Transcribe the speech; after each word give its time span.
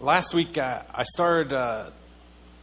last 0.00 0.34
week 0.34 0.58
uh, 0.58 0.82
I 0.94 1.04
started 1.04 1.52
uh, 1.52 1.90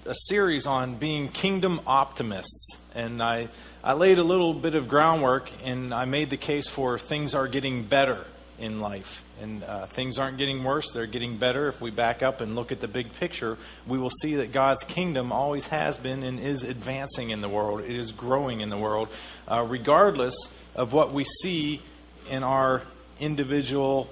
a 0.06 0.16
series 0.28 0.68
on 0.68 0.96
being 0.96 1.29
kingdom 1.29 1.82
optimists, 1.88 2.78
and 2.94 3.21
I, 3.21 3.48
I 3.83 3.94
laid 3.94 4.20
a 4.20 4.24
little 4.24 4.54
bit 4.54 4.75
of 4.75 4.88
groundwork 4.88 5.49
and 5.63 5.93
I 5.93 6.05
made 6.05 6.29
the 6.29 6.38
case 6.38 6.67
for 6.67 6.99
things 6.99 7.33
are 7.33 7.47
getting 7.47 7.85
better 7.85 8.25
in 8.59 8.79
life. 8.79 9.21
And 9.41 9.63
uh, 9.63 9.88
things 9.88 10.19
aren't 10.19 10.38
getting 10.38 10.63
worse, 10.63 10.91
they're 10.91 11.07
getting 11.07 11.38
better. 11.38 11.67
If 11.67 11.81
we 11.81 11.89
back 11.89 12.21
up 12.21 12.39
and 12.41 12.54
look 12.55 12.71
at 12.71 12.79
the 12.79 12.88
big 12.88 13.11
picture, 13.14 13.57
we 13.88 13.97
will 13.97 14.11
see 14.21 14.36
that 14.36 14.52
God's 14.52 14.84
kingdom 14.84 15.31
always 15.31 15.68
has 15.68 15.97
been 15.97 16.23
and 16.23 16.39
is 16.39 16.63
advancing 16.63 17.31
in 17.31 17.41
the 17.41 17.50
world. 17.50 17.81
It 17.81 17.95
is 17.95 18.11
growing 18.11 18.61
in 18.61 18.70
the 18.70 18.77
world, 18.77 19.09
uh, 19.50 19.65
regardless 19.68 20.36
of 20.75 20.93
what 20.93 21.13
we 21.13 21.23
see 21.23 21.81
in 22.29 22.43
our 22.43 22.84
individual 23.20 24.07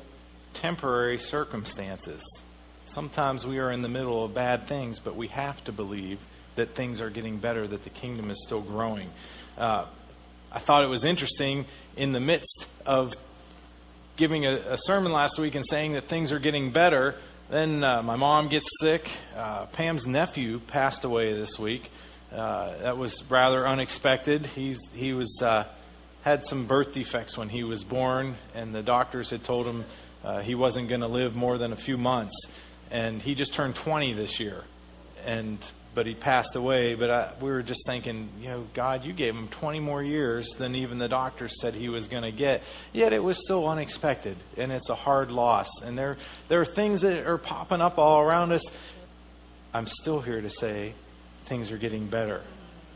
temporary 0.55 1.19
circumstances. 1.19 2.23
Sometimes 2.91 3.45
we 3.45 3.59
are 3.59 3.71
in 3.71 3.81
the 3.81 3.87
middle 3.87 4.25
of 4.25 4.33
bad 4.33 4.67
things, 4.67 4.99
but 4.99 5.15
we 5.15 5.29
have 5.29 5.63
to 5.63 5.71
believe 5.71 6.19
that 6.55 6.75
things 6.75 6.99
are 6.99 7.09
getting 7.09 7.37
better, 7.37 7.65
that 7.65 7.83
the 7.83 7.89
kingdom 7.89 8.29
is 8.29 8.43
still 8.43 8.59
growing. 8.59 9.09
Uh, 9.57 9.85
I 10.51 10.59
thought 10.59 10.83
it 10.83 10.89
was 10.89 11.05
interesting 11.05 11.67
in 11.95 12.11
the 12.11 12.19
midst 12.19 12.65
of 12.85 13.13
giving 14.17 14.45
a, 14.45 14.73
a, 14.73 14.77
sermon 14.77 15.13
last 15.13 15.39
week 15.39 15.55
and 15.55 15.65
saying 15.65 15.93
that 15.93 16.09
things 16.09 16.33
are 16.33 16.39
getting 16.39 16.71
better. 16.71 17.15
Then 17.49 17.81
uh, 17.81 18.03
my 18.03 18.17
mom 18.17 18.49
gets 18.49 18.67
sick. 18.81 19.09
Uh, 19.37 19.67
Pam's 19.67 20.05
nephew 20.05 20.59
passed 20.59 21.05
away 21.05 21.31
this 21.31 21.57
week. 21.57 21.89
Uh, 22.29 22.77
that 22.79 22.97
was 22.97 23.23
rather 23.29 23.65
unexpected. 23.65 24.45
He's, 24.47 24.79
he 24.93 25.13
was 25.13 25.41
uh, 25.41 25.63
had 26.23 26.45
some 26.45 26.67
birth 26.67 26.93
defects 26.93 27.37
when 27.37 27.47
he 27.47 27.63
was 27.63 27.85
born, 27.85 28.35
and 28.53 28.73
the 28.73 28.83
doctors 28.83 29.29
had 29.29 29.45
told 29.45 29.65
him 29.65 29.85
uh, 30.25 30.41
he 30.41 30.55
wasn't 30.55 30.89
going 30.89 31.01
to 31.01 31.07
live 31.07 31.37
more 31.37 31.57
than 31.57 31.71
a 31.71 31.77
few 31.77 31.95
months. 31.95 32.35
And 32.91 33.21
he 33.21 33.35
just 33.35 33.53
turned 33.53 33.75
20 33.75 34.13
this 34.13 34.39
year, 34.39 34.63
and 35.25 35.57
but 35.93 36.05
he 36.05 36.13
passed 36.13 36.55
away. 36.55 36.95
But 36.95 37.09
I, 37.09 37.33
we 37.41 37.49
were 37.49 37.63
just 37.63 37.85
thinking, 37.85 38.29
you 38.39 38.49
know, 38.49 38.67
God, 38.73 39.05
you 39.05 39.13
gave 39.13 39.33
him 39.35 39.47
20 39.47 39.79
more 39.79 40.03
years 40.03 40.49
than 40.57 40.75
even 40.75 40.97
the 40.97 41.07
doctors 41.07 41.59
said 41.59 41.73
he 41.73 41.89
was 41.89 42.07
going 42.07 42.23
to 42.23 42.31
get. 42.31 42.63
Yet 42.93 43.13
it 43.13 43.23
was 43.23 43.37
still 43.37 43.67
unexpected, 43.67 44.37
and 44.57 44.71
it's 44.71 44.89
a 44.89 44.95
hard 44.95 45.31
loss. 45.31 45.69
And 45.83 45.97
there, 45.97 46.17
there 46.47 46.61
are 46.61 46.65
things 46.65 47.01
that 47.01 47.25
are 47.25 47.37
popping 47.37 47.81
up 47.81 47.97
all 47.97 48.19
around 48.19 48.51
us. 48.51 48.63
I'm 49.73 49.87
still 49.87 50.21
here 50.21 50.41
to 50.41 50.49
say 50.49 50.93
things 51.45 51.71
are 51.71 51.77
getting 51.77 52.07
better 52.07 52.41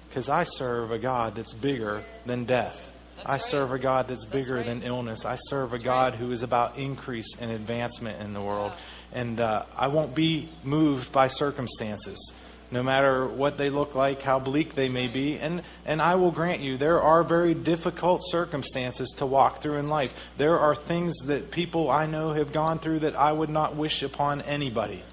because 0.09 0.29
I 0.29 0.43
serve 0.43 0.91
a 0.91 0.99
God 0.99 1.35
that's 1.35 1.53
bigger 1.53 2.03
than 2.25 2.45
death. 2.45 2.77
I 3.23 3.37
serve 3.37 3.71
a 3.71 3.79
God 3.79 4.07
that's 4.07 4.25
bigger 4.25 4.57
that's 4.57 4.67
right. 4.67 4.81
than 4.81 4.87
illness. 4.87 5.25
I 5.25 5.35
serve 5.35 5.73
a 5.73 5.79
God 5.79 6.13
right. 6.13 6.19
who 6.19 6.31
is 6.31 6.43
about 6.43 6.77
increase 6.77 7.35
and 7.39 7.51
advancement 7.51 8.21
in 8.21 8.33
the 8.33 8.41
world. 8.41 8.71
And 9.13 9.39
uh, 9.39 9.65
I 9.75 9.87
won't 9.87 10.15
be 10.15 10.49
moved 10.63 11.11
by 11.11 11.27
circumstances 11.27 12.33
no 12.71 12.83
matter 12.83 13.27
what 13.27 13.57
they 13.57 13.69
look 13.69 13.95
like, 13.95 14.21
how 14.21 14.39
bleak 14.39 14.75
they 14.75 14.89
may 14.89 15.07
be. 15.07 15.37
And, 15.37 15.61
and 15.85 16.01
I 16.01 16.15
will 16.15 16.31
grant 16.31 16.61
you, 16.61 16.77
there 16.77 17.01
are 17.01 17.23
very 17.23 17.53
difficult 17.53 18.21
circumstances 18.25 19.13
to 19.17 19.25
walk 19.25 19.61
through 19.61 19.77
in 19.77 19.87
life. 19.87 20.11
There 20.37 20.59
are 20.59 20.75
things 20.75 21.15
that 21.25 21.51
people 21.51 21.89
I 21.89 22.05
know 22.05 22.33
have 22.33 22.51
gone 22.51 22.79
through 22.79 22.99
that 22.99 23.15
I 23.15 23.31
would 23.31 23.49
not 23.49 23.75
wish 23.75 24.03
upon 24.03 24.41
anybody. 24.41 25.03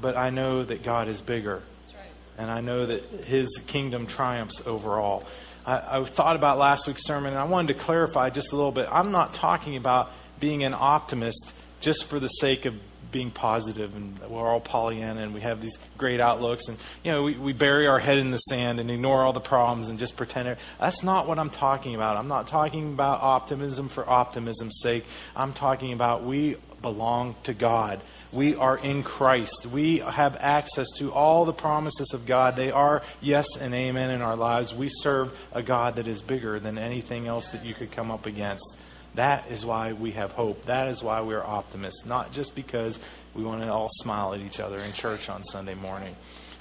But 0.00 0.16
I 0.16 0.30
know 0.30 0.64
that 0.64 0.82
God 0.82 1.08
is 1.08 1.20
bigger. 1.20 1.56
Right. 1.56 2.06
And 2.38 2.50
I 2.50 2.60
know 2.60 2.86
that 2.86 3.24
His 3.24 3.60
kingdom 3.66 4.06
triumphs 4.06 4.62
over 4.66 4.98
all. 5.00 5.24
I, 5.70 6.00
I 6.00 6.04
thought 6.04 6.36
about 6.36 6.58
last 6.58 6.86
week's 6.86 7.04
sermon, 7.04 7.32
and 7.32 7.38
I 7.38 7.44
wanted 7.44 7.74
to 7.74 7.80
clarify 7.80 8.30
just 8.30 8.52
a 8.52 8.56
little 8.56 8.72
bit. 8.72 8.88
I'm 8.90 9.12
not 9.12 9.34
talking 9.34 9.76
about 9.76 10.10
being 10.40 10.64
an 10.64 10.74
optimist 10.74 11.52
just 11.80 12.04
for 12.04 12.18
the 12.18 12.28
sake 12.28 12.64
of 12.64 12.74
being 13.12 13.30
positive 13.30 13.96
and 13.96 14.18
we're 14.28 14.48
all 14.48 14.60
Pollyanna 14.60 15.22
and 15.22 15.34
we 15.34 15.40
have 15.40 15.60
these 15.60 15.78
great 15.98 16.20
outlooks 16.20 16.68
and 16.68 16.78
you 17.02 17.10
know 17.10 17.24
we, 17.24 17.36
we 17.36 17.52
bury 17.52 17.88
our 17.88 17.98
head 17.98 18.18
in 18.18 18.30
the 18.30 18.38
sand 18.38 18.78
and 18.78 18.88
ignore 18.88 19.24
all 19.24 19.32
the 19.32 19.40
problems 19.40 19.88
and 19.88 19.98
just 19.98 20.16
pretend 20.16 20.46
it. 20.46 20.58
that's 20.78 21.02
not 21.02 21.26
what 21.26 21.36
I'm 21.36 21.50
talking 21.50 21.96
about. 21.96 22.16
I'm 22.16 22.28
not 22.28 22.46
talking 22.46 22.92
about 22.92 23.20
optimism 23.20 23.88
for 23.88 24.08
optimism's 24.08 24.78
sake. 24.80 25.04
I'm 25.34 25.52
talking 25.52 25.92
about 25.92 26.24
we 26.24 26.56
belong 26.82 27.34
to 27.44 27.54
God. 27.54 28.00
We 28.32 28.54
are 28.54 28.78
in 28.78 29.02
Christ. 29.02 29.66
We 29.66 29.98
have 29.98 30.36
access 30.36 30.86
to 30.98 31.12
all 31.12 31.44
the 31.44 31.52
promises 31.52 32.14
of 32.14 32.26
God. 32.26 32.54
They 32.54 32.70
are 32.70 33.02
yes 33.20 33.46
and 33.60 33.74
amen 33.74 34.10
in 34.10 34.22
our 34.22 34.36
lives. 34.36 34.72
We 34.72 34.88
serve 34.88 35.36
a 35.52 35.62
God 35.62 35.96
that 35.96 36.06
is 36.06 36.22
bigger 36.22 36.60
than 36.60 36.78
anything 36.78 37.26
else 37.26 37.48
that 37.48 37.64
you 37.64 37.74
could 37.74 37.90
come 37.90 38.10
up 38.12 38.26
against. 38.26 38.76
That 39.16 39.50
is 39.50 39.66
why 39.66 39.94
we 39.94 40.12
have 40.12 40.30
hope. 40.30 40.66
That 40.66 40.86
is 40.86 41.02
why 41.02 41.20
we're 41.22 41.42
optimists, 41.42 42.06
not 42.06 42.32
just 42.32 42.54
because 42.54 43.00
we 43.34 43.42
want 43.42 43.62
to 43.62 43.72
all 43.72 43.88
smile 43.90 44.32
at 44.32 44.40
each 44.40 44.60
other 44.60 44.78
in 44.78 44.92
church 44.92 45.28
on 45.28 45.42
Sunday 45.42 45.74
morning. 45.74 46.14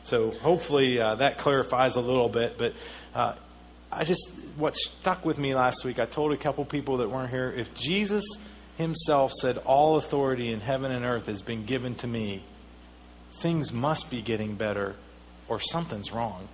So 0.03 0.31
hopefully 0.31 0.99
uh, 0.99 1.15
that 1.15 1.37
clarifies 1.37 1.97
a 1.97 2.01
little 2.01 2.29
bit. 2.29 2.57
But 2.57 2.73
uh, 3.13 3.35
I 3.91 4.03
just, 4.05 4.27
what 4.57 4.75
stuck 4.75 5.23
with 5.23 5.37
me 5.37 5.53
last 5.53 5.85
week, 5.85 5.99
I 5.99 6.05
told 6.05 6.33
a 6.33 6.37
couple 6.37 6.65
people 6.65 6.97
that 6.97 7.09
weren't 7.11 7.29
here 7.29 7.51
if 7.51 7.75
Jesus 7.75 8.23
himself 8.79 9.31
said, 9.33 9.57
All 9.59 9.97
authority 9.97 10.51
in 10.51 10.59
heaven 10.59 10.91
and 10.91 11.05
earth 11.05 11.27
has 11.27 11.43
been 11.43 11.65
given 11.65 11.93
to 11.95 12.07
me, 12.07 12.43
things 13.41 13.71
must 13.71 14.09
be 14.09 14.23
getting 14.23 14.55
better 14.55 14.95
or 15.47 15.59
something's 15.59 16.11
wrong 16.11 16.47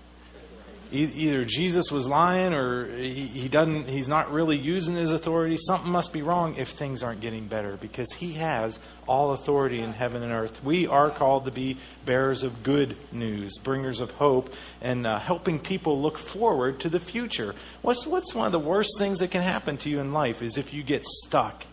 either 0.92 1.46
Jesus 1.46 1.92
was 1.92 2.08
lying 2.08 2.54
or 2.54 2.96
he, 2.96 3.28
he 3.28 3.50
doesn't 3.50 3.88
he's 3.88 4.08
not 4.08 4.32
really 4.32 4.58
using 4.58 4.96
his 4.96 5.12
authority. 5.12 5.58
Something 5.58 5.92
must 5.92 6.14
be 6.14 6.22
wrong 6.22 6.56
if 6.56 6.70
things 6.70 7.04
aren't 7.04 7.22
getting 7.22 7.48
better 7.48 7.78
because 7.78 8.12
he 8.14 8.34
has 8.34 8.80
all 9.08 9.34
authority 9.34 9.82
in 9.82 9.94
heaven 9.94 10.24
and 10.24 10.32
earth. 10.32 10.64
We 10.64 10.88
are 10.88 11.10
called 11.10 11.46
to 11.46 11.52
be 11.52 11.78
bearers 12.06 12.44
of 12.44 12.64
good 12.64 12.98
news, 13.12 13.58
bringers 13.58 14.00
of 14.00 14.12
hope, 14.12 14.54
and 14.82 15.06
uh, 15.06 15.20
helping 15.20 15.60
people 15.60 16.02
look 16.02 16.18
forward 16.18 16.80
to 16.82 16.90
the 16.90 17.00
future. 17.00 17.56
What's 17.82 18.06
what's 18.06 18.34
one 18.34 18.46
of 18.46 18.52
the 18.52 18.60
worst 18.60 18.98
things 18.98 19.20
that 19.20 19.32
can 19.32 19.42
happen 19.42 19.78
to 19.78 19.90
you 19.90 20.00
in 20.00 20.14
life 20.14 20.42
is 20.42 20.58
if 20.58 20.74
you 20.74 20.84
get 20.84 21.04
stuck. 21.06 21.66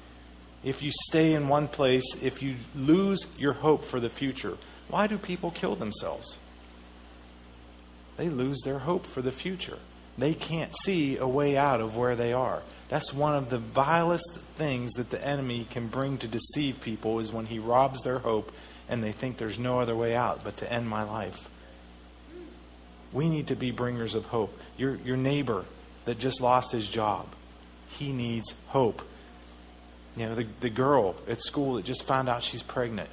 If 0.64 0.82
you 0.82 0.90
stay 1.08 1.34
in 1.34 1.48
one 1.48 1.68
place, 1.68 2.04
if 2.22 2.42
you 2.42 2.56
lose 2.74 3.26
your 3.36 3.52
hope 3.52 3.84
for 3.84 4.00
the 4.00 4.10
future. 4.10 4.56
Why 4.88 5.06
do 5.06 5.18
people 5.18 5.50
kill 5.50 5.74
themselves? 5.74 6.36
they 8.16 8.28
lose 8.28 8.60
their 8.60 8.78
hope 8.78 9.06
for 9.06 9.22
the 9.22 9.32
future. 9.32 9.78
They 10.18 10.34
can't 10.34 10.72
see 10.84 11.16
a 11.16 11.26
way 11.26 11.56
out 11.56 11.80
of 11.80 11.96
where 11.96 12.14
they 12.14 12.32
are. 12.32 12.62
That's 12.88 13.12
one 13.12 13.34
of 13.34 13.48
the 13.48 13.58
vilest 13.58 14.38
things 14.58 14.92
that 14.92 15.10
the 15.10 15.26
enemy 15.26 15.66
can 15.70 15.88
bring 15.88 16.18
to 16.18 16.28
deceive 16.28 16.80
people 16.80 17.18
is 17.20 17.32
when 17.32 17.46
he 17.46 17.58
robs 17.58 18.02
their 18.02 18.18
hope 18.18 18.52
and 18.88 19.02
they 19.02 19.12
think 19.12 19.38
there's 19.38 19.58
no 19.58 19.80
other 19.80 19.96
way 19.96 20.14
out 20.14 20.44
but 20.44 20.58
to 20.58 20.70
end 20.70 20.88
my 20.88 21.02
life. 21.02 21.48
We 23.12 23.28
need 23.28 23.48
to 23.48 23.56
be 23.56 23.70
bringers 23.70 24.14
of 24.14 24.26
hope. 24.26 24.56
Your, 24.76 24.96
your 24.96 25.16
neighbor 25.16 25.64
that 26.04 26.18
just 26.18 26.40
lost 26.40 26.72
his 26.72 26.86
job, 26.86 27.26
he 27.88 28.12
needs 28.12 28.52
hope. 28.66 29.02
You 30.16 30.26
know, 30.26 30.34
the, 30.34 30.46
the 30.60 30.70
girl 30.70 31.16
at 31.28 31.40
school 31.42 31.74
that 31.74 31.84
just 31.84 32.02
found 32.02 32.28
out 32.28 32.42
she's 32.42 32.62
pregnant, 32.62 33.08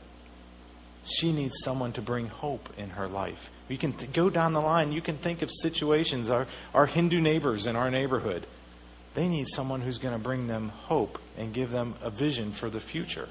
she 1.04 1.32
needs 1.32 1.56
someone 1.64 1.94
to 1.94 2.02
bring 2.02 2.28
hope 2.28 2.70
in 2.78 2.90
her 2.92 3.08
life. 3.08 3.50
You 3.70 3.78
can 3.78 3.94
th- 3.94 4.12
go 4.12 4.30
down 4.30 4.54
the 4.54 4.60
line. 4.60 4.92
You 4.92 5.02
can 5.02 5.18
think 5.18 5.42
of 5.42 5.50
situations, 5.52 6.30
our, 6.30 6.48
our 6.74 6.86
Hindu 6.86 7.22
neighbors 7.22 7.68
in 7.68 7.76
our 7.76 7.90
neighborhood. 7.90 8.46
They 9.16 9.28
need 9.28 9.48
someone 9.48 9.82
who's 9.82 9.98
going 9.98 10.14
to 10.14 10.20
bring 10.20 10.48
them 10.48 10.70
hope 10.70 11.20
and 11.38 11.54
give 11.54 11.72
them 11.72 11.96
a 12.02 12.10
vision 12.10 12.52
for 12.52 12.70
the 12.70 12.80
future. 12.80 13.28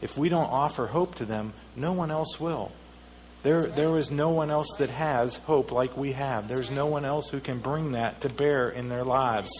If 0.00 0.16
we 0.16 0.28
don't 0.28 0.50
offer 0.50 0.86
hope 0.86 1.16
to 1.16 1.24
them, 1.24 1.52
no 1.74 1.92
one 1.92 2.10
else 2.10 2.40
will. 2.40 2.72
There, 3.42 3.66
there 3.66 3.96
is 3.96 4.10
no 4.10 4.30
one 4.30 4.50
else 4.50 4.68
that 4.78 4.90
has 4.90 5.36
hope 5.36 5.70
like 5.70 5.96
we 5.96 6.12
have. 6.12 6.48
There's 6.48 6.70
no 6.70 6.86
one 6.86 7.04
else 7.04 7.30
who 7.30 7.40
can 7.40 7.60
bring 7.60 7.92
that 7.92 8.22
to 8.22 8.28
bear 8.28 8.68
in 8.70 8.88
their 8.88 9.04
lives. 9.04 9.50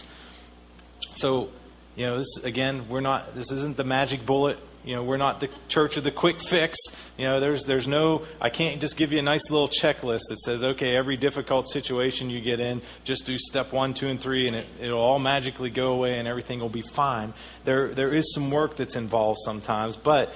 So, 1.15 1.49
you 1.97 2.05
know, 2.05 2.17
this 2.19 2.37
again, 2.43 2.87
we're 2.87 3.01
not. 3.01 3.35
This 3.35 3.51
isn't 3.51 3.75
the 3.75 3.83
magic 3.83 4.25
bullet 4.25 4.57
you 4.87 4.95
know, 4.95 5.03
we're 5.03 5.17
not 5.17 5.41
the 5.41 5.49
church 5.67 5.97
of 5.97 6.05
the 6.05 6.11
quick 6.11 6.41
fix. 6.41 6.77
You 7.17 7.25
know, 7.25 7.41
there's 7.41 7.65
there's 7.65 7.87
no 7.87 8.25
I 8.39 8.49
can't 8.49 8.79
just 8.79 8.95
give 8.95 9.11
you 9.11 9.19
a 9.19 9.21
nice 9.21 9.49
little 9.49 9.67
checklist 9.67 10.21
that 10.29 10.39
says, 10.45 10.63
okay, 10.63 10.95
every 10.95 11.17
difficult 11.17 11.69
situation 11.69 12.29
you 12.29 12.39
get 12.39 12.61
in, 12.61 12.81
just 13.03 13.25
do 13.25 13.37
step 13.37 13.73
one, 13.73 13.93
two, 13.93 14.07
and 14.07 14.19
three, 14.19 14.47
and 14.47 14.55
it, 14.55 14.65
it'll 14.79 15.01
all 15.01 15.19
magically 15.19 15.69
go 15.69 15.87
away 15.87 16.17
and 16.17 16.27
everything 16.27 16.61
will 16.61 16.69
be 16.69 16.81
fine. 16.81 17.33
There 17.65 17.93
there 17.93 18.13
is 18.13 18.33
some 18.33 18.49
work 18.49 18.77
that's 18.77 18.95
involved 18.95 19.39
sometimes, 19.43 19.97
but 19.97 20.33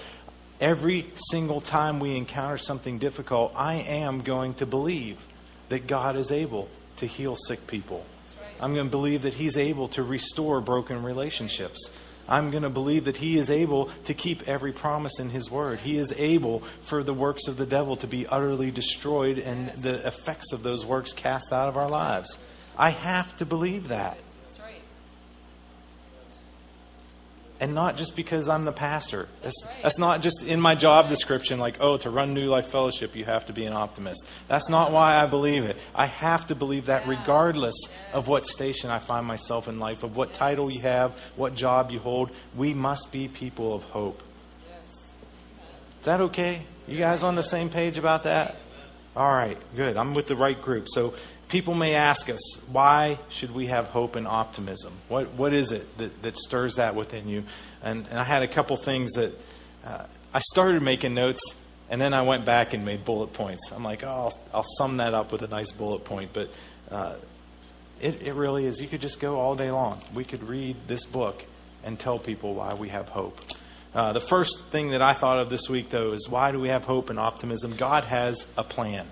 every 0.60 1.08
single 1.32 1.62
time 1.62 2.02
we 2.02 2.18
encounter 2.18 2.58
something 2.58 3.00
difficult, 3.00 3.54
I 3.56 3.76
am 3.76 4.22
going 4.22 4.56
to 4.56 4.66
believe 4.66 5.18
that 5.70 5.88
God 5.88 6.18
is 6.18 6.30
able 6.30 6.68
to 6.98 7.08
heal 7.08 7.38
sick 7.38 7.68
people. 7.68 8.06
I'm 8.62 8.74
going 8.74 8.86
to 8.86 8.92
believe 8.92 9.24
that 9.24 9.34
He's 9.34 9.58
able 9.58 9.88
to 9.90 10.04
restore 10.04 10.62
broken 10.62 11.04
relationships. 11.04 11.90
I'm 12.30 12.52
going 12.52 12.64
to 12.64 12.70
believe 12.70 13.06
that 13.06 13.18
He 13.18 13.38
is 13.38 13.50
able 13.50 13.90
to 14.06 14.14
keep 14.14 14.48
every 14.48 14.72
promise 14.72 15.20
in 15.20 15.30
His 15.30 15.50
Word. 15.50 15.80
He 15.80 15.98
is 15.98 16.14
able 16.16 16.64
for 16.84 17.04
the 17.04 17.14
works 17.14 17.48
of 17.48 17.58
the 17.58 17.66
devil 17.66 17.96
to 17.98 18.08
be 18.08 18.28
utterly 18.28 18.72
destroyed 18.72 19.40
and 19.40 19.70
the 19.82 20.08
effects 20.08 20.54
of 20.54 20.64
those 20.64 20.86
works 20.86 21.12
cast 21.12 21.52
out 21.52 21.68
of 21.68 21.76
our 21.76 21.90
lives. 21.90 22.38
I 22.78 22.92
have 22.92 23.36
to 23.38 23.46
believe 23.46 23.90
that. 23.90 24.18
And 27.62 27.76
not 27.76 27.96
just 27.96 28.16
because 28.16 28.50
I'm 28.50 28.66
the 28.66 28.72
pastor. 28.72 29.30
That's, 29.44 29.64
that's 29.84 30.00
not 30.00 30.24
just 30.24 30.42
in 30.42 30.60
my 30.60 30.74
job 30.74 31.10
description, 31.10 31.60
like, 31.60 31.78
oh, 31.80 31.96
to 31.98 32.10
run 32.10 32.34
New 32.34 32.50
Life 32.50 32.70
Fellowship, 32.70 33.16
you 33.16 33.24
have 33.24 33.46
to 33.46 33.54
be 33.54 33.66
an 33.66 33.74
optimist. 33.74 34.26
That's 34.48 34.68
not 34.68 34.92
why 34.92 35.22
I 35.22 35.28
believe 35.28 35.66
it. 35.66 35.78
I 35.94 36.08
have 36.08 36.48
to 36.48 36.56
believe 36.56 36.88
that 36.88 37.08
regardless 37.08 37.76
of 38.14 38.28
what 38.28 38.48
station 38.48 38.90
I 38.90 38.98
find 38.98 39.28
myself 39.28 39.68
in 39.68 39.78
life, 39.78 40.02
of 40.02 40.18
what 40.18 40.34
title 40.34 40.72
you 40.72 40.82
have, 40.82 41.16
what 41.36 41.54
job 41.54 41.92
you 41.92 42.00
hold, 42.00 42.32
we 42.56 42.74
must 42.74 43.12
be 43.12 43.28
people 43.28 43.76
of 43.76 43.84
hope. 43.84 44.24
Is 46.00 46.06
that 46.06 46.20
okay? 46.20 46.66
You 46.88 46.98
guys 46.98 47.22
on 47.22 47.36
the 47.36 47.44
same 47.44 47.70
page 47.70 48.00
about 48.00 48.24
that? 48.24 48.56
All 49.16 49.32
right, 49.32 49.58
good. 49.76 49.98
I'm 49.98 50.16
with 50.16 50.26
the 50.26 50.36
right 50.36 50.60
group. 50.60 50.88
So 50.90 51.14
people 51.52 51.76
may 51.76 51.96
ask 51.96 52.30
us, 52.30 52.58
why 52.72 53.20
should 53.30 53.52
we 53.54 53.68
have 53.68 53.86
hope 53.86 54.16
and 54.16 54.26
optimism? 54.28 54.94
What 55.10 55.34
what 55.34 55.54
is 55.54 55.72
it 55.72 55.98
that, 55.98 56.22
that 56.24 56.38
stirs 56.38 56.76
that 56.76 56.96
within 56.96 57.28
you? 57.28 57.44
And, 57.84 58.08
and 58.08 58.18
I 58.18 58.24
had 58.24 58.42
a 58.42 58.48
couple 58.48 58.78
things 58.78 59.12
that 59.14 59.34
uh, 59.86 60.06
I 60.34 60.40
started 60.40 60.82
making 60.82 61.14
notes, 61.14 61.42
and 61.90 62.00
then 62.02 62.14
I 62.14 62.22
went 62.22 62.46
back 62.46 62.74
and 62.74 62.86
made 62.86 63.04
bullet 63.04 63.34
points. 63.34 63.72
I'm 63.72 63.84
like, 63.84 64.04
oh, 64.04 64.08
I'll, 64.08 64.40
I'll 64.54 64.66
sum 64.78 64.98
that 64.98 65.14
up 65.14 65.32
with 65.32 65.44
a 65.44 65.48
nice 65.48 65.72
bullet 65.72 66.06
point, 66.06 66.32
but. 66.34 66.50
Uh, 66.90 67.16
it, 68.02 68.24
it 68.24 68.34
really 68.34 68.66
is. 68.66 68.82
You 68.82 68.88
could 68.88 69.00
just 69.00 69.20
go 69.20 69.40
all 69.40 69.54
day 69.54 69.70
long. 69.70 70.02
We 70.16 70.24
could 70.26 70.42
read 70.42 70.76
this 70.88 71.06
book 71.06 71.44
and 71.84 72.00
tell 72.00 72.18
people 72.18 72.56
why 72.56 72.74
we 72.74 72.90
have 72.90 73.08
hope. 73.08 73.38
Uh, 73.94 74.14
the 74.14 74.20
first 74.22 74.58
thing 74.72 74.90
that 74.90 75.04
I 75.04 75.14
thought 75.14 75.40
of 75.40 75.50
this 75.52 75.70
week, 75.70 75.90
though, 75.90 76.14
is 76.14 76.28
why 76.28 76.52
do 76.52 76.60
we 76.60 76.70
have 76.70 76.84
hope 76.84 77.12
and 77.12 77.20
optimism? 77.20 77.76
God 77.76 78.06
has 78.06 78.46
a 78.58 78.64
plan. 78.64 79.06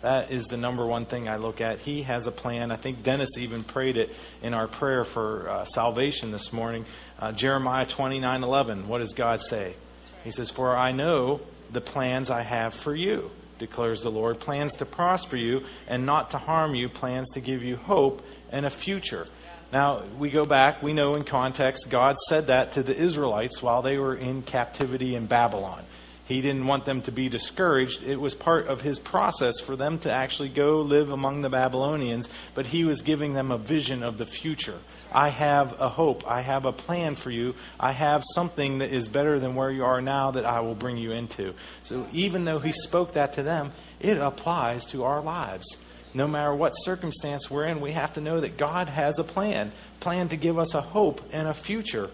That 0.00 0.30
is 0.30 0.46
the 0.46 0.56
number 0.56 0.86
one 0.86 1.06
thing 1.06 1.28
I 1.28 1.36
look 1.36 1.60
at. 1.60 1.80
He 1.80 2.02
has 2.02 2.26
a 2.28 2.30
plan. 2.30 2.70
I 2.70 2.76
think 2.76 3.02
Dennis 3.02 3.36
even 3.36 3.64
prayed 3.64 3.96
it 3.96 4.14
in 4.42 4.54
our 4.54 4.68
prayer 4.68 5.04
for 5.04 5.48
uh, 5.48 5.64
salvation 5.64 6.30
this 6.30 6.52
morning. 6.52 6.86
Uh, 7.18 7.32
Jeremiah 7.32 7.84
twenty 7.84 8.20
nine 8.20 8.44
eleven. 8.44 8.86
What 8.86 8.98
does 8.98 9.12
God 9.12 9.42
say? 9.42 9.74
He 10.22 10.30
says, 10.30 10.50
For 10.50 10.76
I 10.76 10.92
know 10.92 11.40
the 11.72 11.80
plans 11.80 12.30
I 12.30 12.42
have 12.42 12.74
for 12.74 12.94
you, 12.94 13.30
declares 13.58 14.00
the 14.00 14.10
Lord 14.10 14.38
plans 14.38 14.74
to 14.74 14.86
prosper 14.86 15.36
you 15.36 15.62
and 15.88 16.06
not 16.06 16.30
to 16.30 16.38
harm 16.38 16.74
you, 16.74 16.88
plans 16.88 17.30
to 17.32 17.40
give 17.40 17.62
you 17.62 17.76
hope 17.76 18.22
and 18.50 18.66
a 18.66 18.70
future. 18.70 19.26
Now, 19.72 20.04
we 20.18 20.30
go 20.30 20.46
back, 20.46 20.82
we 20.82 20.94
know 20.94 21.14
in 21.14 21.24
context, 21.24 21.90
God 21.90 22.16
said 22.28 22.46
that 22.46 22.72
to 22.72 22.82
the 22.82 22.96
Israelites 22.96 23.60
while 23.60 23.82
they 23.82 23.98
were 23.98 24.14
in 24.14 24.42
captivity 24.42 25.14
in 25.14 25.26
Babylon. 25.26 25.84
He 26.28 26.42
didn't 26.42 26.66
want 26.66 26.84
them 26.84 27.00
to 27.02 27.10
be 27.10 27.30
discouraged. 27.30 28.02
It 28.02 28.20
was 28.20 28.34
part 28.34 28.68
of 28.68 28.82
his 28.82 28.98
process 28.98 29.60
for 29.60 29.76
them 29.76 29.98
to 30.00 30.12
actually 30.12 30.50
go 30.50 30.82
live 30.82 31.10
among 31.10 31.40
the 31.40 31.48
Babylonians, 31.48 32.28
but 32.54 32.66
he 32.66 32.84
was 32.84 33.00
giving 33.00 33.32
them 33.32 33.50
a 33.50 33.56
vision 33.56 34.02
of 34.02 34.18
the 34.18 34.26
future. 34.26 34.78
I 35.10 35.30
have 35.30 35.80
a 35.80 35.88
hope. 35.88 36.30
I 36.30 36.42
have 36.42 36.66
a 36.66 36.72
plan 36.72 37.16
for 37.16 37.30
you. 37.30 37.54
I 37.80 37.92
have 37.92 38.22
something 38.34 38.80
that 38.80 38.92
is 38.92 39.08
better 39.08 39.40
than 39.40 39.54
where 39.54 39.70
you 39.70 39.86
are 39.86 40.02
now 40.02 40.32
that 40.32 40.44
I 40.44 40.60
will 40.60 40.74
bring 40.74 40.98
you 40.98 41.12
into. 41.12 41.54
So 41.84 42.06
even 42.12 42.44
though 42.44 42.58
he 42.58 42.72
spoke 42.72 43.14
that 43.14 43.32
to 43.34 43.42
them, 43.42 43.72
it 43.98 44.18
applies 44.18 44.84
to 44.86 45.04
our 45.04 45.22
lives. 45.22 45.78
No 46.12 46.28
matter 46.28 46.54
what 46.54 46.72
circumstance 46.72 47.50
we're 47.50 47.64
in, 47.64 47.80
we 47.80 47.92
have 47.92 48.12
to 48.14 48.20
know 48.20 48.40
that 48.40 48.58
God 48.58 48.88
has 48.88 49.18
a 49.18 49.24
plan, 49.24 49.72
plan 50.00 50.28
to 50.28 50.36
give 50.36 50.58
us 50.58 50.74
a 50.74 50.82
hope 50.82 51.22
and 51.32 51.48
a 51.48 51.54
future. 51.54 52.10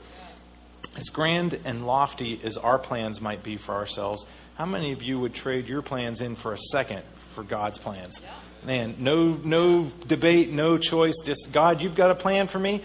As 0.96 1.04
grand 1.10 1.58
and 1.64 1.86
lofty 1.86 2.40
as 2.44 2.56
our 2.56 2.78
plans 2.78 3.20
might 3.20 3.42
be 3.42 3.56
for 3.56 3.74
ourselves, 3.74 4.24
how 4.54 4.66
many 4.66 4.92
of 4.92 5.02
you 5.02 5.18
would 5.18 5.34
trade 5.34 5.66
your 5.66 5.82
plans 5.82 6.20
in 6.20 6.36
for 6.36 6.52
a 6.52 6.58
second 6.58 7.02
for 7.34 7.42
God's 7.42 7.78
plans? 7.78 8.20
Man, 8.64 8.94
no, 8.98 9.38
no 9.44 9.90
debate, 10.06 10.50
no 10.50 10.78
choice. 10.78 11.14
Just 11.24 11.50
God, 11.52 11.82
you've 11.82 11.96
got 11.96 12.10
a 12.10 12.14
plan 12.14 12.48
for 12.48 12.58
me. 12.58 12.82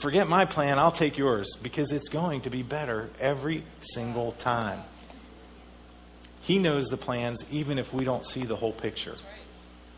Forget 0.00 0.26
my 0.26 0.46
plan. 0.46 0.78
I'll 0.78 0.90
take 0.90 1.18
yours 1.18 1.56
because 1.62 1.92
it's 1.92 2.08
going 2.08 2.40
to 2.42 2.50
be 2.50 2.62
better 2.62 3.10
every 3.20 3.64
single 3.80 4.32
time. 4.32 4.82
He 6.40 6.58
knows 6.58 6.86
the 6.86 6.96
plans, 6.96 7.44
even 7.50 7.78
if 7.78 7.92
we 7.92 8.04
don't 8.04 8.26
see 8.26 8.44
the 8.44 8.56
whole 8.56 8.72
picture. 8.72 9.14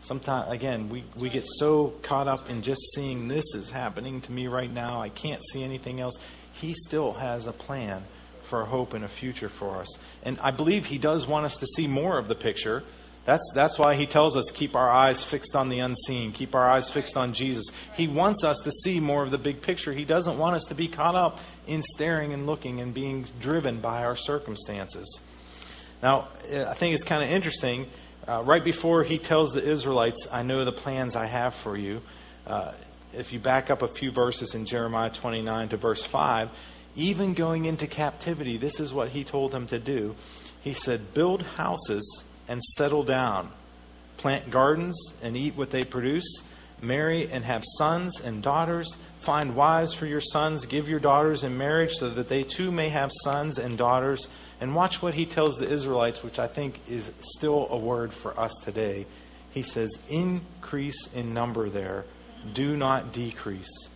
Sometimes, 0.01 0.51
again, 0.51 0.89
we, 0.89 1.05
we 1.15 1.29
get 1.29 1.45
so 1.47 1.93
caught 2.03 2.27
up 2.27 2.49
in 2.49 2.61
just 2.61 2.81
seeing 2.93 3.29
this 3.29 3.45
is 3.55 3.69
happening 3.71 4.19
to 4.21 4.31
me 4.33 4.47
right 4.47 4.71
now. 4.71 5.01
I 5.01 5.07
can't 5.07 5.41
see 5.51 5.63
anything 5.63 6.01
else. 6.01 6.15
He 6.53 6.73
still 6.73 7.13
has 7.13 7.47
a 7.47 7.51
plan 7.51 8.03
for 8.49 8.65
hope 8.65 8.93
and 8.93 9.03
a 9.03 9.07
future 9.07 9.49
for 9.49 9.77
us. 9.77 9.97
And 10.23 10.39
I 10.39 10.51
believe 10.51 10.85
He 10.85 10.97
does 10.97 11.27
want 11.27 11.45
us 11.45 11.57
to 11.57 11.65
see 11.65 11.87
more 11.87 12.17
of 12.17 12.27
the 12.27 12.35
picture. 12.35 12.83
That's, 13.25 13.43
that's 13.55 13.79
why 13.79 13.95
He 13.95 14.05
tells 14.05 14.35
us 14.35 14.45
keep 14.53 14.75
our 14.75 14.89
eyes 14.89 15.23
fixed 15.23 15.55
on 15.55 15.69
the 15.69 15.79
unseen, 15.79 16.31
keep 16.31 16.55
our 16.55 16.69
eyes 16.69 16.89
fixed 16.89 17.17
on 17.17 17.33
Jesus. 17.33 17.65
He 17.95 18.07
wants 18.07 18.43
us 18.43 18.59
to 18.63 18.71
see 18.71 18.99
more 18.99 19.23
of 19.23 19.31
the 19.31 19.37
big 19.37 19.61
picture. 19.61 19.93
He 19.93 20.05
doesn't 20.05 20.37
want 20.37 20.55
us 20.55 20.65
to 20.65 20.75
be 20.75 20.87
caught 20.87 21.15
up 21.15 21.39
in 21.67 21.81
staring 21.81 22.33
and 22.33 22.45
looking 22.45 22.81
and 22.81 22.93
being 22.93 23.25
driven 23.39 23.79
by 23.79 24.03
our 24.03 24.15
circumstances. 24.15 25.21
Now, 26.01 26.27
I 26.51 26.73
think 26.73 26.93
it's 26.93 27.05
kind 27.05 27.23
of 27.23 27.29
interesting. 27.29 27.87
Uh, 28.27 28.43
right 28.45 28.63
before 28.63 29.03
He 29.03 29.17
tells 29.17 29.53
the 29.53 29.67
Israelites, 29.67 30.27
I 30.31 30.43
know 30.43 30.65
the 30.65 30.71
plans 30.73 31.15
I 31.15 31.25
have 31.25 31.55
for 31.55 31.77
you. 31.77 32.01
Uh, 32.45 32.73
if 33.15 33.33
you 33.33 33.39
back 33.39 33.69
up 33.69 33.81
a 33.81 33.87
few 33.87 34.11
verses 34.11 34.55
in 34.55 34.65
Jeremiah 34.65 35.09
29 35.09 35.69
to 35.69 35.77
verse 35.77 36.03
5, 36.03 36.49
even 36.95 37.33
going 37.33 37.65
into 37.65 37.87
captivity, 37.87 38.57
this 38.57 38.79
is 38.79 38.93
what 38.93 39.09
he 39.09 39.23
told 39.23 39.51
them 39.51 39.67
to 39.67 39.79
do. 39.79 40.15
He 40.61 40.73
said, 40.73 41.13
Build 41.13 41.41
houses 41.41 42.23
and 42.47 42.61
settle 42.63 43.03
down, 43.03 43.51
plant 44.17 44.49
gardens 44.49 44.97
and 45.21 45.35
eat 45.35 45.55
what 45.55 45.71
they 45.71 45.83
produce, 45.83 46.41
marry 46.81 47.31
and 47.31 47.43
have 47.43 47.63
sons 47.77 48.19
and 48.19 48.43
daughters, 48.43 48.97
find 49.19 49.55
wives 49.55 49.93
for 49.93 50.05
your 50.05 50.21
sons, 50.21 50.65
give 50.65 50.87
your 50.87 50.99
daughters 50.99 51.43
in 51.43 51.57
marriage 51.57 51.95
so 51.95 52.09
that 52.09 52.27
they 52.27 52.43
too 52.43 52.71
may 52.71 52.89
have 52.89 53.11
sons 53.23 53.57
and 53.57 53.77
daughters. 53.77 54.27
And 54.61 54.75
watch 54.75 55.01
what 55.01 55.13
he 55.13 55.25
tells 55.25 55.57
the 55.57 55.69
Israelites, 55.69 56.23
which 56.23 56.39
I 56.39 56.47
think 56.47 56.79
is 56.87 57.09
still 57.19 57.67
a 57.69 57.77
word 57.77 58.13
for 58.13 58.39
us 58.39 58.53
today. 58.63 59.05
He 59.51 59.63
says, 59.63 59.89
Increase 60.09 61.07
in 61.13 61.33
number 61.33 61.69
there 61.69 62.05
do 62.53 62.75
not 62.75 63.13
decrease. 63.13 63.89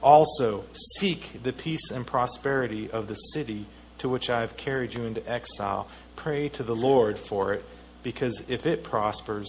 Also, 0.00 0.64
seek 0.98 1.42
the 1.42 1.52
peace 1.52 1.90
and 1.90 2.06
prosperity 2.06 2.90
of 2.90 3.08
the 3.08 3.14
city 3.14 3.66
to 3.98 4.08
which 4.08 4.30
I 4.30 4.40
have 4.40 4.56
carried 4.56 4.94
you 4.94 5.04
into 5.04 5.28
exile. 5.28 5.88
Pray 6.14 6.48
to 6.50 6.62
the 6.62 6.76
Lord 6.76 7.18
for 7.18 7.52
it, 7.52 7.64
because 8.02 8.42
if 8.48 8.66
it 8.66 8.84
prospers, 8.84 9.48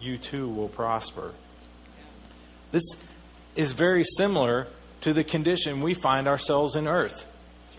you 0.00 0.16
too 0.16 0.48
will 0.48 0.68
prosper. 0.68 1.32
This 2.70 2.84
is 3.56 3.72
very 3.72 4.04
similar 4.04 4.68
to 5.00 5.12
the 5.12 5.24
condition 5.24 5.82
we 5.82 5.94
find 5.94 6.28
ourselves 6.28 6.76
in 6.76 6.86
earth. 6.86 7.24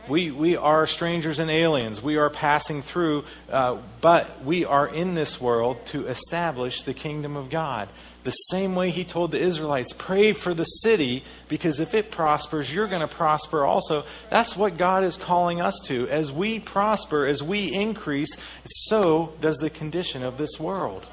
We, 0.09 0.31
we 0.31 0.57
are 0.57 0.87
strangers 0.87 1.39
and 1.39 1.51
aliens. 1.51 2.01
We 2.01 2.17
are 2.17 2.29
passing 2.29 2.81
through, 2.81 3.23
uh, 3.49 3.79
but 4.01 4.43
we 4.43 4.65
are 4.65 4.87
in 4.87 5.13
this 5.13 5.39
world 5.39 5.85
to 5.87 6.07
establish 6.07 6.81
the 6.83 6.93
kingdom 6.93 7.37
of 7.37 7.49
God. 7.49 7.87
The 8.23 8.31
same 8.31 8.75
way 8.75 8.91
he 8.91 9.03
told 9.03 9.31
the 9.31 9.41
Israelites, 9.41 9.93
pray 9.97 10.33
for 10.33 10.53
the 10.53 10.63
city, 10.63 11.23
because 11.47 11.79
if 11.79 11.95
it 11.95 12.11
prospers, 12.11 12.71
you're 12.71 12.87
going 12.87 13.01
to 13.01 13.07
prosper 13.07 13.65
also. 13.65 14.05
That's 14.29 14.55
what 14.55 14.77
God 14.77 15.03
is 15.03 15.17
calling 15.17 15.59
us 15.59 15.79
to. 15.85 16.07
As 16.07 16.31
we 16.31 16.59
prosper, 16.59 17.25
as 17.25 17.41
we 17.41 17.73
increase, 17.73 18.35
so 18.65 19.33
does 19.41 19.57
the 19.57 19.71
condition 19.71 20.21
of 20.21 20.37
this 20.37 20.59
world. 20.59 21.07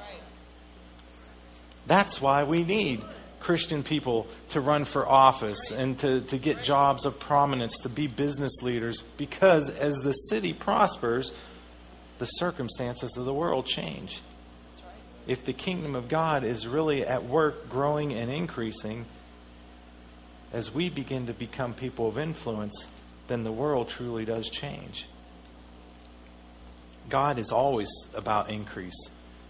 That's 1.87 2.21
why 2.21 2.45
we 2.45 2.65
need 2.65 3.03
Christian 3.41 3.83
people 3.83 4.27
to 4.50 4.61
run 4.61 4.85
for 4.85 5.09
office 5.09 5.71
and 5.71 5.99
to, 6.00 6.21
to 6.23 6.37
get 6.37 6.62
jobs 6.62 7.07
of 7.07 7.19
prominence, 7.19 7.79
to 7.79 7.88
be 7.88 8.07
business 8.07 8.61
leaders, 8.61 9.03
because 9.17 9.71
as 9.71 9.97
the 9.97 10.12
city 10.12 10.53
prospers, 10.53 11.33
the 12.19 12.27
circumstances 12.27 13.17
of 13.17 13.25
the 13.25 13.33
world 13.33 13.65
change. 13.65 14.21
If 15.29 15.45
the 15.45 15.53
kingdom 15.53 15.95
of 15.95 16.09
God 16.09 16.43
is 16.43 16.67
really 16.67 17.05
at 17.07 17.25
work, 17.25 17.69
growing 17.69 18.15
and 18.15 18.33
increasing, 18.33 19.05
as 20.53 20.73
we 20.73 20.89
begin 20.89 21.27
to 21.27 21.35
become 21.35 21.75
people 21.75 22.09
of 22.09 22.17
influence, 22.17 22.89
then 23.29 23.45
the 23.45 23.53
world 23.53 23.91
truly 23.91 24.25
does 24.25 24.49
change. 24.49 25.07
God 27.11 27.39
is 27.39 27.53
always 27.53 27.91
about 28.15 28.51
increase. 28.51 28.99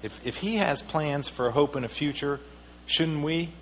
If, 0.03 0.13
if 0.25 0.37
He 0.37 0.57
has 0.57 0.83
plans 0.83 1.29
for 1.29 1.47
a 1.47 1.53
hope 1.53 1.77
and 1.77 1.85
a 1.85 1.89
future, 1.89 2.41
shouldn't 2.87 3.25
we? 3.25 3.53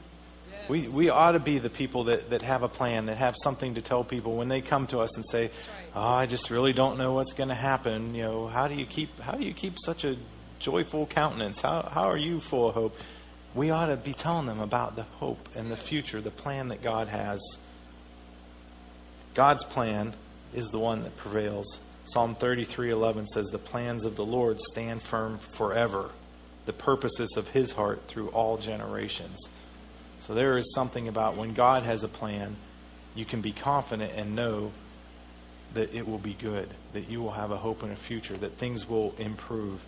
We, 0.71 0.89
we 0.89 1.11
ought 1.11 1.33
to 1.33 1.39
be 1.39 1.59
the 1.59 1.71
people 1.71 2.05
that, 2.05 2.31
that 2.31 2.43
have 2.43 2.63
a 2.63 2.69
plan, 2.69 3.07
that 3.07 3.19
have 3.19 3.37
something 3.43 3.75
to 3.75 3.83
tell 3.83 4.05
people 4.05 4.37
when 4.37 4.49
they 4.49 4.63
come 4.63 4.87
to 4.89 4.99
us 4.99 5.15
and 5.17 5.25
say, 5.31 5.51
"Oh, 5.95 6.01
I 6.01 6.27
just 6.27 6.51
really 6.51 6.73
don't 6.73 6.99
know 6.99 7.13
what's 7.13 7.35
going 7.35 7.51
to 7.51 7.55
happen." 7.55 8.15
You 8.15 8.23
know, 8.23 8.47
how 8.49 8.67
do 8.67 8.75
you 8.75 8.85
keep 8.85 9.21
how 9.21 9.33
do 9.33 9.45
you 9.45 9.55
keep 9.55 9.77
such 9.79 10.05
a 10.05 10.17
joyful 10.59 11.07
countenance? 11.07 11.61
How 11.61 11.89
how 11.91 12.11
are 12.11 12.17
you 12.17 12.41
full 12.41 12.69
of 12.69 12.75
hope? 12.75 12.97
We 13.55 13.71
ought 13.71 13.87
to 13.87 13.97
be 13.97 14.13
telling 14.13 14.47
them 14.47 14.61
about 14.61 14.97
the 14.97 15.05
hope 15.05 15.49
and 15.57 15.71
the 15.71 15.77
future, 15.77 16.21
the 16.21 16.31
plan 16.31 16.69
that 16.69 16.83
God 16.83 17.09
has. 17.09 17.41
God's 19.35 19.65
plan 19.65 20.15
is 20.55 20.69
the 20.69 20.79
one 20.79 21.03
that 21.03 21.17
prevails. 21.17 21.81
Psalm 22.05 22.37
33:11 22.37 23.27
says, 23.27 23.47
"The 23.47 23.59
plans 23.59 24.05
of 24.05 24.17
the 24.17 24.25
Lord 24.25 24.61
stand 24.61 25.03
firm 25.03 25.39
forever, 25.39 26.11
the 26.67 26.73
purposes 26.73 27.37
of 27.37 27.49
His 27.49 27.73
heart 27.73 28.07
through 28.09 28.29
all 28.29 28.57
generations." 28.59 29.39
So 30.21 30.35
there 30.35 30.57
is 30.57 30.73
something 30.75 31.09
about 31.09 31.37
when 31.37 31.55
God 31.55 31.83
has 31.83 32.03
a 32.03 32.09
plan, 32.09 32.57
you 33.15 33.25
can 33.25 33.41
be 33.41 33.53
confident 33.53 34.13
and 34.15 34.35
know 34.35 34.73
that 35.75 35.95
it 35.95 36.07
will 36.07 36.19
be 36.19 36.35
good, 36.35 36.69
that 36.93 37.09
you 37.09 37.21
will 37.23 37.33
have 37.33 37.51
a 37.51 37.57
hope 37.57 37.83
and 37.83 37.93
a 37.93 37.97
future, 37.97 38.37
that 38.37 38.57
things 38.59 38.89
will 38.89 39.15
improve. 39.19 39.81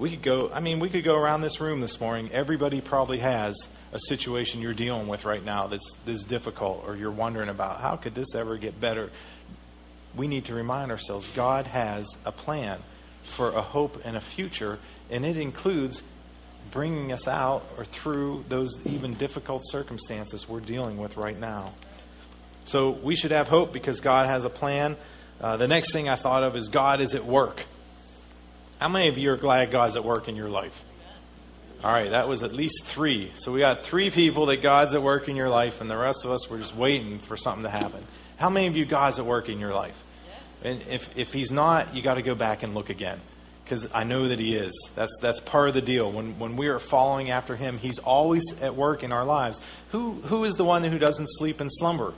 We 0.00 0.08
could 0.08 0.22
go, 0.22 0.50
I 0.50 0.60
mean, 0.60 0.80
we 0.80 0.88
could 0.88 1.04
go 1.04 1.14
around 1.14 1.42
this 1.42 1.60
room 1.60 1.82
this 1.82 2.00
morning. 2.00 2.30
Everybody 2.32 2.80
probably 2.80 3.18
has 3.18 3.54
a 3.92 3.98
situation 4.08 4.62
you're 4.62 4.72
dealing 4.72 5.08
with 5.08 5.26
right 5.26 5.44
now 5.44 5.66
that's, 5.66 5.92
that's 6.06 6.24
difficult, 6.24 6.84
or 6.86 6.96
you're 6.96 7.10
wondering 7.10 7.50
about 7.50 7.82
how 7.82 7.96
could 7.96 8.14
this 8.14 8.34
ever 8.34 8.56
get 8.56 8.80
better. 8.80 9.10
We 10.16 10.26
need 10.26 10.46
to 10.46 10.54
remind 10.54 10.90
ourselves 10.90 11.28
God 11.36 11.66
has 11.66 12.08
a 12.24 12.32
plan 12.32 12.78
for 13.36 13.50
a 13.50 13.60
hope 13.60 14.00
and 14.02 14.16
a 14.16 14.22
future, 14.22 14.78
and 15.10 15.26
it 15.26 15.36
includes 15.36 16.02
bringing 16.70 17.12
us 17.12 17.28
out 17.28 17.66
or 17.76 17.84
through 17.84 18.46
those 18.48 18.80
even 18.86 19.12
difficult 19.16 19.64
circumstances 19.66 20.48
we're 20.48 20.60
dealing 20.60 20.96
with 20.96 21.18
right 21.18 21.38
now. 21.38 21.74
So 22.64 22.88
we 22.88 23.16
should 23.16 23.32
have 23.32 23.48
hope 23.48 23.74
because 23.74 24.00
God 24.00 24.26
has 24.28 24.46
a 24.46 24.50
plan. 24.50 24.96
Uh, 25.42 25.58
the 25.58 25.68
next 25.68 25.92
thing 25.92 26.08
I 26.08 26.16
thought 26.16 26.42
of 26.42 26.56
is 26.56 26.68
God 26.68 27.02
is 27.02 27.14
at 27.14 27.26
work. 27.26 27.66
How 28.80 28.88
many 28.88 29.08
of 29.08 29.18
you 29.18 29.30
are 29.30 29.36
glad 29.36 29.70
God's 29.70 29.96
at 29.96 30.04
work 30.04 30.26
in 30.26 30.36
your 30.36 30.48
life? 30.48 30.72
All 31.84 31.92
right, 31.92 32.10
that 32.10 32.28
was 32.28 32.42
at 32.42 32.52
least 32.52 32.82
three. 32.86 33.30
So 33.34 33.52
we 33.52 33.60
got 33.60 33.84
three 33.84 34.10
people 34.10 34.46
that 34.46 34.62
God's 34.62 34.94
at 34.94 35.02
work 35.02 35.28
in 35.28 35.36
your 35.36 35.50
life, 35.50 35.82
and 35.82 35.90
the 35.90 35.98
rest 35.98 36.24
of 36.24 36.30
us 36.30 36.48
were 36.48 36.58
just 36.58 36.74
waiting 36.74 37.18
for 37.18 37.36
something 37.36 37.64
to 37.64 37.70
happen. 37.70 38.02
How 38.38 38.48
many 38.48 38.68
of 38.68 38.76
you 38.78 38.86
God's 38.86 39.18
at 39.18 39.26
work 39.26 39.50
in 39.50 39.60
your 39.60 39.74
life? 39.74 39.96
And 40.64 40.80
if, 40.88 41.10
if 41.14 41.30
He's 41.30 41.50
not, 41.50 41.94
you 41.94 42.02
got 42.02 42.14
to 42.14 42.22
go 42.22 42.34
back 42.34 42.62
and 42.62 42.74
look 42.74 42.88
again 42.88 43.20
because 43.64 43.86
I 43.92 44.04
know 44.04 44.28
that 44.28 44.38
He 44.38 44.56
is. 44.56 44.72
That's, 44.94 45.14
that's 45.20 45.40
part 45.40 45.68
of 45.68 45.74
the 45.74 45.82
deal. 45.82 46.10
When, 46.10 46.38
when 46.38 46.56
we 46.56 46.68
are 46.68 46.78
following 46.78 47.30
after 47.30 47.56
Him, 47.56 47.76
He's 47.76 47.98
always 47.98 48.44
at 48.62 48.74
work 48.74 49.02
in 49.02 49.12
our 49.12 49.26
lives. 49.26 49.60
Who, 49.90 50.12
who 50.22 50.44
is 50.44 50.54
the 50.54 50.64
one 50.64 50.84
who 50.84 50.98
doesn't 50.98 51.28
sleep 51.32 51.60
and 51.60 51.70
slumber? 51.70 52.14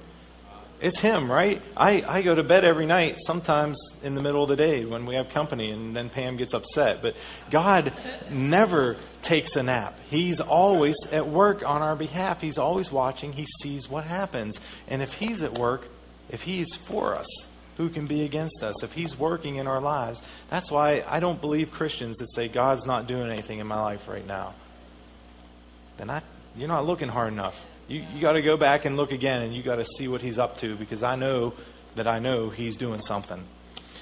It's 0.82 0.98
Him, 0.98 1.30
right? 1.30 1.62
I, 1.76 2.02
I 2.02 2.22
go 2.22 2.34
to 2.34 2.42
bed 2.42 2.64
every 2.64 2.86
night, 2.86 3.18
sometimes 3.24 3.78
in 4.02 4.16
the 4.16 4.20
middle 4.20 4.42
of 4.42 4.48
the 4.48 4.56
day 4.56 4.84
when 4.84 5.06
we 5.06 5.14
have 5.14 5.28
company, 5.28 5.70
and 5.70 5.94
then 5.94 6.10
Pam 6.10 6.36
gets 6.36 6.54
upset. 6.54 7.02
But 7.02 7.14
God 7.50 7.92
never 8.32 8.96
takes 9.22 9.54
a 9.54 9.62
nap. 9.62 9.96
He's 10.10 10.40
always 10.40 10.96
at 11.12 11.28
work 11.28 11.62
on 11.64 11.82
our 11.82 11.94
behalf. 11.94 12.40
He's 12.40 12.58
always 12.58 12.90
watching. 12.90 13.32
He 13.32 13.46
sees 13.62 13.88
what 13.88 14.04
happens. 14.04 14.60
And 14.88 15.02
if 15.02 15.12
He's 15.12 15.44
at 15.44 15.56
work, 15.56 15.86
if 16.30 16.40
He's 16.40 16.74
for 16.74 17.14
us, 17.14 17.28
who 17.76 17.88
can 17.88 18.08
be 18.08 18.24
against 18.24 18.64
us 18.64 18.82
if 18.82 18.90
He's 18.90 19.16
working 19.16 19.56
in 19.56 19.68
our 19.68 19.80
lives? 19.80 20.20
That's 20.50 20.68
why 20.68 21.04
I 21.06 21.20
don't 21.20 21.40
believe 21.40 21.70
Christians 21.70 22.16
that 22.18 22.34
say 22.34 22.48
God's 22.48 22.86
not 22.86 23.06
doing 23.06 23.30
anything 23.30 23.60
in 23.60 23.68
my 23.68 23.80
life 23.80 24.08
right 24.08 24.26
now. 24.26 24.54
Then 25.96 26.10
I, 26.10 26.22
you're 26.56 26.66
not 26.66 26.86
looking 26.86 27.08
hard 27.08 27.32
enough. 27.32 27.54
You, 27.92 28.06
you 28.14 28.22
got 28.22 28.32
to 28.32 28.42
go 28.42 28.56
back 28.56 28.87
and 28.87 28.96
look 28.96 29.12
again, 29.12 29.42
and 29.42 29.54
you 29.54 29.62
got 29.62 29.76
to 29.76 29.84
see 29.84 30.08
what 30.08 30.22
He's 30.22 30.38
up 30.38 30.56
to 30.58 30.76
because 30.76 31.02
I 31.02 31.14
know 31.14 31.52
that 31.94 32.06
I 32.06 32.20
know 32.20 32.49
He's 32.49 32.78
doing 32.78 33.02
something. 33.02 33.44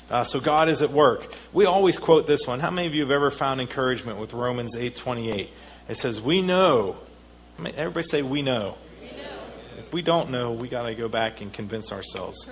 Uh, 0.09 0.23
so 0.23 0.39
God 0.39 0.69
is 0.69 0.81
at 0.81 0.93
work. 0.93 1.27
We 1.53 1.67
always 1.67 1.99
quote 1.99 2.29
this 2.29 2.47
one. 2.47 2.61
How 2.61 2.71
many 2.71 2.87
of 2.87 2.95
you 2.95 3.03
have 3.03 3.11
ever 3.11 3.33
found 3.33 3.61
encouragement 3.61 4.19
with 4.19 4.33
Romans 4.33 4.77
eight 4.77 4.95
twenty 4.95 5.33
eight? 5.33 5.51
It 5.89 5.97
says, 5.97 6.21
"We 6.21 6.41
know." 6.41 6.99
Everybody 7.59 8.07
say, 8.07 8.23
"We 8.23 8.43
know." 8.43 8.77
We 9.01 9.09
know. 9.09 9.41
If 9.79 9.93
we 9.93 10.03
don't 10.03 10.31
know, 10.31 10.53
we 10.53 10.69
got 10.69 10.85
to 10.85 10.95
go 10.95 11.09
back 11.09 11.41
and 11.41 11.53
convince 11.53 11.91
ourselves 11.91 12.47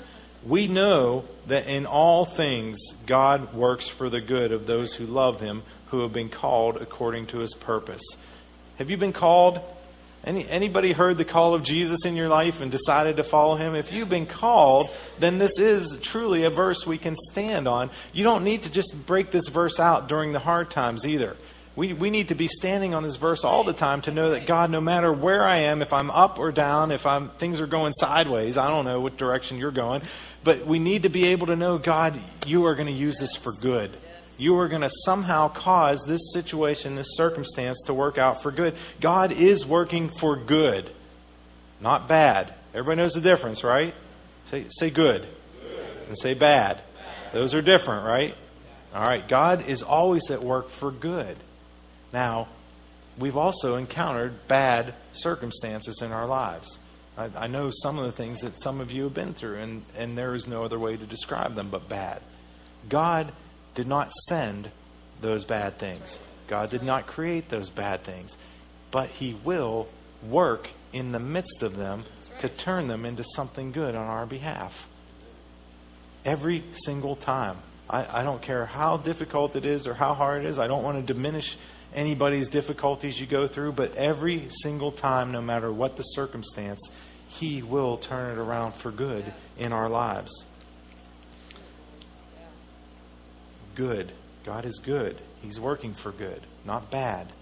we 0.47 0.69
know 0.69 1.25
that 1.47 1.67
in 1.67 1.85
all 1.85 2.25
things 2.25 2.79
God 3.07 3.55
works 3.55 3.89
for 3.89 4.09
the 4.09 4.21
good 4.21 4.53
of 4.53 4.67
those 4.67 4.95
who 4.95 5.05
love 5.05 5.41
him, 5.41 5.63
who 5.87 6.03
have 6.03 6.13
been 6.13 6.29
called 6.29 6.77
according 6.77 7.27
to 7.29 7.39
his 7.39 7.55
purpose. 7.55 8.03
Have 8.77 8.89
you 8.89 8.97
been 8.97 9.13
called? 9.13 9.61
Any, 10.29 10.47
anybody 10.47 10.93
heard 10.93 11.17
the 11.17 11.25
call 11.25 11.55
of 11.55 11.63
Jesus 11.63 12.05
in 12.05 12.15
your 12.15 12.29
life 12.29 12.61
and 12.61 12.71
decided 12.71 13.17
to 13.17 13.25
follow 13.25 13.57
him? 13.57 13.75
If 13.75 13.91
you've 13.91 14.11
been 14.11 14.27
called, 14.27 14.91
then 15.19 15.39
this 15.39 15.59
is 15.59 15.97
truly 16.03 16.45
a 16.45 16.51
verse 16.51 16.87
we 16.87 16.99
can 16.99 17.17
stand 17.31 17.67
on. 17.67 17.91
You 18.13 18.25
don't 18.25 18.45
need 18.45 18.65
to 18.65 18.71
just 18.71 18.95
break 19.07 19.31
this 19.31 19.49
verse 19.49 19.81
out 19.81 20.07
during 20.07 20.33
the 20.33 20.39
hard 20.39 20.71
times 20.71 21.07
either. 21.07 21.35
We, 21.77 21.95
we 21.95 22.11
need 22.11 22.29
to 22.29 22.35
be 22.35 22.47
standing 22.47 22.93
on 22.93 23.05
this 23.05 23.17
verse 23.17 23.43
all 23.43 23.65
the 23.65 23.73
time 23.73 24.03
to 24.03 24.11
know 24.11 24.33
that 24.33 24.47
God, 24.47 24.71
no 24.71 24.83
matter 24.83 25.11
where 25.11 25.47
I 25.47 25.61
am, 25.61 25.81
if 25.81 25.95
I'm 25.95 26.11
up 26.11 26.39
or 26.39 26.53
down, 26.53 26.91
if 26.91 27.07
I'm, 27.07 27.31
things 27.39 27.63
are 27.63 27.67
going 27.67 27.95
sideways, 27.95 28.59
I 28.59 28.69
don't 28.69 28.85
know 28.85 29.01
what 29.01 29.17
direction 29.17 29.57
you're 29.57 29.71
going, 29.71 30.03
but 30.45 30.67
we 30.67 30.79
need 30.79 31.05
to 31.05 31.09
be 31.09 31.29
able 31.29 31.47
to 31.47 31.57
know, 31.57 31.79
God, 31.79 32.21
you 32.45 32.67
are 32.67 32.75
going 32.75 32.89
to 32.89 32.93
use 32.93 33.17
this 33.19 33.35
for 33.35 33.55
good. 33.55 33.97
You 34.39 34.57
are 34.59 34.69
going 34.69 34.83
to 34.83 34.91
somehow 35.05 35.49
cause 35.49 36.05
this 36.07 36.33
situation, 36.33 36.95
this 36.95 37.17
circumstance 37.17 37.77
to 37.87 37.95
work 37.95 38.19
out 38.19 38.43
for 38.43 38.53
good. 38.53 38.77
God 39.01 39.33
is 39.33 39.67
working 39.67 40.11
for 40.17 40.37
good, 40.37 40.91
not 41.81 42.09
bad. 42.09 42.55
Everybody 42.73 42.99
knows 42.99 43.15
the 43.15 43.21
difference, 43.21 43.65
right? 43.65 43.95
Say, 44.47 44.67
say 44.71 44.91
good. 44.91 45.23
good. 45.23 45.87
And 46.07 46.17
say 46.17 46.35
bad. 46.35 46.81
Those 47.33 47.53
are 47.55 47.63
different, 47.63 48.07
right? 48.07 48.35
All 48.95 49.03
right. 49.03 49.27
God 49.27 49.69
is 49.69 49.83
always 49.83 50.31
at 50.31 50.43
work 50.43 50.71
for 50.71 50.93
good. 50.93 51.37
Now, 52.13 52.49
we've 53.19 53.37
also 53.37 53.75
encountered 53.75 54.47
bad 54.47 54.95
circumstances 55.13 56.01
in 56.01 56.13
our 56.13 56.27
lives. 56.27 56.79
I, 57.17 57.31
I, 57.37 57.47
know 57.49 57.71
some 57.71 57.99
of 57.99 58.07
the 58.07 58.13
things 58.13 58.41
that 58.41 58.63
some 58.63 58.81
of 58.81 58.93
you 58.93 59.05
have 59.05 59.15
been 59.15 59.35
through, 59.35 59.57
and, 59.57 59.85
and 59.97 60.17
there 60.17 60.35
is 60.35 60.47
no 60.47 60.65
other 60.65 60.79
way 60.79 60.97
to 60.97 61.07
describe 61.07 61.55
them 61.57 61.69
but 61.69 61.89
bad. 61.89 62.23
God 62.89 63.33
did 63.79 63.87
not 63.87 64.13
send 64.29 64.69
those 65.21 65.45
bad 65.45 65.79
things, 65.79 66.19
God 66.49 66.69
did 66.69 66.83
not 66.83 67.07
create 67.07 67.49
those 67.49 67.71
bad 67.71 68.03
things, 68.03 68.37
but 68.91 69.09
He 69.09 69.35
will 69.45 69.87
work 70.29 70.69
in 70.93 71.13
the 71.13 71.21
midst 71.21 71.63
of 71.63 71.77
them 71.77 72.03
to 72.41 72.49
turn 72.49 72.89
them 72.89 73.07
into 73.07 73.23
something 73.23 73.71
good 73.71 73.95
on 73.95 74.05
our 74.05 74.27
behalf. 74.27 74.89
Every 76.25 76.65
single 76.73 77.15
time. 77.15 77.59
I, 77.89 78.21
I 78.21 78.23
don't 78.25 78.43
care 78.43 78.67
how 78.67 78.97
difficult 78.97 79.55
it 79.55 79.65
is 79.65 79.87
or 79.87 79.95
how 79.95 80.13
hard 80.15 80.45
it 80.45 80.49
is. 80.49 80.59
I 80.59 80.67
don't 80.67 80.83
want 80.83 80.99
to 80.99 81.15
diminish 81.15 81.57
anybody's 81.95 82.49
difficulties 82.49 83.21
you 83.21 83.29
go 83.29 83.47
through, 83.47 83.73
but 83.73 83.95
every 83.95 84.49
single 84.51 84.91
time, 84.91 85.31
no 85.31 85.41
matter 85.41 85.73
what 85.73 85.97
the 85.97 86.03
circumstance, 86.03 86.81
He 87.29 87.63
will 87.63 87.97
turn 87.97 88.37
it 88.37 88.41
around 88.41 88.73
for 88.73 88.91
good 88.91 89.33
in 89.57 89.73
our 89.73 89.89
lives. 89.89 90.33
Good. 93.79 94.13
God 94.45 94.67
is 94.67 94.81
good. 94.85 95.21
He's 95.41 95.61
working 95.61 95.95
for 95.95 96.11
good, 96.11 96.41
not 96.65 96.91
bad. 96.91 97.33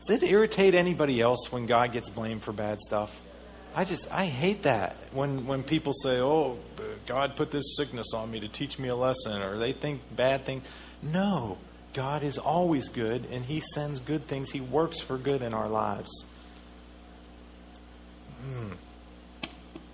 Does 0.00 0.16
it 0.16 0.22
irritate 0.22 0.74
anybody 0.74 1.20
else 1.20 1.52
when 1.52 1.66
God 1.66 1.92
gets 1.92 2.08
blamed 2.08 2.42
for 2.42 2.52
bad 2.52 2.80
stuff? 2.80 3.14
I 3.74 3.84
just 3.84 4.10
I 4.10 4.24
hate 4.24 4.62
that 4.62 4.96
when 5.12 5.46
when 5.46 5.62
people 5.62 5.92
say, 5.92 6.20
"Oh, 6.20 6.56
God 7.06 7.36
put 7.36 7.50
this 7.50 7.76
sickness 7.76 8.14
on 8.14 8.30
me 8.30 8.40
to 8.40 8.48
teach 8.48 8.78
me 8.78 8.88
a 8.88 8.96
lesson," 8.96 9.42
or 9.42 9.58
they 9.58 9.74
think 9.74 10.00
bad 10.16 10.46
things. 10.46 10.64
No, 11.02 11.58
God 11.92 12.22
is 12.24 12.38
always 12.38 12.88
good, 12.88 13.26
and 13.30 13.44
He 13.44 13.60
sends 13.60 14.00
good 14.00 14.26
things. 14.26 14.50
He 14.50 14.62
works 14.62 15.00
for 15.00 15.18
good 15.18 15.42
in 15.42 15.52
our 15.52 15.68
lives. 15.68 16.24
Hmm. 18.40 18.72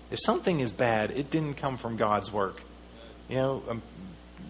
If 0.09 0.19
something 0.21 0.61
is 0.61 0.71
bad, 0.71 1.11
it 1.11 1.29
didn't 1.29 1.55
come 1.55 1.77
from 1.77 1.97
God's 1.97 2.31
work. 2.31 2.61
You 3.27 3.35
know, 3.35 3.63
um, 3.67 3.81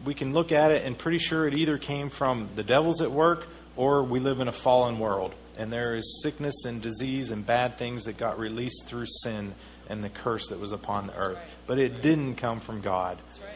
we 0.06 0.14
can 0.14 0.34
look 0.34 0.52
at 0.52 0.72
it 0.72 0.84
and 0.84 0.98
pretty 0.98 1.18
sure 1.18 1.48
it 1.48 1.56
either 1.56 1.78
came 1.78 2.10
from 2.10 2.50
the 2.56 2.64
devil's 2.64 3.02
at 3.02 3.12
work 3.12 3.48
or 3.76 4.04
we 4.04 4.20
live 4.20 4.40
in 4.40 4.48
a 4.48 4.54
fallen 4.54 5.00
world. 5.00 5.34
And 5.58 5.72
there 5.72 5.96
is 5.96 6.22
sickness 6.22 6.66
and 6.66 6.82
disease 6.82 7.32
and 7.32 7.46
bad 7.46 7.78
things 7.78 8.06
that 8.06 8.18
got 8.18 8.40
released 8.40 8.86
through 8.86 9.06
sin 9.24 9.56
and 9.90 10.04
the 10.04 10.10
curse 10.10 10.48
that 10.50 10.60
was 10.60 10.72
upon 10.72 11.08
the 11.08 11.16
earth. 11.16 11.40
But 11.66 11.80
it 11.80 12.02
didn't 12.02 12.36
come 12.36 12.60
from 12.60 12.82
God. 12.82 13.20
That's 13.26 13.40
right. 13.40 13.50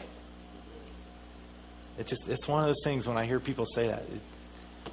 It 1.98 2.06
just 2.06 2.28
it's 2.28 2.48
one 2.48 2.62
of 2.62 2.68
those 2.68 2.82
things 2.82 3.06
when 3.06 3.18
I 3.18 3.26
hear 3.26 3.40
people 3.40 3.66
say 3.66 3.88
that. 3.88 4.02
It, 4.02 4.22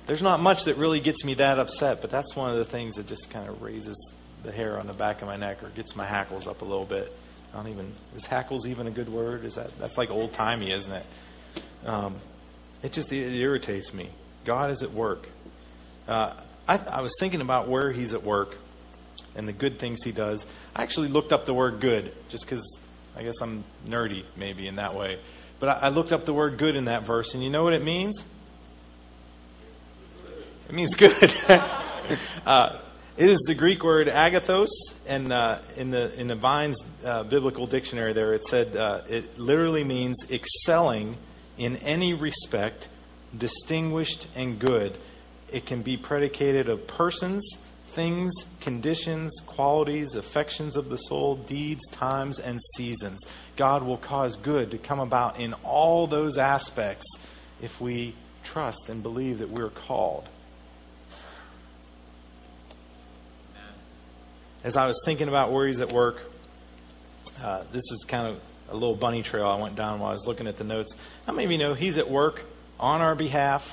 there's 0.08 0.22
not 0.22 0.42
much 0.42 0.66
that 0.66 0.78
really 0.78 1.00
gets 1.00 1.24
me 1.24 1.36
that 1.36 1.60
upset, 1.60 2.02
but 2.02 2.10
that's 2.10 2.36
one 2.36 2.50
of 2.50 2.58
the 2.58 2.66
things 2.66 2.96
that 2.96 3.08
just 3.08 3.30
kind 3.30 3.48
of 3.48 3.62
raises 3.62 4.12
the 4.44 4.52
hair 4.52 4.80
on 4.80 4.88
the 4.88 4.94
back 4.94 5.22
of 5.22 5.28
my 5.28 5.38
neck 5.38 5.64
or 5.64 5.70
gets 5.70 5.96
my 5.96 6.06
hackles 6.06 6.48
up 6.48 6.62
a 6.62 6.66
little 6.66 6.86
bit. 6.86 7.16
I 7.54 7.58
don't 7.58 7.70
even 7.70 7.94
is 8.16 8.26
hackles 8.26 8.68
even 8.68 8.88
a 8.88 8.92
good 8.92 9.10
word? 9.10 9.46
Is 9.46 9.56
that 9.56 9.78
that's 9.80 9.98
like 9.98 10.10
old 10.10 10.34
timey, 10.34 10.74
isn't 10.74 10.94
it? 10.94 11.06
Um, 11.86 12.16
it 12.84 12.94
just 12.94 13.12
it 13.12 13.34
irritates 13.34 13.94
me. 13.94 14.10
God 14.46 14.72
is 14.72 14.84
at 14.84 14.92
work. 14.92 15.28
Uh, 16.08 16.34
I, 16.68 16.78
I 16.78 17.02
was 17.02 17.14
thinking 17.20 17.42
about 17.42 17.68
where 17.68 17.92
He's 17.92 18.14
at 18.14 18.24
work 18.24 18.58
and 19.36 19.48
the 19.48 19.54
good 19.54 19.80
things 19.80 20.04
He 20.04 20.12
does. 20.12 20.46
I 20.76 20.84
actually 20.84 21.10
looked 21.10 21.32
up 21.34 21.46
the 21.46 21.54
word 21.54 21.80
"good" 21.82 22.14
just 22.30 22.46
because 22.46 22.64
I 23.16 23.24
guess 23.24 23.42
I'm 23.42 23.64
nerdy 23.88 24.24
maybe 24.36 24.68
in 24.68 24.76
that 24.76 24.96
way. 24.96 25.20
But 25.60 25.70
I, 25.70 25.90
looked 25.90 26.12
up 26.12 26.26
the 26.26 26.34
word 26.34 26.60
good 26.60 26.76
in 26.76 26.86
that 26.86 27.04
verse, 27.04 27.34
and 27.34 27.44
you 27.44 27.50
know 27.50 27.64
what 27.64 27.74
it 27.74 27.84
means? 27.84 28.24
It 30.70 30.76
means 30.76 30.94
good. 30.94 31.34
uh, 31.50 32.80
it 33.18 33.30
is 33.30 33.40
the 33.48 33.56
Greek 33.56 33.84
word 33.84 34.08
agathos, 34.08 34.68
and 35.08 35.34
uh, 35.34 35.62
in 35.76 35.90
the 35.90 36.14
in 36.20 36.28
the 36.28 36.36
Vine's 36.36 36.78
uh, 37.04 37.24
biblical 37.24 37.66
dictionary, 37.66 38.14
there 38.14 38.34
it 38.34 38.46
said 38.46 38.78
uh, 38.78 39.02
it 39.10 39.40
literally 39.40 39.84
means 39.84 40.18
excelling 40.30 41.18
in 41.58 41.78
any 41.78 42.14
respect, 42.14 42.88
distinguished 43.38 44.28
and 44.36 44.60
good. 44.60 44.98
It 45.52 45.66
can 45.66 45.82
be 45.82 45.98
predicated 45.98 46.70
of 46.70 46.88
persons, 46.88 47.48
things, 47.94 48.32
conditions, 48.62 49.32
qualities, 49.46 50.16
affections 50.16 50.78
of 50.78 50.90
the 50.90 50.98
soul, 50.98 51.36
deeds, 51.36 51.88
times, 51.92 52.40
and 52.40 52.60
seasons. 52.76 53.20
God 53.56 53.84
will 53.84 53.98
cause 53.98 54.36
good 54.38 54.72
to 54.72 54.78
come 54.78 55.00
about 55.00 55.40
in 55.40 55.54
all 55.64 56.06
those 56.06 56.38
aspects 56.38 57.06
if 57.62 57.82
we 57.82 58.14
trust 58.44 58.90
and 58.90 59.02
believe 59.02 59.40
that 59.40 59.50
we're 59.50 59.70
called. 59.70 60.30
As 64.64 64.76
I 64.76 64.86
was 64.86 65.02
thinking 65.06 65.28
about 65.28 65.52
worries 65.52 65.80
at 65.80 65.92
work, 65.92 66.22
uh, 67.42 67.64
this 67.72 67.84
is 67.92 68.06
kind 68.08 68.28
of 68.28 68.42
a 68.70 68.74
little 68.74 68.96
bunny 68.96 69.24
trail 69.24 69.46
I 69.46 69.60
went 69.62 69.76
down 69.76 70.00
while 70.00 70.10
I 70.10 70.14
was 70.14 70.26
looking 70.26 70.48
at 70.48 70.58
the 70.58 70.64
notes. 70.64 70.96
How 71.26 71.34
many 71.34 71.46
of 71.46 71.52
you 71.52 71.58
know 71.58 71.74
he's 71.74 71.98
at 71.98 72.10
work 72.10 72.44
on 72.80 73.02
our 73.02 73.16
behalf? 73.16 73.64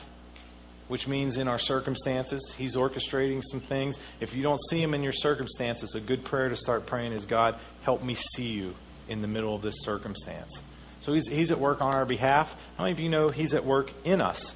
which 0.88 1.08
means 1.08 1.38
in 1.38 1.48
our 1.48 1.58
circumstances. 1.58 2.54
He's 2.56 2.76
orchestrating 2.76 3.42
some 3.42 3.60
things. 3.60 3.98
If 4.20 4.34
you 4.34 4.42
don't 4.42 4.60
see 4.70 4.82
Him 4.82 4.94
in 4.94 5.02
your 5.02 5.12
circumstances, 5.12 5.94
a 5.94 6.00
good 6.00 6.24
prayer 6.24 6.48
to 6.48 6.56
start 6.56 6.86
praying 6.86 7.12
is 7.12 7.24
God, 7.24 7.58
help 7.82 8.02
me 8.02 8.14
see 8.14 8.48
you 8.48 8.74
in 9.08 9.22
the 9.22 9.28
middle 9.28 9.54
of 9.54 9.62
this 9.62 9.76
circumstance. 9.80 10.62
So 11.00 11.12
He's, 11.12 11.26
he's 11.26 11.50
at 11.50 11.58
work 11.58 11.80
on 11.80 11.94
our 11.94 12.04
behalf. 12.04 12.54
How 12.76 12.84
many 12.84 12.92
of 12.92 13.00
you 13.00 13.08
know 13.08 13.28
He's 13.28 13.54
at 13.54 13.64
work 13.64 13.90
in 14.04 14.20
us? 14.20 14.54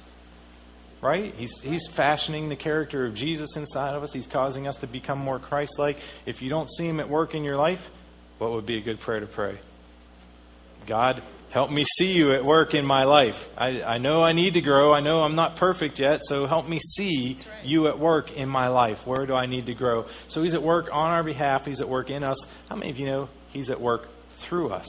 Right? 1.01 1.33
He's, 1.35 1.57
he's 1.61 1.87
fashioning 1.87 2.49
the 2.49 2.57
character 2.57 3.05
of 3.05 3.13
Jesus 3.13 3.55
inside 3.55 3.95
of 3.95 4.03
us. 4.03 4.11
He's 4.11 4.27
causing 4.27 4.67
us 4.67 4.75
to 4.77 4.87
become 4.87 5.17
more 5.17 5.39
Christ 5.39 5.79
like. 5.79 5.97
If 6.25 6.41
you 6.41 6.49
don't 6.49 6.69
see 6.69 6.87
Him 6.87 6.99
at 6.99 7.09
work 7.09 7.35
in 7.35 7.43
your 7.43 7.55
life, 7.55 7.89
what 8.37 8.51
would 8.51 8.65
be 8.65 8.77
a 8.77 8.81
good 8.81 8.99
prayer 8.99 9.21
to 9.21 9.25
pray? 9.25 9.59
God, 10.85 11.21
Help 11.49 11.71
me 11.71 11.83
see 11.83 12.11
you 12.11 12.31
at 12.33 12.45
work 12.45 12.75
in 12.75 12.85
my 12.85 13.05
life. 13.05 13.49
I, 13.57 13.81
I 13.81 13.97
know 13.97 14.21
I 14.21 14.33
need 14.33 14.53
to 14.53 14.61
grow. 14.61 14.93
I 14.93 14.99
know 14.99 15.21
I'm 15.21 15.33
not 15.33 15.55
perfect 15.55 15.99
yet, 15.99 16.21
so 16.23 16.45
help 16.45 16.67
me 16.67 16.79
see 16.79 17.37
right. 17.39 17.65
you 17.65 17.87
at 17.87 17.97
work 17.97 18.31
in 18.31 18.47
my 18.47 18.67
life. 18.67 19.07
Where 19.07 19.25
do 19.25 19.33
I 19.33 19.47
need 19.47 19.65
to 19.65 19.73
grow? 19.73 20.05
So 20.27 20.43
he's 20.43 20.53
at 20.53 20.61
work 20.61 20.89
on 20.91 21.09
our 21.09 21.23
behalf. 21.23 21.65
He's 21.65 21.81
at 21.81 21.89
work 21.89 22.11
in 22.11 22.23
us. 22.23 22.37
How 22.69 22.75
many 22.75 22.91
of 22.91 22.99
you 22.99 23.07
know 23.07 23.29
he's 23.47 23.71
at 23.71 23.81
work 23.81 24.09
through 24.41 24.69
us? 24.69 24.87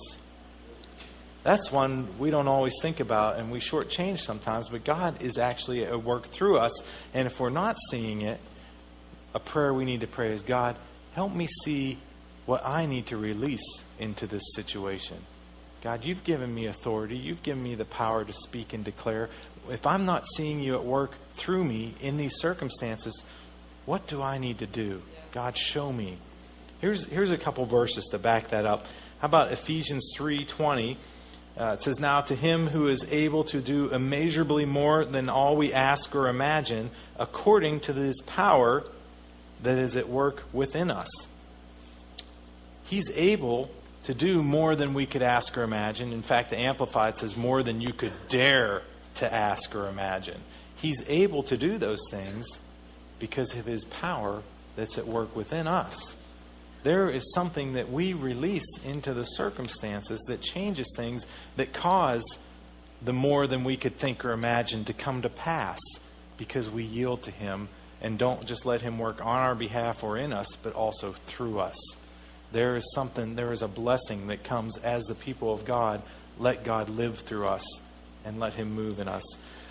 That's 1.45 1.73
one 1.73 2.19
we 2.19 2.31
don't 2.31 2.49
always 2.49 2.75
think 2.83 3.01
about 3.01 3.39
and 3.39 3.51
we 3.51 3.59
shortchange 3.59 4.19
sometimes, 4.19 4.69
but 4.69 4.85
God 4.85 5.23
is 5.23 5.39
actually 5.39 5.87
at 5.87 6.05
work 6.05 6.29
through 6.29 6.59
us. 6.59 6.83
And 7.15 7.27
if 7.27 7.41
we're 7.41 7.49
not 7.49 7.79
seeing 7.91 8.21
it, 8.21 8.39
a 9.33 9.41
prayer 9.41 9.73
we 9.73 9.87
need 9.87 10.01
to 10.03 10.07
pray 10.07 10.31
is 10.35 10.43
God, 10.43 10.77
help 11.15 11.33
me 11.33 11.49
see 11.65 11.99
what 12.45 12.67
I 12.67 12.85
need 12.85 13.07
to 13.07 13.17
release 13.17 13.83
into 13.99 14.27
this 14.27 14.43
situation. 14.55 15.17
God, 15.83 16.05
you've 16.05 16.25
given 16.25 16.55
me 16.55 16.67
authority. 16.67 17.17
You've 17.17 17.43
given 17.43 17.63
me 17.63 17.75
the 17.75 17.87
power 17.87 18.25
to 18.25 18.33
speak 18.33 18.75
and 18.75 18.85
declare. 18.85 19.31
If 19.71 19.87
I'm 19.87 20.05
not 20.05 20.27
seeing 20.37 20.61
you 20.61 20.75
at 20.75 20.85
work 20.85 21.13
through 21.35 21.65
me 21.65 21.95
in 22.01 22.19
these 22.19 22.35
circumstances, 22.37 23.23
what 23.87 24.07
do 24.07 24.21
I 24.21 24.39
need 24.39 24.59
to 24.59 24.67
do? 24.67 25.01
God, 25.33 25.57
show 25.57 25.91
me. 25.91 26.19
Here's, 26.81 27.05
here's 27.07 27.31
a 27.31 27.39
couple 27.39 27.65
verses 27.65 28.05
to 28.07 28.19
back 28.19 28.51
that 28.51 28.67
up. 28.67 28.87
How 29.21 29.29
about 29.29 29.53
Ephesians 29.53 30.15
3.20? 30.19 30.97
Uh, 31.59 31.73
it 31.73 31.83
says, 31.83 31.99
Now 31.99 32.21
to 32.23 32.35
him 32.35 32.67
who 32.67 32.89
is 32.89 33.05
able 33.11 33.45
to 33.45 33.61
do 33.61 33.89
immeasurably 33.89 34.67
more 34.67 35.05
than 35.05 35.29
all 35.29 35.57
we 35.57 35.73
ask 35.73 36.15
or 36.15 36.29
imagine, 36.29 36.91
according 37.19 37.81
to 37.81 37.93
his 37.93 38.21
power 38.27 38.85
that 39.63 39.79
is 39.79 39.97
at 39.97 40.09
work 40.09 40.43
within 40.53 40.91
us. 40.91 41.11
He's 42.85 43.11
able 43.15 43.71
to 44.05 44.15
do 44.15 44.43
more 44.43 44.77
than 44.77 44.95
we 44.95 45.07
could 45.07 45.23
ask 45.23 45.57
or 45.57 45.63
imagine. 45.63 46.13
In 46.13 46.23
fact, 46.23 46.51
the 46.51 46.59
Amplified 46.59 47.17
says 47.17 47.37
more 47.37 47.63
than 47.63 47.81
you 47.81 47.93
could 47.93 48.13
dare 48.29 48.83
to 49.17 49.33
ask 49.33 49.75
or 49.75 49.89
imagine. 49.89 50.41
He's 50.77 51.03
able 51.09 51.43
to 51.45 51.57
do 51.57 51.77
those 51.77 52.01
things 52.11 52.47
because 53.19 53.55
of 53.55 53.67
his 53.67 53.85
power 53.85 54.43
that's 54.77 54.97
at 54.97 55.07
work 55.07 55.37
within 55.37 55.67
us. 55.67 56.17
There 56.83 57.11
is 57.11 57.35
something 57.35 57.75
that 57.75 57.93
we 57.93 58.15
release 58.15 58.79
into 58.87 59.13
the 59.13 59.25
circumstances 59.25 60.19
that 60.29 60.41
changes 60.41 60.91
things 60.97 61.27
that 61.57 61.75
cause 61.75 62.23
the 63.03 63.13
more 63.13 63.47
than 63.47 63.65
we 63.65 63.77
could 63.77 63.99
think 63.99 64.25
or 64.25 64.33
imagine 64.33 64.87
to 64.87 64.95
come 64.95 65.21
to 65.23 65.29
pass 65.29 65.79
because 66.39 66.71
we 66.71 66.85
yield 66.85 67.23
to 67.25 67.31
him 67.31 67.69
and 68.01 68.19
don't 68.19 68.47
just 68.47 68.65
let 68.65 68.81
him 68.81 68.99
work 68.99 69.21
on 69.21 69.37
our 69.37 69.55
behalf 69.55 70.03
or 70.03 70.17
in 70.17 70.33
us, 70.33 70.57
but 70.63 70.73
also 70.73 71.15
through 71.27 71.61
us 71.61 71.77
there 72.53 72.77
is 72.77 72.93
something, 72.95 73.35
there 73.35 73.53
is 73.53 73.63
a 73.63 73.69
blessing 73.69 74.27
that 74.29 74.45
comes 74.45 74.77
as 74.79 75.05
the 75.05 75.15
people 75.15 75.53
of 75.53 75.65
God 75.65 76.03
let 76.39 76.65
God 76.65 76.89
live 76.89 77.21
through 77.21 77.47
us 77.47 77.65
and 78.25 78.39
let 78.39 78.55
Him 78.55 78.73
move 78.73 79.01
in 79.01 79.09
us. 79.09 79.23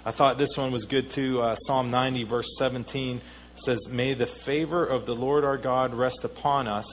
I 0.06 0.12
thought 0.12 0.38
this 0.38 0.56
one 0.56 0.72
was 0.72 0.86
good 0.86 1.12
too. 1.12 1.42
Uh, 1.42 1.56
Psalm 1.56 1.92
90, 1.92 2.24
verse 2.24 2.56
17 2.58 3.22
says, 3.56 3.88
May 3.90 4.14
the 4.14 4.26
favor 4.26 4.86
of 4.86 5.06
the 5.06 5.16
Lord 5.16 5.44
our 5.44 5.58
God 5.58 5.94
rest 5.94 6.24
upon 6.24 6.68
us. 6.68 6.86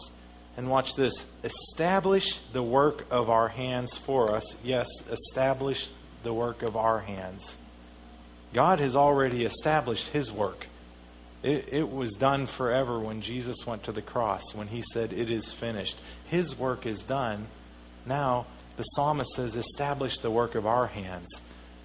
And 0.57 0.71
watch 0.71 0.95
this 0.95 1.27
establish 1.45 2.39
the 2.55 2.63
work 2.63 3.05
of 3.11 3.29
our 3.29 3.49
hands 3.49 3.97
for 3.99 4.35
us. 4.35 4.55
Yes, 4.65 4.87
establish 5.11 5.91
the 6.23 6.33
work 6.33 6.63
of 6.63 6.77
our 6.77 6.99
hands. 6.99 7.57
God 8.55 8.81
has 8.81 8.97
already 8.97 9.45
established 9.45 10.09
His 10.09 10.33
work. 10.33 10.67
It, 11.43 11.69
it, 11.73 11.89
was 11.89 12.13
done 12.13 12.47
forever 12.47 12.99
when 12.99 13.21
Jesus 13.21 13.67
went 13.67 13.85
to 13.85 13.93
the 13.93 14.03
cross, 14.03 14.43
when 14.55 14.69
he 14.69 14.83
said, 14.93 15.13
It 15.13 15.31
is 15.31 15.53
finished. 15.53 15.97
His 16.25 16.59
work 16.59 16.87
is 16.87 17.03
done. 17.03 17.47
Now, 18.05 18.47
the 18.77 18.83
psalmist 18.83 19.31
says, 19.31 19.55
Establish 19.55 20.19
the 20.19 20.31
work 20.31 20.55
of 20.55 20.67
our 20.67 20.87
hands. 20.87 21.29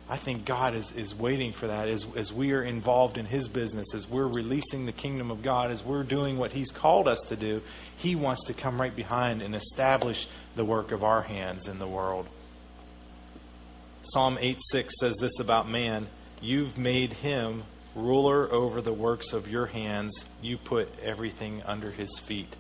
I 0.10 0.18
think 0.18 0.46
God 0.46 0.76
is, 0.76 0.92
is 0.92 1.16
waiting 1.16 1.54
for 1.54 1.68
that 1.68 1.88
as, 1.88 2.06
as 2.18 2.34
we 2.34 2.52
are 2.52 2.64
involved 2.64 3.18
in 3.18 3.26
His 3.26 3.48
business, 3.48 3.94
as 3.94 4.10
we're 4.10 4.28
releasing 4.28 4.86
the 4.86 4.92
kingdom 4.92 5.32
of 5.32 5.42
God, 5.42 5.72
as 5.72 5.86
we're 5.86 6.04
doing 6.04 6.38
what 6.38 6.52
He's 6.52 6.72
called 6.72 7.08
us 7.08 7.20
to 7.30 7.36
do. 7.36 7.62
He 7.98 8.16
wants 8.16 8.46
to 8.46 8.54
come 8.54 8.80
right 8.80 8.96
behind 8.96 9.42
and 9.42 9.56
establish 9.56 10.28
the 10.56 10.66
work 10.66 10.92
of 10.92 11.04
our 11.04 11.22
hands 11.22 11.68
in 11.68 11.80
the 11.80 11.88
world. 11.88 12.28
Psalm 14.04 14.38
8 14.42 14.58
6 14.72 14.94
says 15.00 15.16
this 15.22 15.40
about 15.40 15.70
man 15.70 16.08
You've 16.42 16.78
made 16.78 17.14
him 17.14 17.64
ruler 17.96 18.52
over 18.52 18.82
the 18.82 18.94
works 18.94 19.34
of 19.34 19.48
your 19.48 19.66
hands, 19.66 20.26
you 20.42 20.58
put 20.58 20.90
everything 21.02 21.64
under 21.64 21.92
his 21.92 22.18
feet. 22.20 22.56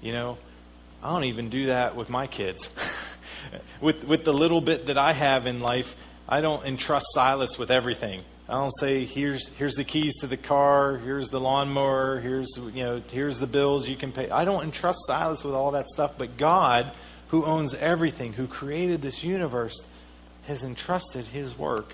You 0.00 0.12
know, 0.12 0.38
I 1.02 1.12
don't 1.12 1.24
even 1.24 1.48
do 1.48 1.66
that 1.66 1.96
with 1.96 2.08
my 2.08 2.26
kids. 2.26 2.70
with 3.80 4.04
with 4.04 4.24
the 4.24 4.32
little 4.32 4.60
bit 4.60 4.86
that 4.86 4.98
I 4.98 5.12
have 5.12 5.46
in 5.46 5.60
life, 5.60 5.94
I 6.28 6.40
don't 6.40 6.64
entrust 6.66 7.06
Silas 7.12 7.58
with 7.58 7.70
everything. 7.70 8.22
I 8.48 8.54
don't 8.54 8.76
say 8.80 9.04
here's 9.04 9.48
here's 9.48 9.74
the 9.74 9.84
keys 9.84 10.16
to 10.20 10.26
the 10.26 10.36
car, 10.36 10.96
here's 10.96 11.28
the 11.28 11.40
lawnmower, 11.40 12.18
here's 12.20 12.48
you 12.56 12.82
know 12.82 13.02
here's 13.10 13.38
the 13.38 13.46
bills 13.46 13.88
you 13.88 13.96
can 13.96 14.12
pay. 14.12 14.28
I 14.30 14.44
don't 14.44 14.64
entrust 14.64 15.00
Silas 15.06 15.44
with 15.44 15.54
all 15.54 15.72
that 15.72 15.88
stuff, 15.88 16.12
but 16.16 16.36
God, 16.36 16.92
who 17.28 17.44
owns 17.44 17.74
everything, 17.74 18.32
who 18.32 18.46
created 18.46 19.02
this 19.02 19.22
universe, 19.22 19.78
has 20.44 20.64
entrusted 20.64 21.26
His 21.26 21.56
work 21.58 21.92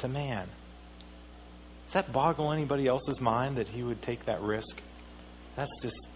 to 0.00 0.08
man. 0.08 0.48
Does 1.84 1.94
that 1.94 2.12
boggle 2.12 2.52
anybody 2.52 2.86
else's 2.86 3.20
mind 3.20 3.56
that 3.56 3.68
he 3.68 3.82
would 3.82 4.02
take 4.02 4.26
that 4.26 4.40
risk? 4.40 4.80
That's 5.56 5.70
just, 5.82 6.08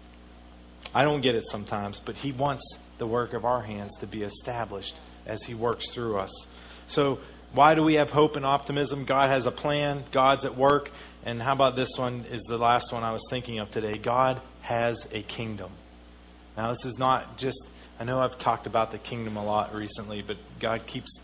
I 0.93 1.03
don't 1.03 1.21
get 1.21 1.35
it 1.35 1.47
sometimes, 1.47 1.99
but 1.99 2.17
he 2.17 2.31
wants 2.31 2.77
the 2.97 3.07
work 3.07 3.33
of 3.33 3.45
our 3.45 3.61
hands 3.61 3.95
to 3.99 4.07
be 4.07 4.23
established 4.23 4.95
as 5.25 5.43
he 5.43 5.53
works 5.53 5.91
through 5.91 6.17
us. 6.17 6.47
So, 6.87 7.19
why 7.51 7.73
do 7.73 7.83
we 7.83 7.95
have 7.95 8.11
hope 8.11 8.35
and 8.35 8.45
optimism? 8.45 9.05
God 9.05 9.29
has 9.31 9.47
a 9.47 9.51
plan, 9.51 10.03
God's 10.11 10.45
at 10.45 10.55
work. 10.55 10.91
And 11.25 11.41
how 11.41 11.53
about 11.53 11.75
this 11.75 11.89
one 11.97 12.25
is 12.29 12.43
the 12.43 12.57
last 12.57 12.93
one 12.93 13.03
I 13.03 13.11
was 13.11 13.23
thinking 13.29 13.59
of 13.59 13.71
today? 13.71 13.97
God 13.97 14.39
has 14.61 15.07
a 15.11 15.23
kingdom. 15.23 15.71
Now, 16.55 16.69
this 16.69 16.85
is 16.85 16.99
not 16.99 17.37
just, 17.37 17.67
I 17.99 18.03
know 18.03 18.19
I've 18.19 18.37
talked 18.37 18.67
about 18.67 18.91
the 18.91 18.99
kingdom 18.99 19.35
a 19.35 19.43
lot 19.43 19.73
recently, 19.73 20.21
but 20.21 20.37
God 20.59 20.85
keeps 20.85 21.19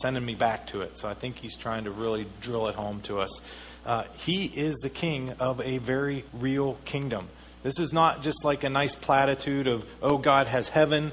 sending 0.00 0.24
me 0.24 0.34
back 0.34 0.68
to 0.68 0.82
it. 0.82 0.98
So 0.98 1.08
I 1.08 1.14
think 1.14 1.36
He's 1.36 1.56
trying 1.56 1.84
to 1.84 1.90
really 1.90 2.26
drill 2.40 2.68
it 2.68 2.74
home 2.74 3.00
to 3.02 3.20
us. 3.20 3.40
Uh, 3.84 4.04
he 4.18 4.44
is 4.44 4.76
the 4.76 4.90
king 4.90 5.30
of 5.40 5.60
a 5.60 5.78
very 5.78 6.24
real 6.32 6.78
kingdom. 6.84 7.28
This 7.62 7.78
is 7.78 7.92
not 7.92 8.22
just 8.22 8.44
like 8.44 8.64
a 8.64 8.70
nice 8.70 8.94
platitude 8.94 9.66
of, 9.66 9.84
oh, 10.00 10.18
God 10.18 10.46
has 10.46 10.68
heaven 10.68 11.12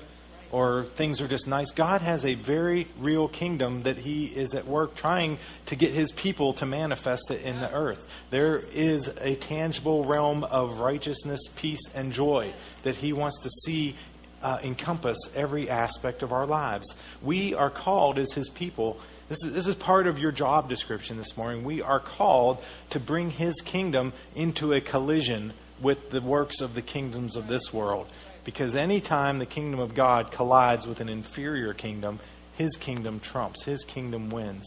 or 0.52 0.86
things 0.96 1.22
are 1.22 1.28
just 1.28 1.48
nice. 1.48 1.72
God 1.72 2.02
has 2.02 2.26
a 2.26 2.34
very 2.34 2.88
real 2.98 3.28
kingdom 3.28 3.84
that 3.84 3.98
He 3.98 4.26
is 4.26 4.56
at 4.56 4.66
work 4.66 4.96
trying 4.96 5.38
to 5.68 5.76
get 5.76 5.94
His 5.94 6.12
people 6.12 6.54
to 6.54 6.66
manifest 6.66 7.30
it 7.30 7.42
in 7.42 7.60
the 7.60 7.72
earth. 7.72 8.00
There 8.30 8.58
is 8.58 9.08
a 9.08 9.36
tangible 9.36 10.04
realm 10.04 10.44
of 10.44 10.80
righteousness, 10.80 11.42
peace, 11.56 11.84
and 11.94 12.12
joy 12.12 12.54
that 12.84 12.96
He 12.96 13.14
wants 13.14 13.40
to 13.42 13.50
see 13.64 13.96
uh, 14.42 14.60
encompass 14.64 15.18
every 15.36 15.70
aspect 15.70 16.24
of 16.24 16.32
our 16.32 16.46
lives. 16.46 16.96
We 17.22 17.54
are 17.54 17.70
called 17.70 18.18
as 18.18 18.32
His 18.34 18.50
people 18.50 19.00
this 19.30 19.44
is, 19.44 19.54
this 19.54 19.68
is 19.68 19.76
part 19.76 20.08
of 20.08 20.18
your 20.18 20.32
job 20.32 20.68
description 20.68 21.18
this 21.18 21.38
morning. 21.38 21.64
We 21.64 21.84
are 21.84 22.00
called 22.00 22.58
to 22.90 23.00
bring 23.00 23.30
His 23.30 23.62
kingdom 23.62 24.12
into 24.36 24.74
a 24.74 24.82
collision 24.82 25.54
with 25.80 26.10
the 26.10 26.20
works 26.20 26.62
of 26.62 26.74
the 26.74 26.82
kingdoms 26.82 27.36
of 27.36 27.48
this 27.48 27.72
world. 27.72 28.08
Because 28.44 28.76
anytime 28.76 29.38
the 29.38 29.46
kingdom 29.46 29.80
of 29.80 29.94
God 29.94 30.32
collides 30.32 30.88
with 30.88 31.00
an 31.00 31.10
inferior 31.10 31.76
kingdom, 31.76 32.20
His 32.58 32.76
kingdom 32.76 33.20
trumps, 33.20 33.64
His 33.64 33.84
kingdom 33.84 34.32
wins. 34.32 34.66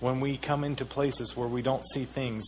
When 0.00 0.18
we 0.20 0.38
come 0.38 0.64
into 0.64 0.86
places 0.86 1.36
where 1.36 1.48
we 1.48 1.60
don't 1.60 1.86
see 1.92 2.06
things 2.06 2.44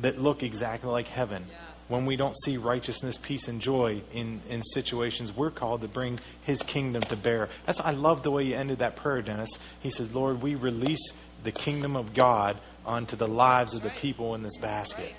that 0.00 0.18
look 0.18 0.42
exactly 0.42 0.90
like 0.90 1.06
heaven, 1.06 1.44
when 1.92 2.06
we 2.06 2.16
don't 2.16 2.34
see 2.44 2.56
righteousness, 2.56 3.18
peace, 3.20 3.48
and 3.48 3.60
joy 3.60 4.00
in, 4.14 4.40
in 4.48 4.62
situations, 4.62 5.36
we're 5.36 5.50
called 5.50 5.82
to 5.82 5.88
bring 5.88 6.18
His 6.42 6.62
kingdom 6.62 7.02
to 7.02 7.16
bear. 7.16 7.50
That's 7.66 7.80
I 7.80 7.90
love 7.90 8.22
the 8.22 8.30
way 8.30 8.44
you 8.44 8.56
ended 8.56 8.78
that 8.78 8.96
prayer, 8.96 9.20
Dennis. 9.20 9.50
He 9.80 9.90
said, 9.90 10.14
Lord, 10.14 10.42
we 10.42 10.54
release 10.54 11.12
the 11.44 11.52
kingdom 11.52 11.94
of 11.94 12.14
God 12.14 12.58
onto 12.86 13.14
the 13.14 13.28
lives 13.28 13.74
of 13.74 13.82
the 13.82 13.90
people 13.90 14.34
in 14.34 14.42
this 14.42 14.56
basket. 14.56 15.12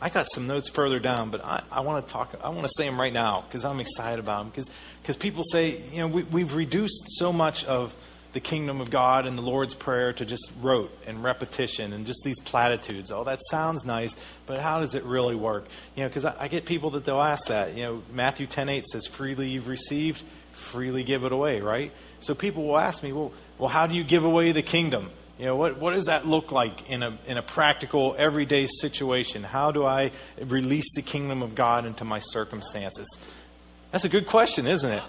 I 0.00 0.10
got 0.10 0.30
some 0.32 0.46
notes 0.46 0.68
further 0.68 1.00
down, 1.00 1.30
but 1.30 1.44
I, 1.44 1.64
I 1.72 1.80
want 1.80 2.06
to 2.06 2.12
talk. 2.12 2.36
I 2.44 2.50
want 2.50 2.62
to 2.62 2.72
say 2.76 2.84
them 2.84 3.00
right 3.00 3.12
now 3.12 3.40
because 3.40 3.64
I'm 3.64 3.80
excited 3.80 4.20
about 4.20 4.40
them. 4.40 4.50
Because 4.50 4.70
because 5.02 5.16
people 5.16 5.42
say, 5.42 5.82
you 5.90 5.98
know, 5.98 6.08
we, 6.08 6.22
we've 6.24 6.54
reduced 6.54 7.02
so 7.08 7.32
much 7.32 7.64
of 7.64 7.94
the 8.32 8.40
kingdom 8.40 8.80
of 8.80 8.90
God 8.90 9.26
and 9.26 9.38
the 9.38 9.42
Lord's 9.42 9.74
Prayer 9.74 10.12
to 10.12 10.24
just 10.24 10.50
rote 10.60 10.90
and 11.06 11.24
repetition 11.24 11.92
and 11.92 12.06
just 12.06 12.20
these 12.24 12.38
platitudes. 12.40 13.10
Oh, 13.10 13.24
that 13.24 13.40
sounds 13.50 13.84
nice, 13.84 14.16
but 14.46 14.58
how 14.58 14.80
does 14.80 14.94
it 14.94 15.04
really 15.04 15.34
work? 15.34 15.66
You 15.96 16.02
know, 16.02 16.08
because 16.08 16.24
I, 16.24 16.34
I, 16.38 16.48
get 16.48 16.66
people 16.66 16.90
that 16.90 17.04
they'll 17.04 17.20
ask 17.20 17.48
that. 17.48 17.74
You 17.74 17.84
know, 17.84 18.02
Matthew 18.10 18.46
10:8 18.46 18.84
says, 18.84 19.06
"Freely 19.06 19.48
you've 19.48 19.68
received, 19.68 20.22
freely 20.52 21.02
give 21.02 21.24
it 21.24 21.32
away." 21.32 21.60
Right? 21.60 21.92
So 22.20 22.34
people 22.34 22.66
will 22.66 22.78
ask 22.78 23.02
me, 23.02 23.12
"Well, 23.12 23.32
well, 23.58 23.70
how 23.70 23.86
do 23.86 23.96
you 23.96 24.04
give 24.04 24.24
away 24.24 24.52
the 24.52 24.62
kingdom?" 24.62 25.10
You 25.38 25.46
know, 25.46 25.56
what, 25.56 25.78
what 25.78 25.94
does 25.94 26.06
that 26.06 26.26
look 26.26 26.50
like 26.50 26.90
in 26.90 27.04
a, 27.04 27.16
in 27.28 27.38
a 27.38 27.42
practical, 27.42 28.16
everyday 28.18 28.66
situation? 28.80 29.44
How 29.44 29.70
do 29.70 29.84
I 29.84 30.10
release 30.44 30.92
the 30.96 31.02
kingdom 31.02 31.42
of 31.42 31.54
God 31.54 31.86
into 31.86 32.04
my 32.04 32.18
circumstances? 32.18 33.06
That's 33.92 34.04
a 34.04 34.08
good 34.08 34.26
question, 34.26 34.66
isn't 34.66 34.90
it? 34.90 35.02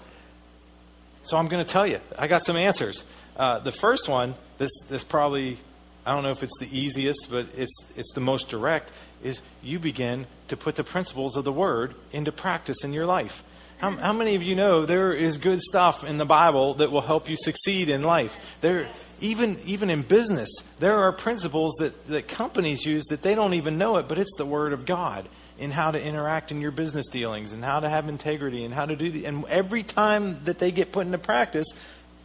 So 1.22 1.36
I'm 1.36 1.48
going 1.48 1.64
to 1.64 1.70
tell 1.70 1.86
you. 1.86 2.00
I 2.18 2.26
got 2.26 2.44
some 2.44 2.56
answers. 2.56 3.04
Uh, 3.36 3.58
the 3.58 3.72
first 3.72 4.08
one, 4.08 4.34
this, 4.58 4.70
this 4.88 5.04
probably, 5.04 5.58
I 6.04 6.14
don't 6.14 6.22
know 6.22 6.30
if 6.30 6.42
it's 6.42 6.58
the 6.58 6.68
easiest, 6.76 7.28
but 7.30 7.48
it's, 7.56 7.84
it's 7.96 8.12
the 8.12 8.20
most 8.20 8.48
direct, 8.48 8.90
is 9.22 9.42
you 9.62 9.78
begin 9.78 10.26
to 10.48 10.56
put 10.56 10.76
the 10.76 10.84
principles 10.84 11.36
of 11.36 11.44
the 11.44 11.52
Word 11.52 11.94
into 12.12 12.32
practice 12.32 12.84
in 12.84 12.92
your 12.92 13.06
life. 13.06 13.42
How, 13.80 13.92
how, 13.92 14.12
many 14.12 14.34
of 14.34 14.42
you 14.42 14.54
know 14.54 14.84
there 14.84 15.14
is 15.14 15.38
good 15.38 15.62
stuff 15.62 16.04
in 16.04 16.18
the 16.18 16.26
Bible 16.26 16.74
that 16.74 16.92
will 16.92 17.00
help 17.00 17.30
you 17.30 17.36
succeed 17.36 17.88
in 17.88 18.02
life? 18.02 18.30
There, 18.60 18.90
even 19.22 19.58
even 19.64 19.88
in 19.88 20.02
business, 20.02 20.50
there 20.80 20.98
are 20.98 21.12
principles 21.12 21.74
that, 21.78 22.06
that 22.08 22.28
companies 22.28 22.84
use 22.84 23.04
that 23.06 23.22
they 23.22 23.34
don't 23.34 23.54
even 23.54 23.78
know 23.78 23.96
it, 23.96 24.06
but 24.06 24.18
it's 24.18 24.34
the 24.36 24.44
Word 24.44 24.74
of 24.74 24.84
God 24.84 25.30
in 25.56 25.70
how 25.70 25.92
to 25.92 25.98
interact 25.98 26.50
in 26.50 26.60
your 26.60 26.72
business 26.72 27.08
dealings 27.08 27.54
and 27.54 27.64
how 27.64 27.80
to 27.80 27.88
have 27.88 28.06
integrity 28.06 28.64
and 28.64 28.74
how 28.74 28.84
to 28.84 28.96
do 28.96 29.10
the. 29.10 29.24
And 29.24 29.46
every 29.46 29.82
time 29.82 30.44
that 30.44 30.58
they 30.58 30.72
get 30.72 30.92
put 30.92 31.06
into 31.06 31.16
practice, 31.16 31.66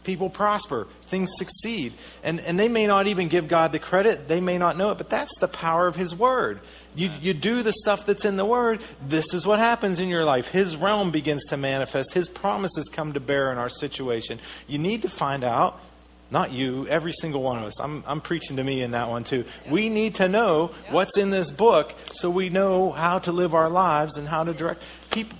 people 0.06 0.30
prosper, 0.30 0.86
things 1.08 1.30
succeed. 1.36 1.92
And, 2.22 2.40
and 2.40 2.58
they 2.58 2.68
may 2.68 2.86
not 2.86 3.08
even 3.08 3.28
give 3.28 3.48
God 3.48 3.72
the 3.72 3.78
credit, 3.78 4.28
they 4.28 4.40
may 4.40 4.56
not 4.56 4.78
know 4.78 4.92
it, 4.92 4.98
but 4.98 5.10
that's 5.10 5.36
the 5.38 5.48
power 5.48 5.86
of 5.86 5.96
His 5.96 6.14
Word. 6.14 6.60
You, 6.94 7.10
you 7.20 7.34
do 7.34 7.62
the 7.62 7.72
stuff 7.72 8.06
that's 8.06 8.24
in 8.24 8.36
the 8.36 8.44
Word, 8.46 8.82
this 9.02 9.34
is 9.34 9.44
what 9.46 9.58
happens 9.58 10.00
in 10.00 10.08
your 10.08 10.24
life. 10.24 10.46
His 10.46 10.76
realm 10.76 11.10
begins 11.10 11.44
to 11.48 11.58
manifest, 11.58 12.14
His 12.14 12.28
promises 12.28 12.88
come 12.90 13.12
to 13.12 13.20
bear 13.20 13.52
in 13.52 13.58
our 13.58 13.68
situation. 13.68 14.40
You 14.66 14.78
need 14.78 15.02
to 15.02 15.10
find 15.10 15.44
out. 15.44 15.80
Not 16.28 16.50
you, 16.50 16.88
every 16.88 17.12
single 17.12 17.40
one 17.40 17.58
of 17.58 17.66
us. 17.66 17.78
I'm, 17.78 18.02
I'm 18.04 18.20
preaching 18.20 18.56
to 18.56 18.64
me 18.64 18.82
in 18.82 18.90
that 18.90 19.08
one 19.08 19.22
too. 19.22 19.44
We 19.70 19.88
need 19.88 20.16
to 20.16 20.26
know 20.26 20.72
what's 20.90 21.16
in 21.16 21.30
this 21.30 21.52
book 21.52 21.94
so 22.14 22.28
we 22.28 22.48
know 22.48 22.90
how 22.90 23.20
to 23.20 23.30
live 23.30 23.54
our 23.54 23.70
lives 23.70 24.16
and 24.16 24.26
how 24.26 24.42
to 24.42 24.52
direct 24.52 24.82
people 25.12 25.38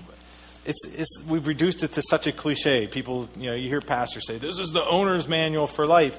it's, 0.66 0.84
it's, 0.86 1.18
we've 1.26 1.46
reduced 1.46 1.82
it 1.82 1.92
to 1.94 2.02
such 2.02 2.26
a 2.26 2.32
cliche. 2.32 2.86
People, 2.86 3.28
you 3.36 3.50
know, 3.50 3.56
you 3.56 3.68
hear 3.68 3.80
pastors 3.80 4.26
say, 4.26 4.38
this 4.38 4.58
is 4.58 4.70
the 4.70 4.84
owner's 4.84 5.28
manual 5.28 5.66
for 5.66 5.86
life. 5.86 6.18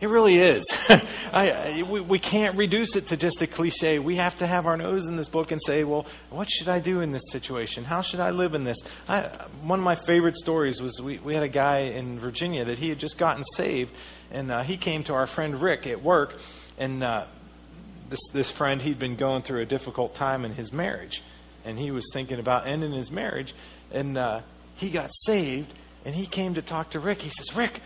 It 0.00 0.08
really 0.08 0.38
is. 0.38 0.64
I, 1.32 1.84
we, 1.86 2.00
we 2.00 2.18
can't 2.18 2.56
reduce 2.56 2.96
it 2.96 3.08
to 3.08 3.16
just 3.16 3.42
a 3.42 3.46
cliche. 3.46 3.98
We 3.98 4.16
have 4.16 4.38
to 4.38 4.46
have 4.46 4.66
our 4.66 4.76
nose 4.76 5.06
in 5.06 5.16
this 5.16 5.28
book 5.28 5.52
and 5.52 5.60
say, 5.62 5.84
well, 5.84 6.06
what 6.30 6.48
should 6.50 6.68
I 6.68 6.80
do 6.80 7.00
in 7.00 7.12
this 7.12 7.30
situation? 7.30 7.84
How 7.84 8.00
should 8.00 8.20
I 8.20 8.30
live 8.30 8.54
in 8.54 8.64
this? 8.64 8.78
I, 9.08 9.28
one 9.62 9.78
of 9.78 9.84
my 9.84 9.94
favorite 9.94 10.36
stories 10.36 10.80
was 10.80 11.00
we, 11.00 11.18
we 11.18 11.34
had 11.34 11.42
a 11.42 11.48
guy 11.48 11.80
in 11.80 12.18
Virginia 12.18 12.64
that 12.64 12.78
he 12.78 12.88
had 12.88 12.98
just 12.98 13.18
gotten 13.18 13.44
saved, 13.56 13.92
and 14.30 14.50
uh, 14.50 14.62
he 14.62 14.78
came 14.78 15.04
to 15.04 15.12
our 15.12 15.26
friend 15.26 15.60
Rick 15.60 15.86
at 15.86 16.02
work, 16.02 16.34
and 16.78 17.04
uh, 17.04 17.26
this, 18.08 18.20
this 18.32 18.50
friend, 18.50 18.80
he'd 18.80 18.98
been 18.98 19.16
going 19.16 19.42
through 19.42 19.60
a 19.60 19.66
difficult 19.66 20.14
time 20.14 20.46
in 20.46 20.54
his 20.54 20.72
marriage 20.72 21.22
and 21.64 21.78
he 21.78 21.90
was 21.90 22.04
thinking 22.12 22.38
about 22.38 22.66
ending 22.66 22.92
his 22.92 23.10
marriage. 23.10 23.54
And 23.90 24.16
uh, 24.16 24.42
he 24.76 24.90
got 24.90 25.10
saved, 25.12 25.72
and 26.04 26.14
he 26.14 26.26
came 26.26 26.54
to 26.54 26.62
talk 26.62 26.90
to 26.90 27.00
Rick. 27.00 27.22
He 27.22 27.30
says, 27.30 27.54
Rick, 27.54 27.80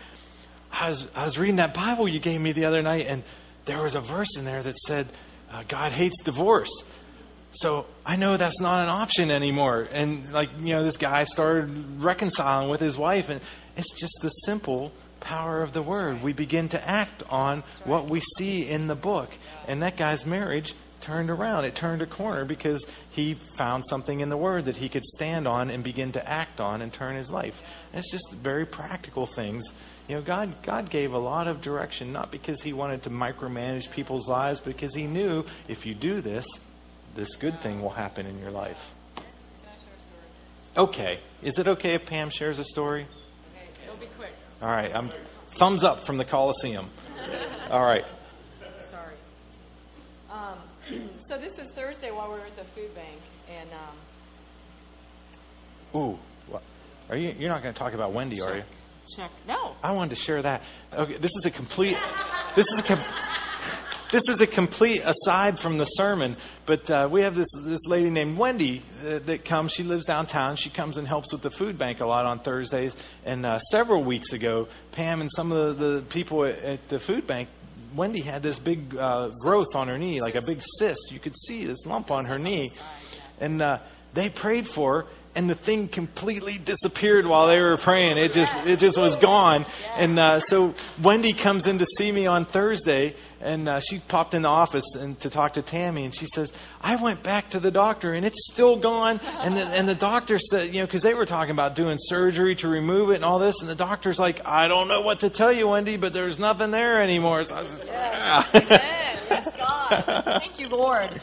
I 0.71 0.89
was, 0.89 1.07
I 1.15 1.23
was 1.23 1.37
reading 1.37 1.57
that 1.57 1.73
Bible 1.73 2.07
you 2.07 2.19
gave 2.19 2.39
me 2.39 2.51
the 2.51 2.65
other 2.65 2.81
night, 2.81 3.05
and 3.07 3.23
there 3.65 3.81
was 3.81 3.95
a 3.95 4.01
verse 4.01 4.37
in 4.37 4.45
there 4.45 4.61
that 4.61 4.77
said, 4.77 5.07
uh, 5.51 5.63
God 5.67 5.91
hates 5.91 6.21
divorce. 6.23 6.71
So 7.51 7.85
I 8.05 8.17
know 8.17 8.35
that's 8.35 8.59
not 8.59 8.83
an 8.83 8.89
option 8.89 9.31
anymore. 9.31 9.87
And, 9.89 10.31
like, 10.33 10.49
you 10.59 10.75
know, 10.75 10.83
this 10.83 10.97
guy 10.97 11.23
started 11.23 12.01
reconciling 12.01 12.69
with 12.69 12.81
his 12.81 12.97
wife, 12.97 13.29
and 13.29 13.39
it's 13.77 13.91
just 13.93 14.13
the 14.21 14.29
simple 14.29 14.91
power 15.21 15.61
of 15.61 15.71
the 15.71 15.81
word. 15.81 16.21
We 16.21 16.33
begin 16.33 16.69
to 16.69 16.87
act 16.87 17.23
on 17.29 17.63
what 17.85 18.09
we 18.09 18.19
see 18.37 18.67
in 18.67 18.87
the 18.87 18.95
book. 18.95 19.29
And 19.67 19.81
that 19.81 19.97
guy's 19.97 20.25
marriage 20.25 20.75
turned 21.05 21.29
around. 21.29 21.65
It 21.65 21.75
turned 21.75 22.01
a 22.01 22.07
corner 22.07 22.45
because 22.45 22.85
he 23.11 23.35
found 23.57 23.83
something 23.87 24.19
in 24.19 24.29
the 24.29 24.37
Word 24.37 24.65
that 24.65 24.75
he 24.75 24.89
could 24.89 25.05
stand 25.05 25.47
on 25.47 25.69
and 25.69 25.83
begin 25.83 26.11
to 26.13 26.29
act 26.29 26.59
on 26.59 26.81
and 26.81 26.91
turn 26.91 27.15
his 27.15 27.31
life. 27.31 27.61
And 27.93 27.99
it's 27.99 28.11
just 28.11 28.31
very 28.31 28.65
practical 28.65 29.25
things. 29.27 29.71
You 30.07 30.15
know, 30.15 30.21
God, 30.21 30.63
God 30.63 30.89
gave 30.89 31.13
a 31.13 31.19
lot 31.19 31.47
of 31.47 31.61
direction, 31.61 32.11
not 32.11 32.31
because 32.31 32.61
He 32.61 32.73
wanted 32.73 33.03
to 33.03 33.09
micromanage 33.09 33.91
people's 33.91 34.27
lives, 34.27 34.59
but 34.59 34.73
because 34.73 34.93
He 34.93 35.07
knew 35.07 35.45
if 35.67 35.85
you 35.85 35.95
do 35.95 36.21
this, 36.21 36.45
this 37.15 37.35
good 37.35 37.61
thing 37.61 37.81
will 37.81 37.91
happen 37.91 38.25
in 38.25 38.39
your 38.39 38.51
life. 38.51 38.93
Okay. 40.77 41.19
Is 41.41 41.57
it 41.57 41.67
okay 41.67 41.95
if 41.95 42.05
Pam 42.05 42.29
shares 42.29 42.59
a 42.59 42.63
story? 42.63 43.07
Okay, 43.55 43.85
it'll 43.85 43.97
be 43.97 44.07
quick. 44.17 44.33
All 44.61 44.69
right. 44.69 44.93
I'm 44.93 45.09
thumbs 45.51 45.83
up 45.83 46.05
from 46.05 46.17
the 46.17 46.25
Coliseum. 46.25 46.89
All 47.69 47.83
right. 47.83 48.05
Um, 50.29 50.57
so 51.27 51.37
this 51.37 51.57
was 51.57 51.67
Thursday 51.69 52.11
while 52.11 52.27
we 52.31 52.39
were 52.39 52.45
at 52.45 52.55
the 52.55 52.63
food 52.63 52.93
bank, 52.95 53.19
and 53.49 53.69
um, 55.93 56.01
ooh, 56.01 56.19
what, 56.47 56.63
are 57.09 57.17
you? 57.17 57.33
You're 57.37 57.49
not 57.49 57.61
going 57.61 57.73
to 57.73 57.79
talk 57.79 57.93
about 57.93 58.13
Wendy, 58.13 58.37
check, 58.37 58.47
are 58.47 58.57
you? 58.57 58.63
Check. 59.15 59.31
No. 59.47 59.75
I 59.83 59.91
wanted 59.93 60.11
to 60.11 60.21
share 60.21 60.41
that. 60.41 60.63
Okay, 60.93 61.17
this 61.17 61.31
is 61.35 61.45
a 61.45 61.51
complete. 61.51 61.97
This 62.55 62.67
is 62.71 62.79
a. 62.79 62.83
Com- 62.83 62.99
this 64.11 64.29
is 64.29 64.39
a 64.39 64.47
complete 64.47 65.01
aside 65.03 65.59
from 65.59 65.77
the 65.77 65.85
sermon, 65.85 66.37
but 66.65 66.89
uh, 66.89 67.09
we 67.11 67.23
have 67.23 67.35
this 67.35 67.47
this 67.57 67.85
lady 67.87 68.09
named 68.09 68.37
Wendy 68.37 68.83
uh, 69.03 69.19
that 69.25 69.45
comes. 69.45 69.73
She 69.73 69.83
lives 69.83 70.05
downtown. 70.05 70.55
She 70.57 70.69
comes 70.69 70.97
and 70.97 71.07
helps 71.07 71.33
with 71.33 71.41
the 71.41 71.49
food 71.49 71.77
bank 71.77 72.01
a 72.01 72.05
lot 72.05 72.25
on 72.25 72.39
Thursdays. 72.39 72.95
And 73.25 73.45
uh, 73.45 73.57
several 73.59 74.03
weeks 74.03 74.31
ago, 74.31 74.67
Pam 74.91 75.21
and 75.21 75.31
some 75.35 75.51
of 75.51 75.77
the, 75.77 75.85
the 75.85 76.01
people 76.03 76.45
at, 76.45 76.59
at 76.59 76.87
the 76.87 76.99
food 76.99 77.25
bank 77.25 77.49
Wendy 77.95 78.21
had 78.21 78.43
this 78.43 78.59
big 78.59 78.95
uh, 78.95 79.29
growth 79.41 79.75
on 79.75 79.87
her 79.87 79.97
knee, 79.97 80.21
like 80.21 80.35
a 80.35 80.45
big 80.45 80.61
cyst. 80.77 81.11
You 81.11 81.19
could 81.19 81.37
see 81.37 81.65
this 81.65 81.85
lump 81.85 82.11
on 82.11 82.25
her 82.25 82.37
knee. 82.37 82.73
And 83.39 83.61
uh, 83.61 83.79
they 84.13 84.29
prayed 84.29 84.67
for 84.67 85.03
her, 85.03 85.07
and 85.35 85.49
the 85.49 85.55
thing 85.55 85.89
completely 85.89 86.57
disappeared 86.57 87.25
while 87.25 87.47
they 87.47 87.61
were 87.61 87.77
praying. 87.77 88.17
It 88.17 88.31
just 88.31 88.53
it 88.65 88.79
just 88.79 88.97
was 88.97 89.17
gone. 89.17 89.65
And 89.97 90.17
uh, 90.17 90.39
so 90.39 90.73
Wendy 91.01 91.33
comes 91.33 91.67
in 91.67 91.79
to 91.79 91.85
see 91.85 92.11
me 92.11 92.25
on 92.25 92.45
Thursday, 92.45 93.15
and 93.41 93.67
uh, 93.67 93.79
she 93.81 93.99
popped 93.99 94.33
in 94.33 94.43
the 94.43 94.49
office 94.49 94.85
and 94.97 95.19
to 95.19 95.29
talk 95.29 95.53
to 95.53 95.61
Tammy, 95.61 96.05
and 96.05 96.15
she 96.15 96.25
says, 96.27 96.53
"I 96.85 96.95
went 96.97 97.23
back 97.23 97.49
to 97.49 97.59
the 97.59 97.71
doctor, 97.71 98.13
and 98.13 98.25
it's 98.25 98.47
still 98.51 98.77
gone." 98.77 99.19
And 99.23 99.57
the, 99.57 99.63
and 99.67 99.87
the 99.87 99.95
doctor 99.95 100.37
said, 100.37 100.73
you 100.73 100.81
know, 100.81 100.85
because 100.85 101.01
they 101.01 101.13
were 101.13 101.25
talking 101.25 101.51
about 101.51 101.75
doing 101.75 101.97
surgery 101.99 102.55
to 102.57 102.67
remove 102.67 103.09
it 103.09 103.15
and 103.15 103.25
all 103.25 103.39
this, 103.39 103.61
and 103.61 103.69
the 103.69 103.75
doctor's 103.75 104.19
like, 104.19 104.45
"I 104.45 104.67
don't 104.67 104.87
know 104.87 105.01
what 105.01 105.21
to 105.21 105.29
tell 105.29 105.51
you, 105.51 105.67
Wendy, 105.67 105.97
but 105.97 106.13
there's 106.13 106.37
nothing 106.37 106.71
there 106.71 107.01
anymore." 107.01 107.43
So 107.43 107.55
I 107.55 107.63
was 107.63 107.71
just, 107.71 107.85
ah. 107.91 108.49
yes. 108.53 109.19
yes, 109.29 109.47
God, 109.57 110.23
thank 110.39 110.59
you, 110.59 110.69
Lord. 110.69 111.21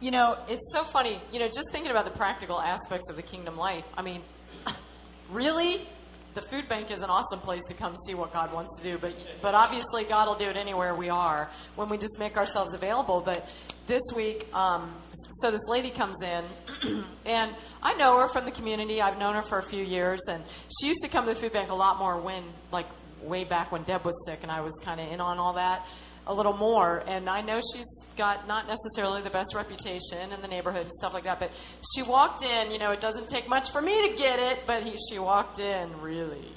You 0.00 0.10
know, 0.10 0.36
it's 0.48 0.72
so 0.72 0.84
funny. 0.84 1.20
You 1.32 1.40
know, 1.40 1.46
just 1.46 1.70
thinking 1.72 1.90
about 1.90 2.04
the 2.04 2.16
practical 2.16 2.60
aspects 2.60 3.10
of 3.10 3.16
the 3.16 3.22
kingdom 3.22 3.56
life. 3.56 3.86
I 3.96 4.02
mean, 4.02 4.22
really, 5.30 5.86
the 6.34 6.40
food 6.40 6.68
bank 6.68 6.90
is 6.90 7.02
an 7.02 7.10
awesome 7.10 7.40
place 7.40 7.62
to 7.68 7.74
come 7.74 7.94
see 8.06 8.14
what 8.14 8.32
God 8.32 8.54
wants 8.54 8.78
to 8.78 8.82
do. 8.82 8.98
But 8.98 9.14
but 9.40 9.54
obviously, 9.54 10.04
God 10.04 10.28
will 10.28 10.36
do 10.36 10.46
it 10.46 10.56
anywhere 10.56 10.94
we 10.94 11.08
are 11.08 11.50
when 11.76 11.88
we 11.88 11.98
just 11.98 12.18
make 12.18 12.36
ourselves 12.36 12.74
available. 12.74 13.20
But 13.20 13.50
this 13.86 14.02
week, 14.14 14.46
um, 14.54 14.94
so 15.40 15.50
this 15.50 15.66
lady 15.68 15.90
comes 15.90 16.22
in, 16.22 16.44
and 17.26 17.54
I 17.82 17.94
know 17.94 18.18
her 18.18 18.28
from 18.28 18.44
the 18.44 18.50
community. 18.50 19.00
I've 19.00 19.18
known 19.18 19.34
her 19.34 19.42
for 19.42 19.58
a 19.58 19.62
few 19.62 19.82
years, 19.82 20.20
and 20.28 20.42
she 20.80 20.88
used 20.88 21.00
to 21.02 21.08
come 21.08 21.26
to 21.26 21.34
the 21.34 21.40
food 21.40 21.52
bank 21.52 21.70
a 21.70 21.74
lot 21.74 21.98
more 21.98 22.20
when 22.20 22.44
like 22.70 22.86
way 23.22 23.44
back 23.44 23.70
when 23.70 23.82
Deb 23.84 24.04
was 24.04 24.14
sick, 24.26 24.40
and 24.42 24.50
I 24.50 24.60
was 24.60 24.72
kind 24.84 25.00
of 25.00 25.12
in 25.12 25.20
on 25.20 25.38
all 25.38 25.54
that 25.54 25.86
a 26.26 26.34
little 26.34 26.56
more. 26.56 27.02
And 27.06 27.28
I 27.28 27.40
know 27.40 27.60
she's 27.74 28.04
got 28.16 28.46
not 28.46 28.66
necessarily 28.68 29.22
the 29.22 29.30
best 29.30 29.54
reputation 29.54 30.32
in 30.32 30.40
the 30.40 30.48
neighborhood 30.48 30.82
and 30.82 30.92
stuff 30.92 31.14
like 31.14 31.24
that, 31.24 31.40
but 31.40 31.50
she 31.94 32.02
walked 32.02 32.44
in, 32.44 32.70
you 32.70 32.78
know, 32.78 32.90
it 32.90 33.00
doesn't 33.00 33.28
take 33.28 33.48
much 33.48 33.70
for 33.70 33.80
me 33.80 34.08
to 34.08 34.16
get 34.16 34.38
it, 34.38 34.60
but 34.66 34.82
he, 34.84 34.96
she 35.10 35.18
walked 35.18 35.58
in 35.58 36.00
really, 36.00 36.52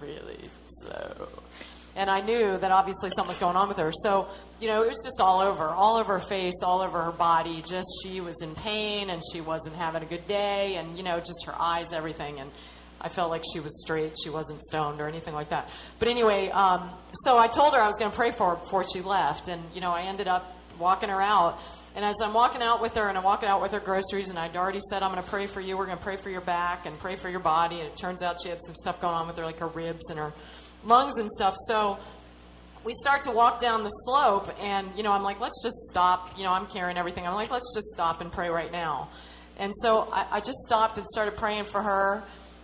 really 0.00 0.38
slow. 0.66 1.28
and 1.96 2.08
I 2.08 2.20
knew 2.20 2.56
that 2.58 2.70
obviously 2.70 3.10
something 3.16 3.30
was 3.30 3.38
going 3.38 3.56
on 3.56 3.68
with 3.68 3.78
her. 3.78 3.90
So, 3.92 4.28
you 4.60 4.68
know, 4.68 4.82
it 4.82 4.88
was 4.88 5.02
just 5.04 5.20
all 5.20 5.40
over, 5.40 5.66
all 5.66 5.98
over 5.98 6.18
her 6.18 6.24
face, 6.26 6.62
all 6.62 6.80
over 6.80 7.02
her 7.02 7.12
body. 7.12 7.62
Just 7.62 7.88
she 8.04 8.20
was 8.20 8.40
in 8.42 8.54
pain 8.54 9.10
and 9.10 9.20
she 9.32 9.40
wasn't 9.40 9.74
having 9.74 10.02
a 10.02 10.06
good 10.06 10.26
day, 10.26 10.76
and 10.76 10.96
you 10.96 11.02
know, 11.02 11.18
just 11.18 11.44
her 11.46 11.54
eyes, 11.58 11.92
everything, 11.92 12.40
and. 12.40 12.50
I 13.00 13.08
felt 13.08 13.30
like 13.30 13.44
she 13.52 13.60
was 13.60 13.80
straight. 13.82 14.16
She 14.22 14.30
wasn't 14.30 14.62
stoned 14.62 15.00
or 15.00 15.08
anything 15.08 15.34
like 15.34 15.50
that. 15.50 15.70
But 15.98 16.08
anyway, 16.08 16.50
um, 16.50 16.90
so 17.12 17.38
I 17.38 17.46
told 17.46 17.74
her 17.74 17.80
I 17.80 17.86
was 17.86 17.96
going 17.96 18.10
to 18.10 18.16
pray 18.16 18.30
for 18.30 18.50
her 18.50 18.56
before 18.56 18.84
she 18.84 19.00
left, 19.00 19.48
and 19.48 19.62
you 19.74 19.80
know, 19.80 19.90
I 19.90 20.02
ended 20.02 20.28
up 20.28 20.56
walking 20.78 21.08
her 21.08 21.22
out. 21.22 21.58
And 21.94 22.04
as 22.04 22.16
I'm 22.22 22.34
walking 22.34 22.62
out 22.62 22.80
with 22.80 22.94
her, 22.96 23.08
and 23.08 23.16
I'm 23.16 23.24
walking 23.24 23.48
out 23.48 23.60
with 23.60 23.72
her 23.72 23.80
groceries, 23.80 24.30
and 24.30 24.38
I'd 24.38 24.56
already 24.56 24.80
said, 24.90 25.02
I'm 25.02 25.12
going 25.12 25.22
to 25.22 25.28
pray 25.28 25.46
for 25.46 25.60
you. 25.60 25.76
We're 25.76 25.86
going 25.86 25.98
to 25.98 26.04
pray 26.04 26.16
for 26.16 26.30
your 26.30 26.40
back 26.40 26.86
and 26.86 26.98
pray 26.98 27.16
for 27.16 27.28
your 27.28 27.40
body. 27.40 27.80
And 27.80 27.86
it 27.86 27.96
turns 27.96 28.22
out 28.22 28.36
she 28.42 28.48
had 28.48 28.58
some 28.64 28.76
stuff 28.76 29.00
going 29.00 29.14
on 29.14 29.26
with 29.26 29.36
her, 29.36 29.44
like 29.44 29.58
her 29.58 29.68
ribs 29.68 30.10
and 30.10 30.18
her 30.18 30.32
lungs 30.84 31.18
and 31.18 31.30
stuff. 31.30 31.54
So 31.66 31.98
we 32.84 32.92
start 32.94 33.22
to 33.22 33.30
walk 33.30 33.58
down 33.58 33.82
the 33.82 33.88
slope, 33.88 34.50
and 34.60 34.96
you 34.96 35.02
know, 35.02 35.12
I'm 35.12 35.22
like, 35.22 35.40
let's 35.40 35.62
just 35.62 35.76
stop. 35.90 36.36
You 36.36 36.44
know, 36.44 36.52
I'm 36.52 36.66
carrying 36.66 36.96
everything. 36.96 37.26
I'm 37.26 37.34
like, 37.34 37.50
let's 37.50 37.74
just 37.74 37.88
stop 37.88 38.20
and 38.20 38.30
pray 38.30 38.48
right 38.48 38.70
now. 38.70 39.08
And 39.56 39.72
so 39.74 40.08
I, 40.12 40.36
I 40.36 40.40
just 40.40 40.58
stopped 40.58 40.98
and 40.98 41.06
started 41.08 41.36
praying 41.36 41.64
for 41.64 41.82
her. 41.82 42.22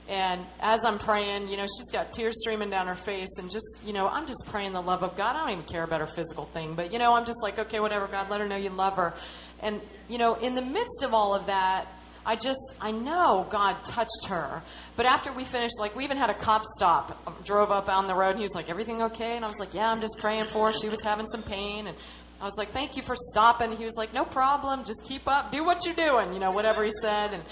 And 0.09 0.45
as 0.61 0.85
I'm 0.85 0.99
praying, 0.99 1.49
you 1.49 1.57
know, 1.57 1.63
she's 1.63 1.91
got 1.91 2.13
tears 2.13 2.35
streaming 2.41 2.69
down 2.69 2.87
her 2.89 2.95
face, 2.95 3.39
and 3.39 3.51
just, 3.51 3.83
you 3.87 3.95
know, 3.95 4.07
I'm 4.07 4.27
just 4.27 4.45
praying 4.49 4.75
the 4.75 4.83
love 4.83 5.03
of 5.03 5.17
God. 5.17 5.35
I 5.35 5.45
don't 5.45 5.53
even 5.53 5.65
care 5.65 5.83
about 5.83 6.01
her 6.01 6.07
physical 6.07 6.45
thing, 6.45 6.75
but, 6.75 6.93
you 6.93 6.99
know, 6.99 7.15
I'm 7.15 7.25
just 7.25 7.43
like, 7.43 7.59
okay, 7.59 7.81
whatever, 7.81 8.07
God, 8.07 8.29
let 8.29 8.41
her 8.41 8.47
know 8.47 8.57
you 8.57 8.69
love 8.69 8.97
her. 8.97 9.15
And, 9.61 9.81
you 10.09 10.19
know, 10.19 10.35
in 10.35 10.55
the 10.55 10.63
midst 10.63 11.03
of 11.05 11.15
all 11.15 11.35
of 11.35 11.47
that, 11.47 11.87
I 12.27 12.37
just, 12.37 12.75
I 12.81 12.91
know 12.91 13.47
God 13.51 13.85
touched 13.85 14.27
her. 14.29 14.63
But 14.97 15.07
after 15.07 15.33
we 15.33 15.45
finished, 15.45 15.75
like, 15.79 15.97
we 15.97 16.05
even 16.05 16.17
had 16.17 16.31
a 16.31 16.35
cop 16.35 16.65
stop, 16.77 17.23
um, 17.27 17.37
drove 17.45 17.71
up 17.71 17.89
on 17.89 18.07
the 18.07 18.15
road, 18.15 18.31
and 18.31 18.39
he 18.39 18.45
was 18.45 18.55
like, 18.55 18.69
everything 18.69 19.03
okay? 19.03 19.37
And 19.37 19.45
I 19.45 19.49
was 19.49 19.59
like, 19.59 19.75
yeah, 19.75 19.91
I'm 19.91 20.01
just 20.01 20.19
praying 20.19 20.47
for 20.49 20.67
her. 20.67 20.73
She 20.73 20.89
was 20.89 21.03
having 21.03 21.27
some 21.29 21.43
pain. 21.43 21.87
And 21.87 21.97
I 22.41 22.45
was 22.45 22.55
like, 22.59 22.73
thank 22.73 22.97
you 22.97 23.03
for 23.03 23.15
stopping. 23.17 23.73
He 23.73 23.85
was 23.85 23.95
like, 23.97 24.13
no 24.13 24.25
problem. 24.25 24.85
Just 24.85 25.05
keep 25.05 25.27
up. 25.29 25.51
Do 25.51 25.65
what 25.65 25.85
you're 25.85 25.95
doing. 25.95 26.33
You 26.35 26.41
know, 26.41 26.51
whatever 26.51 26.85
he 26.85 26.91
said. 27.01 27.33
And, 27.33 27.43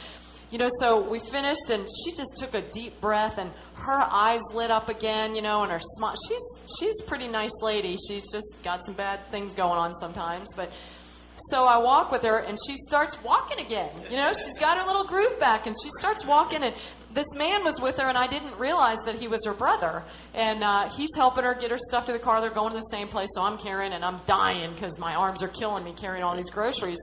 you 0.53 0.59
know, 0.59 0.69
so 0.81 1.01
we 1.01 1.19
finished, 1.19 1.71
and 1.71 1.88
she 2.05 2.15
just 2.15 2.37
took 2.37 2.53
a 2.53 2.61
deep 2.61 3.01
breath, 3.01 3.38
and 3.38 3.51
her 3.73 4.01
eyes 4.03 4.43
lit 4.53 4.71
up 4.71 4.91
again, 4.91 5.35
you 5.35 5.41
know, 5.41 5.62
and 5.62 5.73
her 5.73 5.81
smile. 5.81 6.15
She's 6.29 6.61
she's 6.79 7.01
a 7.01 7.05
pretty 7.05 7.27
nice 7.27 7.62
lady. 7.62 7.97
She's 8.07 8.31
just 8.31 8.59
got 8.62 8.85
some 8.85 8.95
bad 8.95 9.27
things 9.31 9.55
going 9.55 9.79
on 9.79 9.95
sometimes, 9.95 10.49
but. 10.55 10.71
So 11.49 11.65
I 11.65 11.79
walk 11.79 12.12
with 12.12 12.23
her, 12.25 12.41
and 12.41 12.59
she 12.69 12.77
starts 12.77 13.21
walking 13.25 13.59
again. 13.59 13.91
You 14.11 14.19
know, 14.19 14.33
she's 14.35 14.59
got 14.61 14.79
her 14.79 14.87
little 14.87 15.05
groove 15.05 15.41
back, 15.41 15.67
and 15.67 15.75
she 15.83 15.88
starts 15.99 16.27
walking. 16.27 16.62
And 16.62 16.75
this 17.15 17.27
man 17.35 17.65
was 17.65 17.81
with 17.81 17.99
her, 17.99 18.07
and 18.07 18.19
I 18.19 18.27
didn't 18.27 18.59
realize 18.59 18.99
that 19.07 19.15
he 19.15 19.29
was 19.29 19.45
her 19.47 19.55
brother. 19.55 20.05
And 20.35 20.62
uh, 20.62 20.91
he's 20.91 21.09
helping 21.17 21.45
her 21.45 21.55
get 21.55 21.71
her 21.71 21.79
stuff 21.79 22.05
to 22.05 22.12
the 22.12 22.19
car. 22.19 22.43
They're 22.43 22.51
going 22.51 22.73
to 22.73 22.77
the 22.77 22.91
same 22.93 23.09
place, 23.09 23.29
so 23.35 23.43
I'm 23.43 23.57
carrying, 23.57 23.95
and 23.95 24.05
I'm 24.05 24.21
dying 24.27 24.75
because 24.75 24.99
my 25.01 25.15
arms 25.15 25.43
are 25.43 25.49
killing 25.49 25.85
me 25.85 25.95
carrying 25.95 26.23
all 26.23 26.37
these 26.37 26.51
groceries 26.51 26.99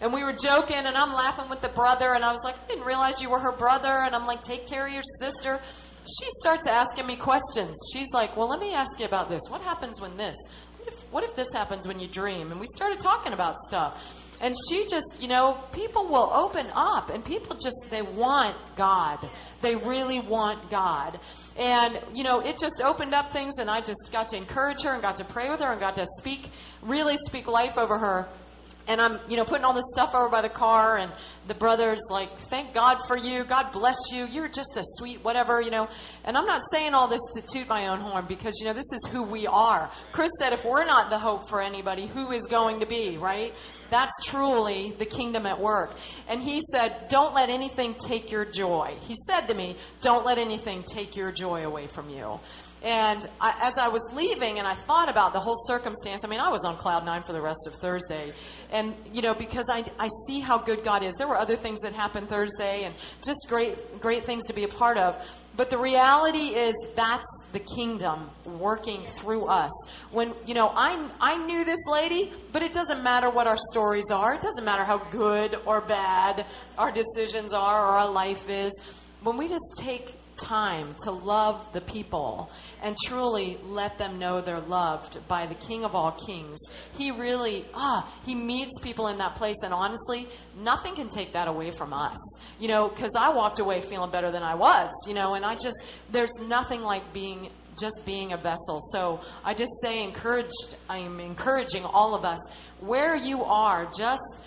and 0.00 0.12
we 0.12 0.22
were 0.22 0.32
joking 0.32 0.76
and 0.76 0.96
I'm 0.96 1.12
laughing 1.12 1.48
with 1.48 1.60
the 1.60 1.68
brother 1.68 2.14
and 2.14 2.24
I 2.24 2.30
was 2.30 2.40
like, 2.44 2.56
I 2.56 2.66
didn't 2.68 2.84
realize 2.84 3.20
you 3.20 3.30
were 3.30 3.40
her 3.40 3.56
brother 3.56 4.02
and 4.04 4.14
I'm 4.14 4.26
like, 4.26 4.42
take 4.42 4.66
care 4.66 4.86
of 4.86 4.92
your 4.92 5.02
sister. 5.20 5.60
She 6.04 6.26
starts 6.40 6.66
asking 6.66 7.06
me 7.06 7.16
questions. 7.16 7.76
She's 7.92 8.08
like, 8.14 8.36
Well, 8.36 8.48
let 8.48 8.60
me 8.60 8.72
ask 8.72 8.98
you 8.98 9.06
about 9.06 9.28
this. 9.28 9.42
What 9.50 9.60
happens 9.60 10.00
when 10.00 10.16
this? 10.16 10.36
What 10.78 10.88
if, 10.88 11.12
what 11.12 11.24
if 11.24 11.36
this 11.36 11.48
happens 11.52 11.86
when 11.86 12.00
you 12.00 12.06
dream? 12.06 12.50
And 12.50 12.60
we 12.60 12.66
started 12.74 12.98
talking 12.98 13.32
about 13.32 13.58
stuff. 13.58 14.00
And 14.40 14.54
she 14.68 14.86
just, 14.86 15.20
you 15.20 15.26
know, 15.26 15.58
people 15.72 16.06
will 16.06 16.30
open 16.32 16.68
up 16.72 17.10
and 17.10 17.24
people 17.24 17.56
just, 17.56 17.88
they 17.90 18.02
want 18.02 18.56
God. 18.76 19.28
They 19.60 19.74
really 19.74 20.20
want 20.20 20.70
God. 20.70 21.18
And, 21.58 22.00
you 22.14 22.22
know, 22.22 22.38
it 22.38 22.56
just 22.56 22.80
opened 22.82 23.14
up 23.14 23.32
things 23.32 23.54
and 23.58 23.68
I 23.68 23.80
just 23.80 24.10
got 24.12 24.28
to 24.28 24.36
encourage 24.36 24.82
her 24.82 24.92
and 24.92 25.02
got 25.02 25.16
to 25.16 25.24
pray 25.24 25.50
with 25.50 25.58
her 25.60 25.72
and 25.72 25.80
got 25.80 25.96
to 25.96 26.06
speak, 26.18 26.50
really 26.82 27.16
speak 27.26 27.48
life 27.48 27.76
over 27.76 27.98
her 27.98 28.28
and 28.88 29.00
I'm, 29.00 29.20
you 29.28 29.36
know, 29.36 29.44
putting 29.44 29.64
all 29.64 29.74
this 29.74 29.84
stuff 29.92 30.14
over 30.14 30.28
by 30.28 30.40
the 30.40 30.48
car, 30.48 30.96
and 30.96 31.12
the 31.46 31.54
brother's 31.54 32.00
like, 32.10 32.36
"Thank 32.50 32.72
God 32.72 32.98
for 33.06 33.16
you. 33.16 33.44
God 33.44 33.70
bless 33.70 33.96
you. 34.10 34.24
You're 34.24 34.48
just 34.48 34.76
a 34.76 34.82
sweet 34.82 35.22
whatever, 35.22 35.60
you 35.60 35.70
know." 35.70 35.88
And 36.24 36.36
I'm 36.36 36.46
not 36.46 36.62
saying 36.72 36.94
all 36.94 37.06
this 37.06 37.20
to 37.34 37.42
toot 37.42 37.68
my 37.68 37.88
own 37.88 38.00
horn 38.00 38.24
because 38.26 38.58
you 38.58 38.66
know 38.66 38.72
this 38.72 38.92
is 38.92 39.06
who 39.12 39.22
we 39.22 39.46
are. 39.46 39.90
Chris 40.12 40.30
said, 40.40 40.52
"If 40.52 40.64
we're 40.64 40.86
not 40.86 41.10
the 41.10 41.18
hope 41.18 41.48
for 41.48 41.60
anybody, 41.60 42.06
who 42.06 42.32
is 42.32 42.46
going 42.46 42.80
to 42.80 42.86
be?" 42.86 43.18
Right? 43.18 43.54
That's 43.90 44.12
truly 44.24 44.94
the 44.98 45.06
kingdom 45.06 45.46
at 45.46 45.60
work. 45.60 45.94
And 46.26 46.42
he 46.42 46.60
said, 46.72 47.08
"Don't 47.08 47.34
let 47.34 47.50
anything 47.50 47.94
take 47.94 48.32
your 48.32 48.46
joy." 48.46 48.96
He 49.00 49.14
said 49.26 49.48
to 49.48 49.54
me, 49.54 49.76
"Don't 50.00 50.24
let 50.24 50.38
anything 50.38 50.82
take 50.82 51.14
your 51.14 51.30
joy 51.30 51.64
away 51.64 51.86
from 51.86 52.08
you." 52.08 52.40
And 52.82 53.26
I, 53.40 53.58
as 53.62 53.76
I 53.76 53.88
was 53.88 54.08
leaving 54.12 54.58
and 54.58 54.66
I 54.66 54.74
thought 54.74 55.08
about 55.08 55.32
the 55.32 55.40
whole 55.40 55.56
circumstance, 55.66 56.24
I 56.24 56.28
mean, 56.28 56.38
I 56.38 56.48
was 56.48 56.64
on 56.64 56.76
cloud 56.76 57.04
nine 57.04 57.22
for 57.24 57.32
the 57.32 57.40
rest 57.40 57.66
of 57.66 57.74
Thursday. 57.74 58.32
And, 58.70 58.94
you 59.12 59.20
know, 59.20 59.34
because 59.34 59.66
I, 59.68 59.84
I 59.98 60.08
see 60.26 60.38
how 60.38 60.58
good 60.58 60.84
God 60.84 61.02
is. 61.02 61.14
There 61.14 61.26
were 61.26 61.38
other 61.38 61.56
things 61.56 61.80
that 61.80 61.92
happened 61.92 62.28
Thursday 62.28 62.84
and 62.84 62.94
just 63.24 63.46
great, 63.48 64.00
great 64.00 64.24
things 64.24 64.46
to 64.46 64.52
be 64.52 64.62
a 64.62 64.68
part 64.68 64.96
of. 64.96 65.20
But 65.56 65.70
the 65.70 65.78
reality 65.78 66.54
is 66.54 66.72
that's 66.94 67.42
the 67.52 67.58
kingdom 67.58 68.30
working 68.44 69.02
through 69.02 69.48
us. 69.48 69.72
When, 70.12 70.32
you 70.46 70.54
know, 70.54 70.68
I, 70.68 71.08
I 71.20 71.44
knew 71.46 71.64
this 71.64 71.80
lady, 71.90 72.32
but 72.52 72.62
it 72.62 72.72
doesn't 72.72 73.02
matter 73.02 73.28
what 73.28 73.48
our 73.48 73.56
stories 73.72 74.12
are. 74.12 74.34
It 74.34 74.40
doesn't 74.40 74.64
matter 74.64 74.84
how 74.84 74.98
good 74.98 75.56
or 75.66 75.80
bad 75.80 76.46
our 76.78 76.92
decisions 76.92 77.52
are 77.52 77.86
or 77.86 77.98
our 77.98 78.08
life 78.08 78.48
is. 78.48 78.72
When 79.24 79.36
we 79.36 79.48
just 79.48 79.64
take 79.80 80.14
time 80.38 80.94
to 81.04 81.10
love 81.10 81.72
the 81.72 81.80
people 81.80 82.50
and 82.82 82.96
truly 83.04 83.58
let 83.64 83.98
them 83.98 84.18
know 84.18 84.40
they're 84.40 84.60
loved 84.60 85.26
by 85.28 85.46
the 85.46 85.54
King 85.54 85.84
of 85.84 85.94
all 85.94 86.12
kings. 86.12 86.58
He 86.96 87.10
really, 87.10 87.64
ah, 87.74 88.12
he 88.24 88.34
meets 88.34 88.78
people 88.80 89.08
in 89.08 89.18
that 89.18 89.34
place. 89.36 89.56
And 89.64 89.74
honestly, 89.74 90.28
nothing 90.56 90.94
can 90.94 91.08
take 91.08 91.32
that 91.32 91.48
away 91.48 91.70
from 91.70 91.92
us. 91.92 92.18
You 92.58 92.68
know, 92.68 92.88
because 92.88 93.12
I 93.18 93.30
walked 93.30 93.58
away 93.58 93.80
feeling 93.80 94.10
better 94.10 94.30
than 94.30 94.42
I 94.42 94.54
was, 94.54 94.90
you 95.06 95.14
know, 95.14 95.34
and 95.34 95.44
I 95.44 95.54
just, 95.54 95.84
there's 96.10 96.38
nothing 96.40 96.82
like 96.82 97.12
being 97.12 97.50
just 97.78 98.02
being 98.04 98.32
a 98.32 98.36
vessel. 98.36 98.80
So 98.80 99.20
I 99.44 99.54
just 99.54 99.70
say 99.82 100.02
encouraged 100.02 100.76
I'm 100.88 101.20
encouraging 101.20 101.84
all 101.84 102.14
of 102.14 102.24
us 102.24 102.40
where 102.80 103.16
you 103.16 103.44
are 103.44 103.88
just 103.96 104.42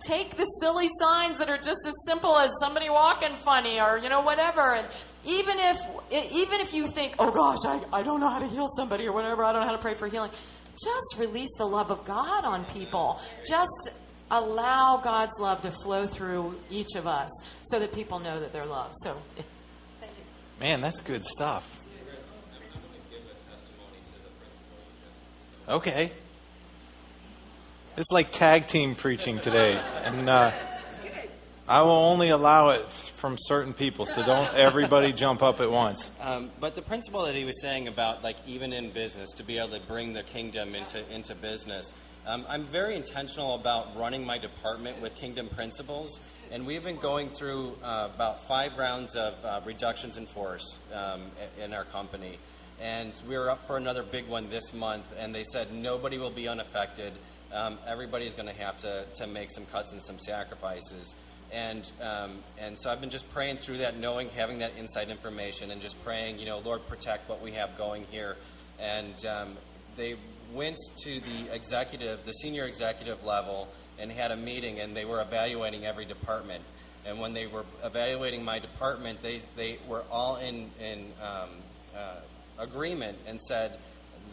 take 0.00 0.36
the 0.36 0.44
silly 0.60 0.88
signs 0.98 1.38
that 1.38 1.48
are 1.48 1.58
just 1.58 1.80
as 1.86 1.94
simple 2.06 2.36
as 2.36 2.50
somebody 2.58 2.88
walking 2.88 3.36
funny 3.36 3.80
or 3.80 3.98
you 3.98 4.08
know 4.08 4.22
whatever 4.22 4.74
and 4.74 4.88
even 5.24 5.56
if 5.58 5.78
even 6.10 6.60
if 6.60 6.72
you 6.72 6.86
think 6.86 7.14
oh 7.18 7.30
gosh 7.30 7.58
I, 7.64 8.00
I 8.00 8.02
don't 8.02 8.20
know 8.20 8.30
how 8.30 8.38
to 8.38 8.46
heal 8.46 8.66
somebody 8.68 9.06
or 9.06 9.12
whatever 9.12 9.44
i 9.44 9.52
don't 9.52 9.62
know 9.62 9.66
how 9.66 9.76
to 9.76 9.82
pray 9.82 9.94
for 9.94 10.08
healing 10.08 10.30
just 10.72 11.18
release 11.18 11.50
the 11.58 11.66
love 11.66 11.90
of 11.90 12.04
god 12.04 12.44
on 12.44 12.64
people 12.66 13.20
just 13.46 13.90
allow 14.30 15.00
god's 15.02 15.38
love 15.38 15.60
to 15.62 15.70
flow 15.70 16.06
through 16.06 16.54
each 16.70 16.94
of 16.96 17.06
us 17.06 17.30
so 17.64 17.78
that 17.78 17.92
people 17.92 18.18
know 18.18 18.40
that 18.40 18.52
they're 18.52 18.64
loved 18.64 18.94
so 19.02 19.16
thank 20.00 20.12
you 20.16 20.24
Man, 20.60 20.82
that's 20.82 21.00
good 21.00 21.24
stuff. 21.24 21.64
Okay. 25.66 26.12
It's 27.96 28.10
like 28.10 28.30
tag 28.30 28.66
team 28.66 28.94
preaching 28.94 29.38
today. 29.38 29.80
And 30.04 30.28
uh, 30.28 30.52
I 31.70 31.82
will 31.82 31.92
only 31.92 32.30
allow 32.30 32.70
it 32.70 32.84
from 33.18 33.36
certain 33.38 33.74
people, 33.74 34.04
so 34.04 34.26
don't 34.26 34.52
everybody 34.56 35.12
jump 35.24 35.40
up 35.40 35.60
at 35.60 35.70
once. 35.70 36.10
Um, 36.20 36.50
but 36.58 36.74
the 36.74 36.82
principle 36.82 37.24
that 37.26 37.36
he 37.36 37.44
was 37.44 37.62
saying 37.62 37.86
about, 37.86 38.24
like, 38.24 38.34
even 38.44 38.72
in 38.72 38.90
business, 38.90 39.30
to 39.36 39.44
be 39.44 39.58
able 39.58 39.78
to 39.78 39.86
bring 39.86 40.12
the 40.12 40.24
kingdom 40.24 40.74
into, 40.74 41.08
into 41.14 41.36
business, 41.36 41.92
um, 42.26 42.44
I'm 42.48 42.64
very 42.64 42.96
intentional 42.96 43.54
about 43.54 43.96
running 43.96 44.26
my 44.26 44.36
department 44.36 45.00
with 45.00 45.14
kingdom 45.14 45.48
principles. 45.48 46.18
And 46.50 46.66
we've 46.66 46.82
been 46.82 46.98
going 46.98 47.28
through 47.28 47.76
uh, 47.84 48.08
about 48.12 48.48
five 48.48 48.76
rounds 48.76 49.14
of 49.14 49.34
uh, 49.44 49.60
reductions 49.64 50.16
in 50.16 50.26
force 50.26 50.76
um, 50.92 51.30
in 51.62 51.72
our 51.72 51.84
company. 51.84 52.40
And 52.80 53.12
we 53.28 53.36
are 53.36 53.48
up 53.48 53.64
for 53.68 53.76
another 53.76 54.02
big 54.02 54.26
one 54.26 54.50
this 54.50 54.72
month, 54.74 55.14
and 55.16 55.32
they 55.32 55.44
said 55.44 55.72
nobody 55.72 56.18
will 56.18 56.32
be 56.32 56.48
unaffected. 56.48 57.12
Um, 57.52 57.78
everybody's 57.86 58.34
going 58.34 58.48
to 58.48 58.60
have 58.60 58.80
to, 58.80 59.04
to 59.14 59.28
make 59.28 59.52
some 59.52 59.66
cuts 59.66 59.92
and 59.92 60.02
some 60.02 60.18
sacrifices. 60.18 61.14
And, 61.52 61.90
um, 62.00 62.38
and 62.58 62.78
so 62.78 62.90
I've 62.90 63.00
been 63.00 63.10
just 63.10 63.30
praying 63.32 63.56
through 63.56 63.78
that, 63.78 63.98
knowing, 63.98 64.28
having 64.28 64.60
that 64.60 64.72
inside 64.78 65.10
information, 65.10 65.70
and 65.70 65.80
just 65.80 66.02
praying, 66.04 66.38
you 66.38 66.46
know, 66.46 66.58
Lord, 66.58 66.86
protect 66.86 67.28
what 67.28 67.42
we 67.42 67.52
have 67.52 67.76
going 67.76 68.04
here. 68.10 68.36
And 68.78 69.26
um, 69.26 69.56
they 69.96 70.16
went 70.52 70.78
to 71.04 71.20
the 71.20 71.54
executive, 71.54 72.24
the 72.24 72.32
senior 72.32 72.64
executive 72.66 73.24
level, 73.24 73.68
and 73.98 74.10
had 74.10 74.30
a 74.30 74.36
meeting, 74.36 74.80
and 74.80 74.96
they 74.96 75.04
were 75.04 75.20
evaluating 75.20 75.86
every 75.86 76.04
department. 76.04 76.62
And 77.04 77.18
when 77.18 77.32
they 77.32 77.46
were 77.46 77.64
evaluating 77.82 78.44
my 78.44 78.58
department, 78.58 79.22
they, 79.22 79.40
they 79.56 79.78
were 79.88 80.04
all 80.10 80.36
in, 80.36 80.70
in 80.80 81.06
um, 81.22 81.50
uh, 81.96 82.20
agreement 82.58 83.18
and 83.26 83.40
said, 83.40 83.78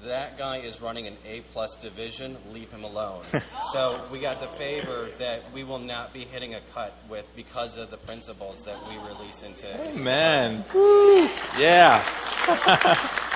that 0.05 0.37
guy 0.37 0.57
is 0.59 0.81
running 0.81 1.07
an 1.07 1.17
A 1.25 1.41
plus 1.53 1.75
division. 1.75 2.37
Leave 2.51 2.71
him 2.71 2.83
alone. 2.83 3.23
so 3.71 4.01
we 4.11 4.19
got 4.19 4.39
the 4.39 4.47
favor 4.57 5.09
that 5.19 5.51
we 5.53 5.63
will 5.63 5.79
not 5.79 6.13
be 6.13 6.25
hitting 6.25 6.53
a 6.55 6.61
cut 6.73 6.93
with 7.09 7.25
because 7.35 7.77
of 7.77 7.91
the 7.91 7.97
principles 7.97 8.63
that 8.65 8.77
we 8.87 8.97
release 8.97 9.43
into. 9.43 9.67
Amen. 9.89 10.63
Woo. 10.73 11.29
Yeah. 11.57 12.05
Yeah. 12.47 13.23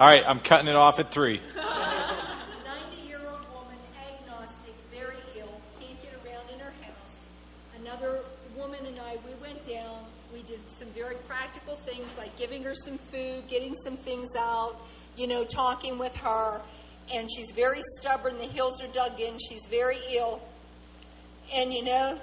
All 0.00 0.08
right, 0.08 0.24
I'm 0.26 0.40
cutting 0.40 0.66
it 0.66 0.76
off 0.76 0.98
at 0.98 1.12
three. 1.12 1.42
Another 7.90 8.20
woman 8.56 8.86
and 8.86 9.00
I, 9.00 9.16
we 9.26 9.34
went 9.42 9.66
down. 9.68 10.04
We 10.32 10.42
did 10.42 10.60
some 10.70 10.86
very 10.88 11.16
practical 11.26 11.74
things 11.76 12.08
like 12.16 12.36
giving 12.38 12.62
her 12.62 12.74
some 12.74 12.98
food, 12.98 13.48
getting 13.48 13.74
some 13.74 13.96
things 13.96 14.28
out, 14.38 14.76
you 15.16 15.26
know, 15.26 15.44
talking 15.44 15.98
with 15.98 16.14
her. 16.16 16.60
And 17.12 17.28
she's 17.34 17.50
very 17.50 17.80
stubborn. 17.98 18.38
The 18.38 18.44
heels 18.44 18.80
are 18.80 18.86
dug 18.88 19.18
in. 19.18 19.36
She's 19.38 19.66
very 19.68 19.98
ill. 20.12 20.40
And, 21.52 21.74
you 21.74 21.82
know, 21.82 22.20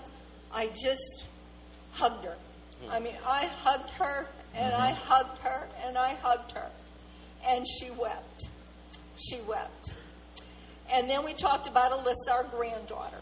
I 0.53 0.67
just 0.67 1.25
hugged 1.91 2.23
her. 2.23 2.38
Hmm. 2.84 2.91
I 2.91 2.99
mean, 3.01 3.15
I 3.25 3.47
hugged 3.62 3.89
her 3.91 4.27
and 4.56 4.73
I 4.73 4.91
mm-hmm. 4.91 5.08
hugged 5.08 5.39
her 5.39 5.67
and 5.86 5.97
I 5.97 6.13
hugged 6.15 6.53
her. 6.53 6.69
And 7.45 7.65
she 7.67 7.91
wept. 7.91 8.47
She 9.17 9.41
wept. 9.41 9.93
And 10.89 11.10
then 11.10 11.25
we 11.25 11.34
talked 11.34 11.67
about 11.67 11.91
Alyssa, 11.91 12.32
our 12.32 12.43
granddaughter. 12.45 13.19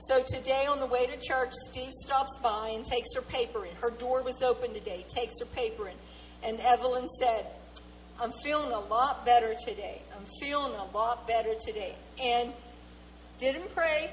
So 0.00 0.22
today 0.22 0.64
on 0.64 0.80
the 0.80 0.86
way 0.86 1.06
to 1.06 1.16
church, 1.18 1.52
Steve 1.68 1.92
stops 1.92 2.38
by 2.42 2.72
and 2.74 2.84
takes 2.84 3.14
her 3.14 3.20
paper 3.20 3.66
in. 3.66 3.74
Her 3.76 3.90
door 3.90 4.22
was 4.22 4.42
open 4.42 4.72
today, 4.72 5.04
takes 5.08 5.38
her 5.40 5.46
paper 5.46 5.88
in. 5.88 5.94
And 6.42 6.58
Evelyn 6.60 7.06
said, 7.06 7.46
I'm 8.18 8.32
feeling 8.42 8.72
a 8.72 8.80
lot 8.80 9.26
better 9.26 9.54
today. 9.54 10.00
I'm 10.16 10.24
feeling 10.40 10.72
a 10.72 10.96
lot 10.96 11.26
better 11.26 11.54
today. 11.54 11.94
And 12.18 12.54
didn't 13.36 13.74
pray, 13.74 14.10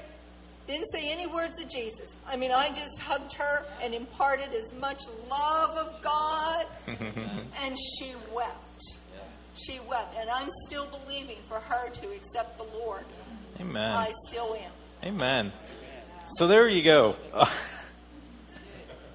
didn't 0.66 0.90
say 0.92 1.10
any 1.10 1.26
words 1.26 1.58
of 1.62 1.70
Jesus. 1.70 2.14
I 2.26 2.36
mean, 2.36 2.52
I 2.52 2.68
just 2.68 2.98
hugged 2.98 3.32
her 3.34 3.64
and 3.82 3.94
imparted 3.94 4.52
as 4.52 4.74
much 4.74 5.02
love 5.30 5.76
of 5.78 6.02
God, 6.02 6.66
and 6.86 7.76
she 7.78 8.12
wept. 8.34 8.82
She 9.54 9.80
wept. 9.88 10.16
And 10.18 10.28
I'm 10.28 10.48
still 10.66 10.86
believing 10.86 11.38
for 11.48 11.60
her 11.60 11.88
to 11.88 12.12
accept 12.12 12.58
the 12.58 12.64
Lord. 12.78 13.04
Amen. 13.58 13.90
I 13.90 14.12
still 14.28 14.54
am. 14.54 14.70
Amen. 15.04 15.52
So 16.36 16.46
there 16.46 16.68
you 16.68 16.82
go. 16.82 17.16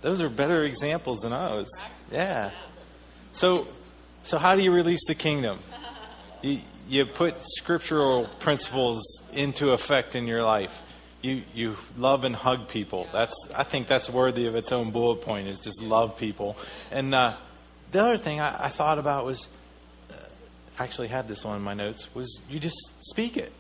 Those 0.01 0.19
are 0.19 0.29
better 0.29 0.63
examples 0.63 1.19
than 1.19 1.31
ours. 1.31 1.69
Yeah. 2.11 2.51
So, 3.33 3.67
so 4.23 4.37
how 4.37 4.55
do 4.55 4.63
you 4.63 4.71
release 4.71 5.05
the 5.07 5.15
kingdom? 5.15 5.59
You, 6.41 6.59
you 6.87 7.05
put 7.05 7.35
scriptural 7.45 8.27
principles 8.39 9.01
into 9.31 9.69
effect 9.69 10.15
in 10.15 10.27
your 10.27 10.43
life. 10.43 10.71
You 11.21 11.43
you 11.53 11.77
love 11.95 12.25
and 12.25 12.35
hug 12.35 12.67
people. 12.67 13.07
That's 13.13 13.47
I 13.55 13.63
think 13.63 13.87
that's 13.87 14.09
worthy 14.09 14.47
of 14.47 14.55
its 14.55 14.73
own 14.73 14.91
bullet 14.91 15.21
point. 15.21 15.47
Is 15.47 15.59
just 15.59 15.81
love 15.81 16.17
people. 16.17 16.57
And 16.91 17.15
uh, 17.15 17.37
the 17.91 18.01
other 18.01 18.17
thing 18.17 18.41
I, 18.41 18.65
I 18.65 18.69
thought 18.69 18.99
about 18.99 19.23
was, 19.23 19.47
uh, 20.09 20.15
actually 20.77 21.07
had 21.07 21.29
this 21.29 21.45
on 21.45 21.61
my 21.61 21.73
notes 21.73 22.13
was 22.13 22.41
you 22.49 22.59
just 22.59 22.75
speak 22.99 23.37
it 23.37 23.53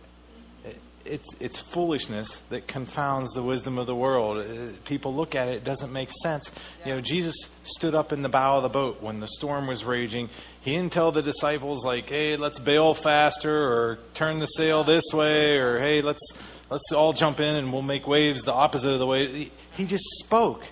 it's 1.05 1.27
it's 1.39 1.59
foolishness 1.59 2.41
that 2.49 2.67
confounds 2.67 3.31
the 3.33 3.41
wisdom 3.41 3.77
of 3.77 3.87
the 3.87 3.95
world. 3.95 4.45
Uh, 4.45 4.71
people 4.85 5.13
look 5.13 5.35
at 5.35 5.49
it; 5.49 5.55
it 5.55 5.63
doesn't 5.63 5.91
make 5.91 6.09
sense. 6.23 6.51
You 6.85 6.95
know, 6.95 7.01
Jesus 7.01 7.35
stood 7.63 7.95
up 7.95 8.13
in 8.13 8.21
the 8.21 8.29
bow 8.29 8.57
of 8.57 8.63
the 8.63 8.69
boat 8.69 9.01
when 9.01 9.19
the 9.19 9.27
storm 9.27 9.67
was 9.67 9.83
raging. 9.83 10.29
He 10.61 10.75
didn't 10.75 10.93
tell 10.93 11.11
the 11.11 11.21
disciples 11.21 11.85
like, 11.85 12.09
"Hey, 12.09 12.35
let's 12.37 12.59
bail 12.59 12.93
faster," 12.93 13.55
or 13.55 13.99
"Turn 14.13 14.39
the 14.39 14.47
sail 14.47 14.83
this 14.83 15.05
way," 15.13 15.57
or 15.57 15.79
"Hey, 15.79 16.01
let's 16.01 16.25
let's 16.69 16.91
all 16.91 17.13
jump 17.13 17.39
in 17.39 17.55
and 17.55 17.71
we'll 17.71 17.81
make 17.81 18.07
waves 18.07 18.43
the 18.43 18.53
opposite 18.53 18.91
of 18.91 18.99
the 18.99 19.07
way." 19.07 19.27
He, 19.27 19.51
he 19.75 19.85
just 19.85 20.05
spoke, 20.19 20.63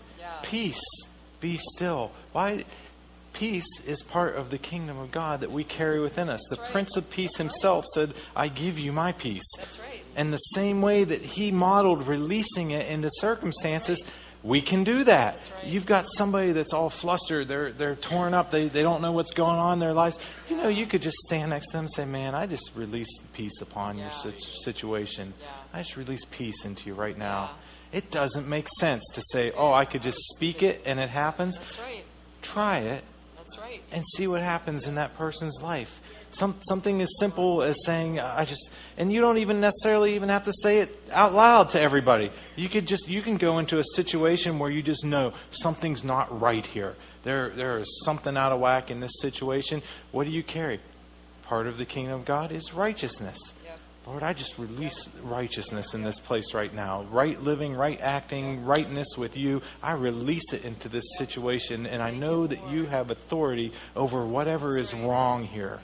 "Peace, 0.44 0.82
be 1.39 1.58
still." 1.58 2.12
Why? 2.32 2.63
Peace 3.34 3.67
is 3.88 4.04
part 4.04 4.36
of 4.36 4.52
the 4.52 4.58
kingdom 4.58 5.00
of 5.00 5.12
God 5.12 5.41
that 5.41 5.52
we 5.52 5.63
carry 5.63 6.00
within 6.00 6.30
us. 6.30 6.41
the 6.50 6.58
right. 6.58 6.72
Prince 6.72 6.98
of 6.98 7.10
Peace 7.10 7.38
himself 7.38 7.86
said, 7.94 8.13
I 8.36 8.50
give 8.50 8.78
you 8.78 8.91
my 8.91 9.13
peace. 9.13 9.50
That's 9.58 9.80
right. 9.80 10.01
And 10.15 10.32
the 10.34 10.38
same 10.38 10.82
way 10.82 11.04
that 11.04 11.21
he 11.21 11.52
modeled 11.52 12.08
releasing 12.08 12.71
it 12.71 12.88
into 12.88 13.10
circumstances, 13.13 14.04
we 14.43 14.62
can 14.62 14.84
do 14.84 15.04
that. 15.04 15.50
Right. 15.56 15.65
You've 15.67 15.86
got 15.86 16.08
somebody 16.17 16.52
that's 16.52 16.74
all 16.74 16.89
flustered, 16.89 17.47
they're 17.47 17.71
they're 17.71 17.95
torn 17.95 18.34
up, 18.34 18.50
they 18.52 18.67
they 18.67 18.82
don't 18.82 19.02
know 19.02 19.12
what's 19.12 19.32
going 19.32 19.58
on 19.60 19.74
in 19.74 19.80
their 19.80 19.93
lives. 19.93 20.17
You 20.50 20.58
know, 20.58 20.67
you 20.67 20.88
could 20.88 21.02
just 21.02 21.17
stand 21.28 21.52
next 21.52 21.67
to 21.67 21.74
them 21.74 21.86
and 21.86 21.93
say, 21.93 22.06
Man, 22.06 22.34
I 22.36 22.47
just 22.47 22.71
release 22.76 23.08
peace 23.34 23.62
upon 23.62 23.97
your 23.97 24.08
Yeah. 24.08 24.13
sit- 24.13 24.41
situation. 24.63 25.34
Yeah. 25.39 25.47
I 25.74 25.84
just 25.84 25.95
release 25.95 26.26
peace 26.26 26.65
into 26.65 26.88
you 26.88 26.93
right 26.95 27.17
now. 27.17 27.52
Yeah. 27.93 28.00
It 28.00 28.10
doesn't 28.10 28.47
make 28.47 28.67
sense 28.80 29.04
to 29.13 29.21
say, 29.32 29.52
Oh, 29.56 29.71
I 29.71 29.86
could 29.86 30.02
just 30.02 30.17
speak 30.36 30.63
it 30.63 30.84
and 30.86 31.00
it 31.00 31.10
happens. 31.10 31.58
That's 31.60 31.80
right. 31.80 32.04
Try 32.41 32.80
it 32.80 33.04
That's 33.38 33.58
right. 33.60 33.82
and 33.91 34.04
see 34.15 34.28
what 34.28 34.41
happens 34.41 34.88
in 34.88 34.95
that 34.95 35.13
person's 35.15 35.62
life. 35.62 36.02
Some, 36.32 36.56
something 36.62 37.02
as 37.02 37.10
simple 37.20 37.62
as 37.62 37.76
saying, 37.86 38.20
"I 38.20 38.46
just," 38.46 38.72
and 38.98 39.12
you 39.12 39.20
don't 39.20 39.38
even 39.38 39.60
necessarily 39.60 40.15
even 40.15 40.30
have 40.30 40.44
to 40.44 40.54
say 40.63 40.80
it 40.80 40.98
out 41.12 41.34
loud 41.34 41.72
to 41.72 41.82
everybody. 41.82 42.32
You 42.56 42.70
could 42.70 42.88
just 42.88 43.10
you 43.10 43.22
can 43.22 43.38
go 43.38 43.60
into 43.60 43.78
a 43.78 43.84
situation 43.96 44.58
where 44.58 44.72
you 44.72 44.82
just 44.82 45.04
know 45.04 45.34
something's 45.52 46.04
not 46.04 46.41
right 46.41 46.65
here. 46.65 46.96
There 47.24 47.50
there 47.50 47.80
is 47.80 48.02
something 48.06 48.38
out 48.38 48.52
of 48.52 48.60
whack 48.60 48.89
in 48.91 49.00
this 49.00 49.12
situation. 49.20 49.82
What 50.12 50.26
do 50.26 50.32
you 50.32 50.44
carry? 50.44 50.80
Part 51.44 51.67
of 51.67 51.78
the 51.78 51.86
kingdom 51.86 52.22
of 52.22 52.26
God 52.26 52.52
is 52.54 52.74
righteousness. 52.74 53.38
Yep. 53.65 53.80
Lord, 54.08 54.24
I 54.24 54.34
just 54.34 54.58
release 54.58 55.08
righteousness 55.22 55.94
in 55.94 56.02
this 56.02 56.20
place 56.20 56.56
right 56.56 56.74
now. 56.74 57.04
Right 57.12 57.39
living, 57.39 57.76
right 57.76 58.00
acting, 58.02 58.65
rightness 58.65 59.15
with 59.15 59.38
you. 59.38 59.62
I 59.84 59.91
release 59.94 60.54
it 60.54 60.65
into 60.65 60.89
this 60.89 61.04
situation, 61.17 61.86
and 61.86 62.02
I 62.02 62.10
know 62.10 62.48
that 62.48 62.72
you 62.72 62.86
have 62.86 63.12
authority 63.12 63.74
over 63.96 64.26
whatever 64.26 64.78
is 64.78 64.94
wrong 64.94 65.44
here. 65.44 65.80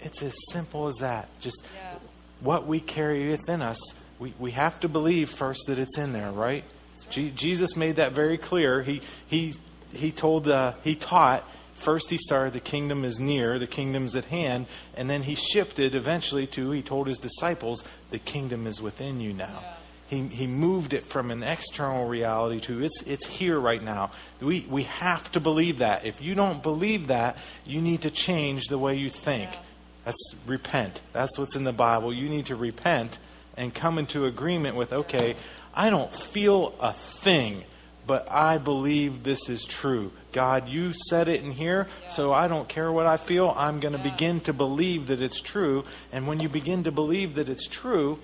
Thank 0.00 0.14
you, 0.20 0.20
Lord. 0.20 0.32
It's 0.32 0.36
as 0.36 0.52
simple 0.52 0.86
as 0.86 0.96
that. 0.96 1.28
Just 1.40 1.62
Yeah. 1.74 1.94
what 2.40 2.66
we 2.66 2.80
carry 2.80 3.30
within 3.30 3.62
us, 3.62 3.78
we, 4.18 4.34
we 4.38 4.50
have 4.52 4.80
to 4.80 4.88
believe 4.88 5.30
first 5.30 5.60
that 5.66 5.78
it's 5.78 5.98
in 5.98 6.12
there, 6.12 6.30
right? 6.30 6.64
Je- 7.10 7.30
Jesus 7.30 7.76
made 7.76 7.96
that 7.96 8.12
very 8.12 8.38
clear. 8.38 8.82
He 8.82 9.00
he 9.26 9.54
he 9.92 10.12
told 10.12 10.48
uh, 10.48 10.74
he 10.84 10.94
taught 10.94 11.44
first 11.78 12.10
he 12.10 12.18
started 12.18 12.52
the 12.52 12.60
kingdom 12.60 13.04
is 13.04 13.18
near, 13.18 13.58
the 13.58 13.66
kingdom's 13.66 14.14
at 14.14 14.26
hand, 14.26 14.66
and 14.94 15.08
then 15.08 15.22
he 15.22 15.34
shifted 15.34 15.94
eventually 15.94 16.46
to 16.48 16.70
he 16.70 16.82
told 16.82 17.06
his 17.06 17.18
disciples 17.18 17.82
the 18.10 18.18
kingdom 18.18 18.66
is 18.66 18.80
within 18.82 19.20
you 19.20 19.32
now. 19.32 19.62
He, 20.08 20.26
he 20.26 20.46
moved 20.48 20.92
it 20.92 21.06
from 21.06 21.30
an 21.30 21.42
external 21.44 22.06
reality 22.06 22.60
to 22.62 22.82
it's 22.82 23.00
it's 23.06 23.26
here 23.26 23.58
right 23.58 23.82
now. 23.82 24.10
We 24.40 24.66
we 24.68 24.82
have 24.84 25.30
to 25.32 25.40
believe 25.40 25.78
that. 25.78 26.04
If 26.04 26.20
you 26.20 26.34
don't 26.34 26.62
believe 26.62 27.06
that, 27.08 27.36
you 27.64 27.80
need 27.80 28.02
to 28.02 28.10
change 28.10 28.66
the 28.66 28.78
way 28.78 28.96
you 28.96 29.08
think. 29.10 29.50
Yeah. 29.52 29.58
That's 30.04 30.34
repent. 30.46 31.00
That's 31.12 31.38
what's 31.38 31.56
in 31.56 31.64
the 31.64 31.72
Bible. 31.72 32.12
You 32.14 32.28
need 32.28 32.46
to 32.46 32.56
repent 32.56 33.18
and 33.56 33.74
come 33.74 33.98
into 33.98 34.24
agreement 34.26 34.76
with, 34.76 34.92
okay, 34.92 35.36
I 35.74 35.90
don't 35.90 36.12
feel 36.12 36.74
a 36.80 36.92
thing, 36.92 37.64
but 38.06 38.30
I 38.30 38.58
believe 38.58 39.22
this 39.22 39.48
is 39.50 39.64
true. 39.64 40.10
God, 40.32 40.68
you 40.68 40.92
said 41.08 41.28
it 41.28 41.42
in 41.42 41.52
here, 41.52 41.86
so 42.08 42.32
I 42.32 42.48
don't 42.48 42.68
care 42.68 42.90
what 42.90 43.06
I 43.06 43.18
feel. 43.18 43.52
I'm 43.56 43.78
going 43.80 43.92
to 43.92 43.98
Yeah. 43.98 44.10
begin 44.10 44.40
to 44.42 44.52
believe 44.52 45.08
that 45.08 45.20
it's 45.20 45.40
true. 45.40 45.84
And 46.12 46.26
when 46.26 46.40
you 46.40 46.48
begin 46.48 46.84
to 46.84 46.92
believe 46.92 47.34
that 47.34 47.48
it's 47.48 47.66
true, 47.66 48.18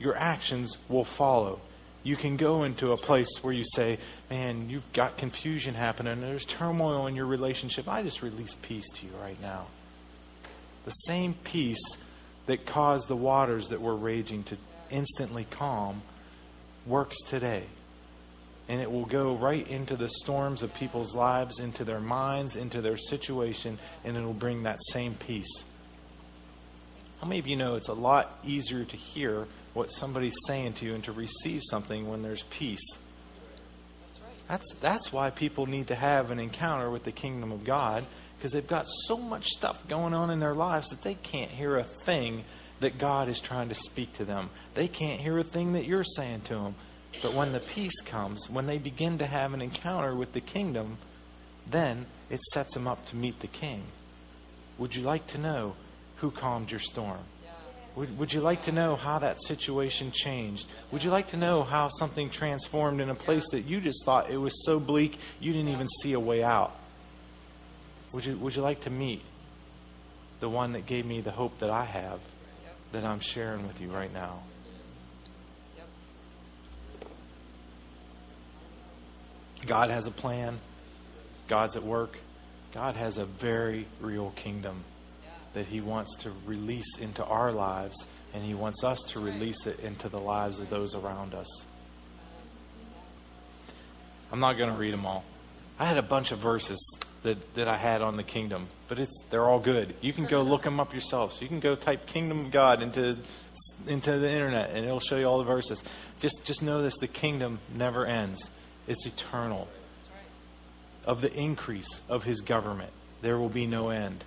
your 0.00 0.16
actions 0.16 0.76
will 0.88 1.04
follow. 1.04 1.60
You 2.02 2.16
can 2.16 2.36
go 2.36 2.64
into 2.64 2.90
a 2.90 2.96
place 2.96 3.28
where 3.42 3.52
you 3.54 3.62
say, 3.76 3.98
Man, 4.28 4.68
you've 4.68 4.92
got 4.92 5.16
confusion 5.18 5.74
happening. 5.74 6.20
There's 6.20 6.44
turmoil 6.44 7.06
in 7.06 7.14
your 7.14 7.26
relationship. 7.26 7.86
I 7.86 8.02
just 8.02 8.22
release 8.22 8.56
peace 8.62 8.90
to 8.96 9.06
you 9.06 9.12
right 9.22 9.40
now. 9.40 9.66
The 10.84 10.90
same 10.90 11.34
peace 11.34 11.96
that 12.46 12.66
caused 12.66 13.08
the 13.08 13.16
waters 13.16 13.68
that 13.68 13.80
were 13.80 13.96
raging 13.96 14.42
to 14.44 14.56
instantly 14.90 15.46
calm 15.50 16.02
works 16.86 17.16
today. 17.28 17.64
And 18.68 18.80
it 18.80 18.90
will 18.90 19.06
go 19.06 19.36
right 19.36 19.66
into 19.66 19.96
the 19.96 20.08
storms 20.08 20.62
of 20.62 20.74
people's 20.74 21.14
lives, 21.14 21.60
into 21.60 21.84
their 21.84 22.00
minds, 22.00 22.56
into 22.56 22.80
their 22.80 22.96
situation, 22.96 23.78
and 24.04 24.16
it 24.16 24.24
will 24.24 24.32
bring 24.32 24.64
that 24.64 24.80
same 24.90 25.14
peace. 25.14 25.64
How 27.20 27.28
many 27.28 27.38
of 27.38 27.46
you 27.46 27.56
know 27.56 27.76
it's 27.76 27.88
a 27.88 27.94
lot 27.94 28.38
easier 28.44 28.84
to 28.84 28.96
hear 28.96 29.46
what 29.74 29.92
somebody's 29.92 30.34
saying 30.46 30.74
to 30.74 30.84
you 30.84 30.94
and 30.94 31.04
to 31.04 31.12
receive 31.12 31.60
something 31.70 32.08
when 32.08 32.22
there's 32.22 32.42
peace? 32.50 32.84
That's. 34.48 34.68
That's 34.72 34.74
that's 34.80 35.12
why 35.12 35.30
people 35.30 35.66
need 35.66 35.88
to 35.88 35.94
have 35.94 36.30
an 36.30 36.40
encounter 36.40 36.90
with 36.90 37.04
the 37.04 37.12
kingdom 37.12 37.52
of 37.52 37.64
God 37.64 38.06
because 38.42 38.50
they've 38.50 38.66
got 38.66 38.86
so 39.06 39.16
much 39.16 39.46
stuff 39.46 39.86
going 39.86 40.12
on 40.12 40.28
in 40.28 40.40
their 40.40 40.52
lives 40.52 40.88
that 40.88 41.00
they 41.02 41.14
can't 41.14 41.52
hear 41.52 41.76
a 41.76 41.84
thing 41.84 42.42
that 42.80 42.98
God 42.98 43.28
is 43.28 43.38
trying 43.38 43.68
to 43.68 43.74
speak 43.76 44.14
to 44.14 44.24
them. 44.24 44.50
They 44.74 44.88
can't 44.88 45.20
hear 45.20 45.38
a 45.38 45.44
thing 45.44 45.74
that 45.74 45.84
you're 45.84 46.02
saying 46.02 46.40
to 46.46 46.54
them. 46.54 46.74
But 47.22 47.34
when 47.34 47.52
the 47.52 47.60
peace 47.60 48.00
comes, 48.00 48.50
when 48.50 48.66
they 48.66 48.78
begin 48.78 49.18
to 49.18 49.26
have 49.26 49.54
an 49.54 49.62
encounter 49.62 50.16
with 50.16 50.32
the 50.32 50.40
kingdom, 50.40 50.98
then 51.70 52.04
it 52.30 52.40
sets 52.52 52.74
them 52.74 52.88
up 52.88 53.06
to 53.10 53.16
meet 53.16 53.38
the 53.38 53.46
king. 53.46 53.84
Would 54.76 54.96
you 54.96 55.02
like 55.02 55.28
to 55.28 55.38
know 55.38 55.76
who 56.16 56.32
calmed 56.32 56.68
your 56.68 56.80
storm? 56.80 57.20
Would, 57.94 58.18
would 58.18 58.32
you 58.32 58.40
like 58.40 58.64
to 58.64 58.72
know 58.72 58.96
how 58.96 59.20
that 59.20 59.40
situation 59.40 60.10
changed? 60.10 60.66
Would 60.90 61.04
you 61.04 61.12
like 61.12 61.28
to 61.28 61.36
know 61.36 61.62
how 61.62 61.90
something 61.90 62.28
transformed 62.28 63.00
in 63.00 63.08
a 63.08 63.14
place 63.14 63.44
that 63.52 63.66
you 63.66 63.80
just 63.80 64.04
thought 64.04 64.30
it 64.30 64.38
was 64.38 64.64
so 64.66 64.80
bleak 64.80 65.16
you 65.38 65.52
didn't 65.52 65.68
even 65.68 65.86
see 66.02 66.14
a 66.14 66.20
way 66.20 66.42
out? 66.42 66.74
Would 68.12 68.24
you, 68.24 68.36
would 68.38 68.54
you 68.54 68.62
like 68.62 68.82
to 68.82 68.90
meet 68.90 69.22
the 70.40 70.48
one 70.48 70.72
that 70.72 70.86
gave 70.86 71.06
me 71.06 71.20
the 71.20 71.30
hope 71.30 71.60
that 71.60 71.70
I 71.70 71.84
have 71.84 72.20
that 72.90 73.04
I'm 73.04 73.20
sharing 73.20 73.66
with 73.66 73.80
you 73.80 73.90
right 73.90 74.12
now. 74.12 74.42
God 79.66 79.90
has 79.90 80.06
a 80.06 80.10
plan. 80.10 80.58
God's 81.48 81.76
at 81.76 81.84
work. 81.84 82.18
God 82.74 82.96
has 82.96 83.18
a 83.18 83.24
very 83.24 83.86
real 84.00 84.30
kingdom 84.30 84.84
that 85.54 85.66
He 85.66 85.80
wants 85.80 86.16
to 86.22 86.32
release 86.46 86.98
into 86.98 87.24
our 87.24 87.52
lives, 87.52 88.06
and 88.34 88.42
He 88.42 88.54
wants 88.54 88.82
us 88.82 88.98
to 89.10 89.20
release 89.20 89.66
it 89.66 89.78
into 89.80 90.08
the 90.08 90.18
lives 90.18 90.58
of 90.58 90.70
those 90.70 90.94
around 90.94 91.34
us. 91.34 91.48
Um, 91.60 91.66
I'm 94.32 94.40
not 94.40 94.54
going 94.54 94.70
to 94.70 94.76
read 94.76 94.92
them 94.92 95.06
all. 95.06 95.24
I 95.78 95.86
had 95.86 95.98
a 95.98 96.02
bunch 96.02 96.32
of 96.32 96.40
verses 96.40 96.78
that, 97.22 97.54
that 97.54 97.68
I 97.68 97.76
had 97.76 98.02
on 98.02 98.16
the 98.16 98.22
kingdom, 98.22 98.68
but 98.88 98.98
it's 98.98 99.12
they're 99.30 99.48
all 99.48 99.60
good. 99.60 99.94
You 100.00 100.12
can 100.12 100.26
go 100.26 100.42
look 100.42 100.62
them 100.62 100.80
up 100.80 100.94
yourself. 100.94 101.32
So 101.32 101.42
you 101.42 101.48
can 101.48 101.60
go 101.60 101.74
type 101.74 102.06
"kingdom 102.06 102.46
of 102.46 102.52
God" 102.52 102.82
into 102.82 103.18
into 103.86 104.18
the 104.18 104.30
internet, 104.30 104.70
and 104.70 104.84
it'll 104.84 105.00
show 105.00 105.16
you 105.16 105.26
all 105.26 105.38
the 105.38 105.44
verses. 105.44 105.82
Just 106.20 106.44
just 106.44 106.62
know 106.62 106.82
this: 106.82 106.94
the 106.98 107.08
kingdom 107.08 107.60
never 107.74 108.06
ends. 108.06 108.50
It's 108.86 109.06
eternal. 109.06 109.68
Of 111.04 111.20
the 111.20 111.32
increase 111.32 112.00
of 112.08 112.22
His 112.22 112.42
government, 112.42 112.92
there 113.22 113.36
will 113.36 113.48
be 113.48 113.66
no 113.66 113.90
end. 113.90 114.24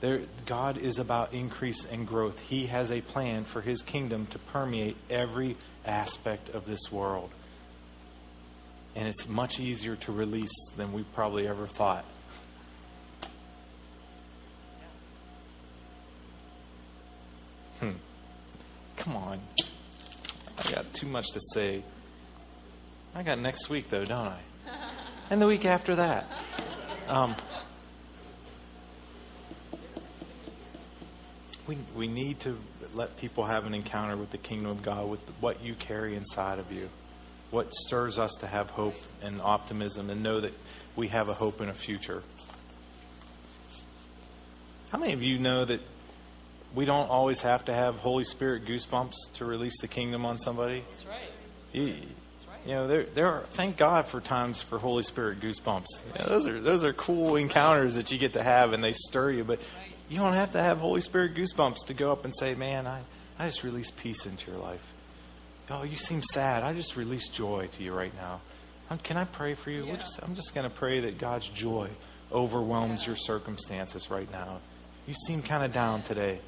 There, 0.00 0.22
God 0.46 0.78
is 0.78 0.98
about 0.98 1.32
increase 1.32 1.84
and 1.84 2.06
growth. 2.06 2.38
He 2.38 2.66
has 2.66 2.90
a 2.90 3.00
plan 3.00 3.44
for 3.44 3.60
His 3.60 3.82
kingdom 3.82 4.26
to 4.28 4.38
permeate 4.38 4.96
every 5.08 5.56
aspect 5.84 6.50
of 6.50 6.66
this 6.66 6.90
world 6.90 7.30
and 8.98 9.06
it's 9.06 9.28
much 9.28 9.60
easier 9.60 9.94
to 9.94 10.10
release 10.10 10.50
than 10.76 10.92
we 10.92 11.04
probably 11.14 11.46
ever 11.46 11.68
thought. 11.68 12.04
Hmm. 17.80 17.90
Come 18.96 19.16
on. 19.16 19.40
I 20.58 20.70
got 20.70 20.92
too 20.94 21.06
much 21.06 21.26
to 21.32 21.40
say. 21.54 21.82
I 23.14 23.22
got 23.22 23.38
next 23.38 23.68
week, 23.68 23.90
though, 23.90 24.04
don't 24.04 24.26
I? 24.26 24.40
And 25.30 25.42
the 25.42 25.46
week 25.46 25.66
after 25.66 25.96
that. 25.96 26.26
Um, 27.06 27.36
we, 31.66 31.76
we 31.94 32.08
need 32.08 32.40
to 32.40 32.56
let 32.94 33.18
people 33.18 33.44
have 33.44 33.66
an 33.66 33.74
encounter 33.74 34.16
with 34.16 34.30
the 34.30 34.38
kingdom 34.38 34.70
of 34.70 34.82
God, 34.82 35.10
with 35.10 35.20
what 35.40 35.62
you 35.62 35.74
carry 35.74 36.16
inside 36.16 36.58
of 36.58 36.72
you 36.72 36.88
what 37.50 37.72
stirs 37.74 38.18
us 38.18 38.32
to 38.40 38.46
have 38.46 38.70
hope 38.70 38.96
and 39.22 39.40
optimism 39.40 40.10
and 40.10 40.22
know 40.22 40.40
that 40.40 40.52
we 40.96 41.08
have 41.08 41.28
a 41.28 41.34
hope 41.34 41.60
and 41.60 41.70
a 41.70 41.74
future. 41.74 42.22
How 44.90 44.98
many 44.98 45.12
of 45.12 45.22
you 45.22 45.38
know 45.38 45.64
that 45.64 45.80
we 46.74 46.84
don't 46.84 47.08
always 47.08 47.40
have 47.40 47.64
to 47.66 47.74
have 47.74 47.96
Holy 47.96 48.24
Spirit 48.24 48.64
goosebumps 48.64 49.14
to 49.34 49.44
release 49.44 49.80
the 49.80 49.88
kingdom 49.88 50.26
on 50.26 50.38
somebody? 50.38 50.84
That's 50.90 51.06
right. 51.06 51.30
You, 51.72 51.94
you 52.64 52.74
know, 52.74 52.86
there, 52.86 53.04
there 53.04 53.26
are. 53.26 53.44
Thank 53.52 53.76
God 53.76 54.06
for 54.06 54.20
times 54.20 54.60
for 54.60 54.78
Holy 54.78 55.02
Spirit 55.02 55.40
goosebumps. 55.40 55.86
You 56.14 56.18
know, 56.18 56.28
those 56.28 56.46
are 56.46 56.60
those 56.60 56.84
are 56.84 56.92
cool 56.92 57.36
encounters 57.36 57.94
that 57.94 58.10
you 58.10 58.18
get 58.18 58.34
to 58.34 58.42
have, 58.42 58.72
and 58.72 58.82
they 58.82 58.92
stir 58.92 59.30
you. 59.30 59.44
But 59.44 59.60
you 60.08 60.18
don't 60.18 60.34
have 60.34 60.50
to 60.52 60.62
have 60.62 60.78
Holy 60.78 61.00
Spirit 61.00 61.34
goosebumps 61.34 61.86
to 61.86 61.94
go 61.94 62.12
up 62.12 62.24
and 62.24 62.34
say, 62.36 62.54
"Man, 62.54 62.86
I, 62.86 63.02
I 63.38 63.46
just 63.46 63.62
release 63.62 63.90
peace 63.90 64.26
into 64.26 64.50
your 64.50 64.60
life." 64.60 64.82
Oh, 65.70 65.82
you 65.82 65.96
seem 65.96 66.22
sad. 66.32 66.62
I 66.62 66.72
just 66.72 66.96
release 66.96 67.28
joy 67.28 67.68
to 67.76 67.82
you 67.82 67.92
right 67.92 68.14
now. 68.14 68.40
Um, 68.90 68.98
can 68.98 69.16
I 69.18 69.24
pray 69.24 69.54
for 69.54 69.70
you? 69.70 69.84
Yeah. 69.84 69.96
Just, 69.96 70.18
I'm 70.22 70.34
just 70.34 70.54
going 70.54 70.68
to 70.68 70.74
pray 70.74 71.00
that 71.00 71.18
God's 71.18 71.48
joy 71.50 71.90
overwhelms 72.32 73.06
your 73.06 73.16
circumstances 73.16 74.10
right 74.10 74.30
now. 74.30 74.60
You 75.06 75.14
seem 75.26 75.42
kind 75.42 75.64
of 75.64 75.72
down 75.72 76.02
today. 76.02 76.40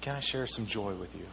Can 0.00 0.16
I 0.16 0.20
share 0.20 0.46
some 0.46 0.66
joy 0.66 0.94
with 0.94 1.14
you? 1.14 1.26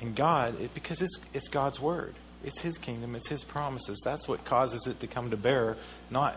And 0.00 0.16
God, 0.16 0.60
it, 0.60 0.72
because 0.74 1.02
it's, 1.02 1.18
it's 1.34 1.48
God's 1.48 1.78
word, 1.78 2.14
it's 2.42 2.60
His 2.60 2.78
kingdom, 2.78 3.14
it's 3.14 3.28
His 3.28 3.44
promises. 3.44 4.00
That's 4.04 4.26
what 4.26 4.44
causes 4.44 4.86
it 4.86 5.00
to 5.00 5.06
come 5.06 5.30
to 5.30 5.36
bear, 5.36 5.76
not 6.10 6.36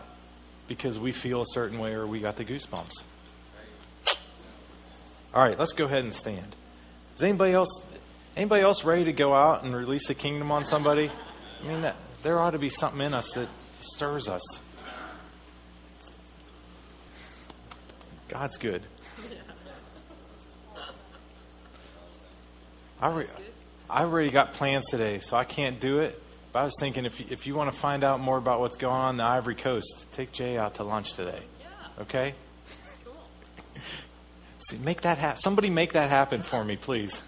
because 0.68 0.98
we 0.98 1.12
feel 1.12 1.42
a 1.42 1.46
certain 1.48 1.78
way 1.78 1.92
or 1.92 2.06
we 2.06 2.20
got 2.20 2.36
the 2.36 2.44
goosebumps. 2.44 3.02
All 5.34 5.42
right, 5.42 5.58
let's 5.58 5.72
go 5.72 5.86
ahead 5.86 6.04
and 6.04 6.14
stand. 6.14 6.54
Is 7.16 7.22
anybody 7.22 7.52
else 7.52 7.68
anybody 8.36 8.62
else 8.62 8.84
ready 8.84 9.04
to 9.04 9.12
go 9.12 9.34
out 9.34 9.64
and 9.64 9.74
release 9.74 10.08
the 10.08 10.14
kingdom 10.14 10.50
on 10.50 10.66
somebody? 10.66 11.10
I 11.62 11.66
mean, 11.66 11.82
that, 11.82 11.96
there 12.22 12.38
ought 12.40 12.50
to 12.50 12.58
be 12.58 12.68
something 12.68 13.00
in 13.00 13.14
us 13.14 13.30
that 13.32 13.48
stirs 13.80 14.28
us. 14.28 14.42
God's 18.28 18.56
good. 18.56 18.86
I 23.00 23.08
re- 23.10 23.28
I 23.90 24.02
already 24.02 24.30
got 24.30 24.54
plans 24.54 24.84
today, 24.90 25.18
so 25.20 25.36
I 25.36 25.44
can't 25.44 25.80
do 25.80 25.98
it. 25.98 26.20
But 26.52 26.60
I 26.60 26.64
was 26.64 26.74
thinking 26.78 27.04
if 27.04 27.18
you, 27.18 27.26
if 27.30 27.46
you 27.46 27.54
want 27.54 27.72
to 27.72 27.76
find 27.76 28.04
out 28.04 28.20
more 28.20 28.38
about 28.38 28.60
what's 28.60 28.76
going 28.76 28.94
on 28.94 29.10
in 29.10 29.16
the 29.18 29.24
Ivory 29.24 29.56
Coast, 29.56 30.06
take 30.12 30.32
Jay 30.32 30.56
out 30.56 30.74
to 30.74 30.84
lunch 30.84 31.12
today. 31.14 31.40
Yeah. 31.60 32.02
Okay? 32.02 32.34
Cool. 33.04 33.14
See, 34.70 34.78
make 34.78 35.00
that 35.02 35.18
happen. 35.18 35.42
Somebody 35.42 35.68
make 35.70 35.94
that 35.94 36.10
happen 36.10 36.42
for 36.44 36.64
me, 36.64 36.76
please. 36.76 37.20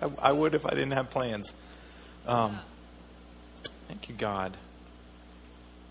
I, 0.00 0.10
I 0.20 0.32
would 0.32 0.54
if 0.54 0.66
I 0.66 0.70
didn't 0.70 0.92
have 0.92 1.08
plans. 1.10 1.54
Um, 2.26 2.58
thank 3.88 4.08
you, 4.10 4.14
God. 4.14 4.56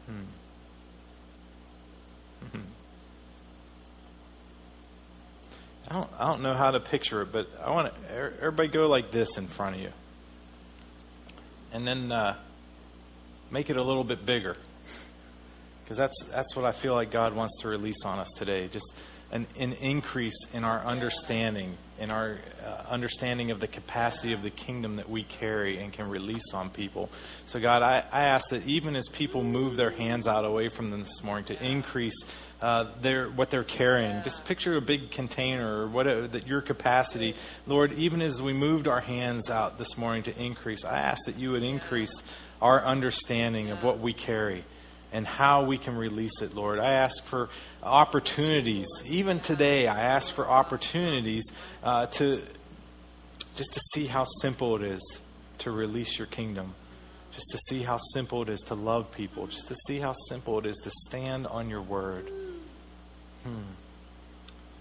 Hmm. 0.05 0.21
Mhm. 2.45 2.61
I 5.87 5.93
don't, 5.93 6.09
I 6.17 6.25
don't 6.25 6.41
know 6.41 6.53
how 6.53 6.71
to 6.71 6.79
picture 6.79 7.21
it, 7.21 7.31
but 7.31 7.47
I 7.63 7.69
want 7.71 7.93
to, 7.93 8.11
everybody 8.11 8.69
go 8.69 8.87
like 8.87 9.11
this 9.11 9.37
in 9.37 9.47
front 9.47 9.75
of 9.75 9.81
you. 9.81 9.91
And 11.71 11.85
then 11.85 12.11
uh, 12.11 12.37
make 13.51 13.69
it 13.69 13.77
a 13.77 13.83
little 13.83 14.03
bit 14.03 14.25
bigger. 14.25 14.55
Because 15.83 15.97
that's, 15.97 16.23
that's 16.31 16.55
what 16.55 16.65
I 16.65 16.71
feel 16.71 16.93
like 16.93 17.11
God 17.11 17.35
wants 17.35 17.61
to 17.61 17.67
release 17.67 18.03
on 18.03 18.17
us 18.17 18.29
today. 18.35 18.67
Just 18.67 18.91
an, 19.31 19.47
an 19.59 19.73
increase 19.73 20.37
in 20.53 20.63
our 20.63 20.79
understanding, 20.79 21.77
in 21.99 22.11
our 22.11 22.37
uh, 22.63 22.83
understanding 22.89 23.51
of 23.51 23.59
the 23.59 23.67
capacity 23.67 24.33
of 24.33 24.43
the 24.43 24.49
kingdom 24.49 24.97
that 24.97 25.09
we 25.09 25.23
carry 25.23 25.79
and 25.79 25.91
can 25.91 26.09
release 26.09 26.53
on 26.53 26.69
people. 26.69 27.09
So, 27.45 27.59
God, 27.59 27.81
I, 27.81 28.03
I 28.11 28.25
ask 28.25 28.49
that 28.49 28.65
even 28.67 28.95
as 28.95 29.07
people 29.07 29.43
move 29.43 29.75
their 29.75 29.91
hands 29.91 30.27
out 30.27 30.45
away 30.45 30.69
from 30.69 30.89
them 30.89 31.01
this 31.01 31.23
morning, 31.23 31.45
to 31.45 31.63
increase 31.63 32.23
uh, 32.61 32.85
their 33.01 33.29
what 33.29 33.49
they're 33.49 33.63
carrying. 33.63 34.21
Just 34.23 34.45
picture 34.45 34.77
a 34.77 34.81
big 34.81 35.11
container 35.11 35.81
or 35.81 35.87
whatever 35.87 36.27
that 36.27 36.47
your 36.47 36.61
capacity, 36.61 37.35
Lord. 37.67 37.93
Even 37.93 38.21
as 38.21 38.41
we 38.41 38.53
moved 38.53 38.87
our 38.87 39.01
hands 39.01 39.49
out 39.49 39.77
this 39.77 39.97
morning 39.97 40.23
to 40.23 40.41
increase, 40.41 40.85
I 40.85 40.99
ask 40.99 41.25
that 41.25 41.37
you 41.37 41.51
would 41.51 41.63
increase 41.63 42.23
our 42.61 42.83
understanding 42.83 43.71
of 43.71 43.83
what 43.83 43.99
we 43.99 44.13
carry 44.13 44.63
and 45.15 45.25
how 45.25 45.63
we 45.63 45.77
can 45.77 45.95
release 45.95 46.41
it, 46.41 46.53
Lord. 46.53 46.77
I 46.77 46.91
ask 46.91 47.23
for 47.23 47.47
opportunities. 47.81 48.85
Even 49.05 49.39
today, 49.39 49.87
I 49.87 50.01
ask 50.01 50.33
for 50.33 50.45
opportunities 50.45 51.45
uh, 51.81 52.07
to 52.07 52.43
just 53.55 53.73
to 53.73 53.79
see 53.93 54.07
how 54.07 54.25
simple 54.41 54.75
it 54.75 54.83
is 54.83 55.19
to 55.59 55.71
release 55.71 56.17
your 56.17 56.27
kingdom. 56.27 56.75
Just 57.31 57.47
to 57.51 57.57
see 57.69 57.81
how 57.81 57.97
simple 58.13 58.41
it 58.41 58.49
is 58.49 58.59
to 58.67 58.75
love 58.75 59.09
people. 59.11 59.47
Just 59.47 59.69
to 59.69 59.75
see 59.87 59.99
how 59.99 60.11
simple 60.27 60.59
it 60.59 60.65
is 60.65 60.75
to 60.83 60.91
stand 61.07 61.47
on 61.47 61.69
your 61.69 61.81
word. 61.81 62.29
Hmm. 63.43 63.61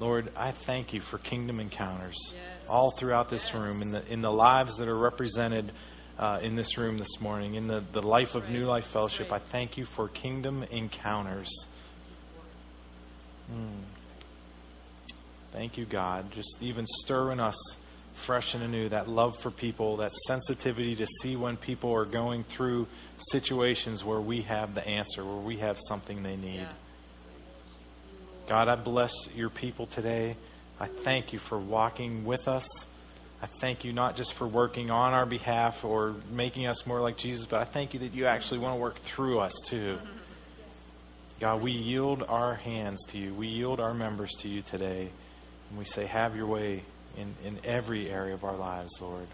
Lord, 0.01 0.33
I 0.37 0.51
thank 0.51 0.93
you 0.93 1.01
for 1.01 1.19
kingdom 1.19 1.61
encounters 1.61 2.17
Yes. 2.33 2.69
all 2.69 2.91
throughout 2.91 3.31
this 3.31 3.55
room, 3.55 3.83
in 3.83 3.93
the 3.93 4.05
in 4.13 4.21
the 4.21 4.33
lives 4.33 4.79
that 4.79 4.89
are 4.89 4.99
represented 4.99 5.71
uh, 6.19 6.39
in 6.43 6.55
this 6.57 6.79
room 6.79 6.99
this 6.99 7.21
morning, 7.21 7.55
in 7.55 7.67
the, 7.67 7.83
the 7.93 8.03
life 8.03 8.35
of. 8.35 8.49
New 8.49 8.67
Life 8.67 8.87
Fellowship. 8.87 9.33
I 9.33 9.39
thank 9.39 9.77
you 9.77 9.85
for 9.85 10.09
kingdom 10.09 10.63
encounters. 10.71 11.67
Hmm. 13.51 13.81
Thank 15.53 15.77
you, 15.77 15.85
God. 15.85 16.33
Just 16.33 16.59
even 16.63 16.87
stir 16.87 17.33
in 17.33 17.41
us 17.41 17.57
fresh 18.15 18.55
and 18.55 18.63
anew 18.63 18.89
that 18.89 19.09
love 19.09 19.37
for 19.37 19.51
people, 19.51 19.99
that 19.99 20.13
sensitivity 20.29 20.95
to 20.97 21.07
see 21.21 21.37
when 21.37 21.57
people 21.57 21.93
are 21.93 22.05
going 22.05 22.45
through 22.45 22.87
situations 23.19 24.05
where 24.05 24.21
we 24.21 24.43
have 24.43 24.75
the 24.75 24.87
answer, 24.87 25.25
where 25.25 25.37
we 25.37 25.59
have 25.59 25.79
something 25.89 26.23
they 26.23 26.37
need. 26.37 26.61
Yeah. 26.61 26.73
God, 28.49 28.69
I 28.69 28.77
bless 28.77 29.13
your 29.35 29.51
people 29.51 29.87
today. 29.87 30.37
I 30.79 30.87
thank 30.87 31.33
you 31.33 31.39
for 31.39 31.59
walking 31.59 32.25
with 32.25 32.47
us. 32.47 32.67
I 33.45 33.47
thank 33.47 33.85
you 33.85 33.93
not 33.93 34.17
just 34.17 34.33
for 34.33 34.49
working 34.49 34.91
on 34.91 35.13
our 35.13 35.27
behalf 35.27 35.85
or 35.85 36.15
making 36.31 36.67
us 36.67 36.87
more 36.87 37.03
like 37.03 37.19
Jesus, 37.19 37.45
but 37.45 37.61
I 37.61 37.67
thank 37.67 37.93
you 37.93 38.01
that 38.01 38.15
you 38.15 38.25
actually 38.25 38.61
want 38.61 38.75
to 38.75 38.81
work 38.81 38.99
through 39.01 39.39
us 39.39 39.53
too. 39.67 39.99
God, 41.41 41.61
we 41.61 41.73
yield 41.73 42.23
our 42.27 42.55
hands 42.55 43.05
to 43.09 43.19
you. 43.19 43.35
We 43.35 43.49
yield 43.49 43.81
our 43.81 43.93
members 43.93 44.31
to 44.39 44.49
you 44.49 44.63
today. 44.63 45.11
And 45.69 45.79
we 45.79 45.85
say, 45.85 46.07
have 46.07 46.35
your 46.35 46.47
way 46.47 46.85
in, 47.19 47.35
in 47.45 47.61
every 47.65 48.11
area 48.11 48.33
of 48.33 48.45
our 48.45 48.57
lives, 48.57 48.99
Lord. 49.03 49.27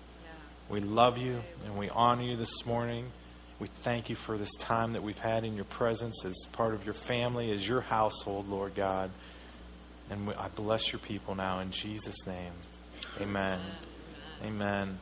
We 0.69 0.81
love 0.81 1.17
you 1.17 1.41
and 1.65 1.79
we 1.79 1.89
honor 1.89 2.25
you 2.25 2.37
this 2.37 2.67
morning. 2.67 3.13
We 3.61 3.69
thank 3.85 4.11
you 4.11 4.17
for 4.17 4.37
this 4.37 4.53
time 4.59 4.95
that 4.95 5.05
we've 5.05 5.19
had 5.21 5.45
in 5.45 5.55
your 5.55 5.67
presence 5.67 6.25
as 6.25 6.37
part 6.51 6.75
of 6.75 6.85
your 6.85 6.95
family, 6.95 7.53
as 7.53 7.69
your 7.69 7.81
household, 7.81 8.49
Lord 8.49 8.75
God. 8.75 9.13
And 10.11 10.27
we, 10.27 10.35
I 10.35 10.49
bless 10.49 10.91
your 10.91 10.99
people 10.99 11.37
now 11.37 11.61
in 11.61 11.71
Jesus' 11.71 12.27
name. 12.27 12.55
Amen. 13.21 13.61
Amen. 14.41 15.01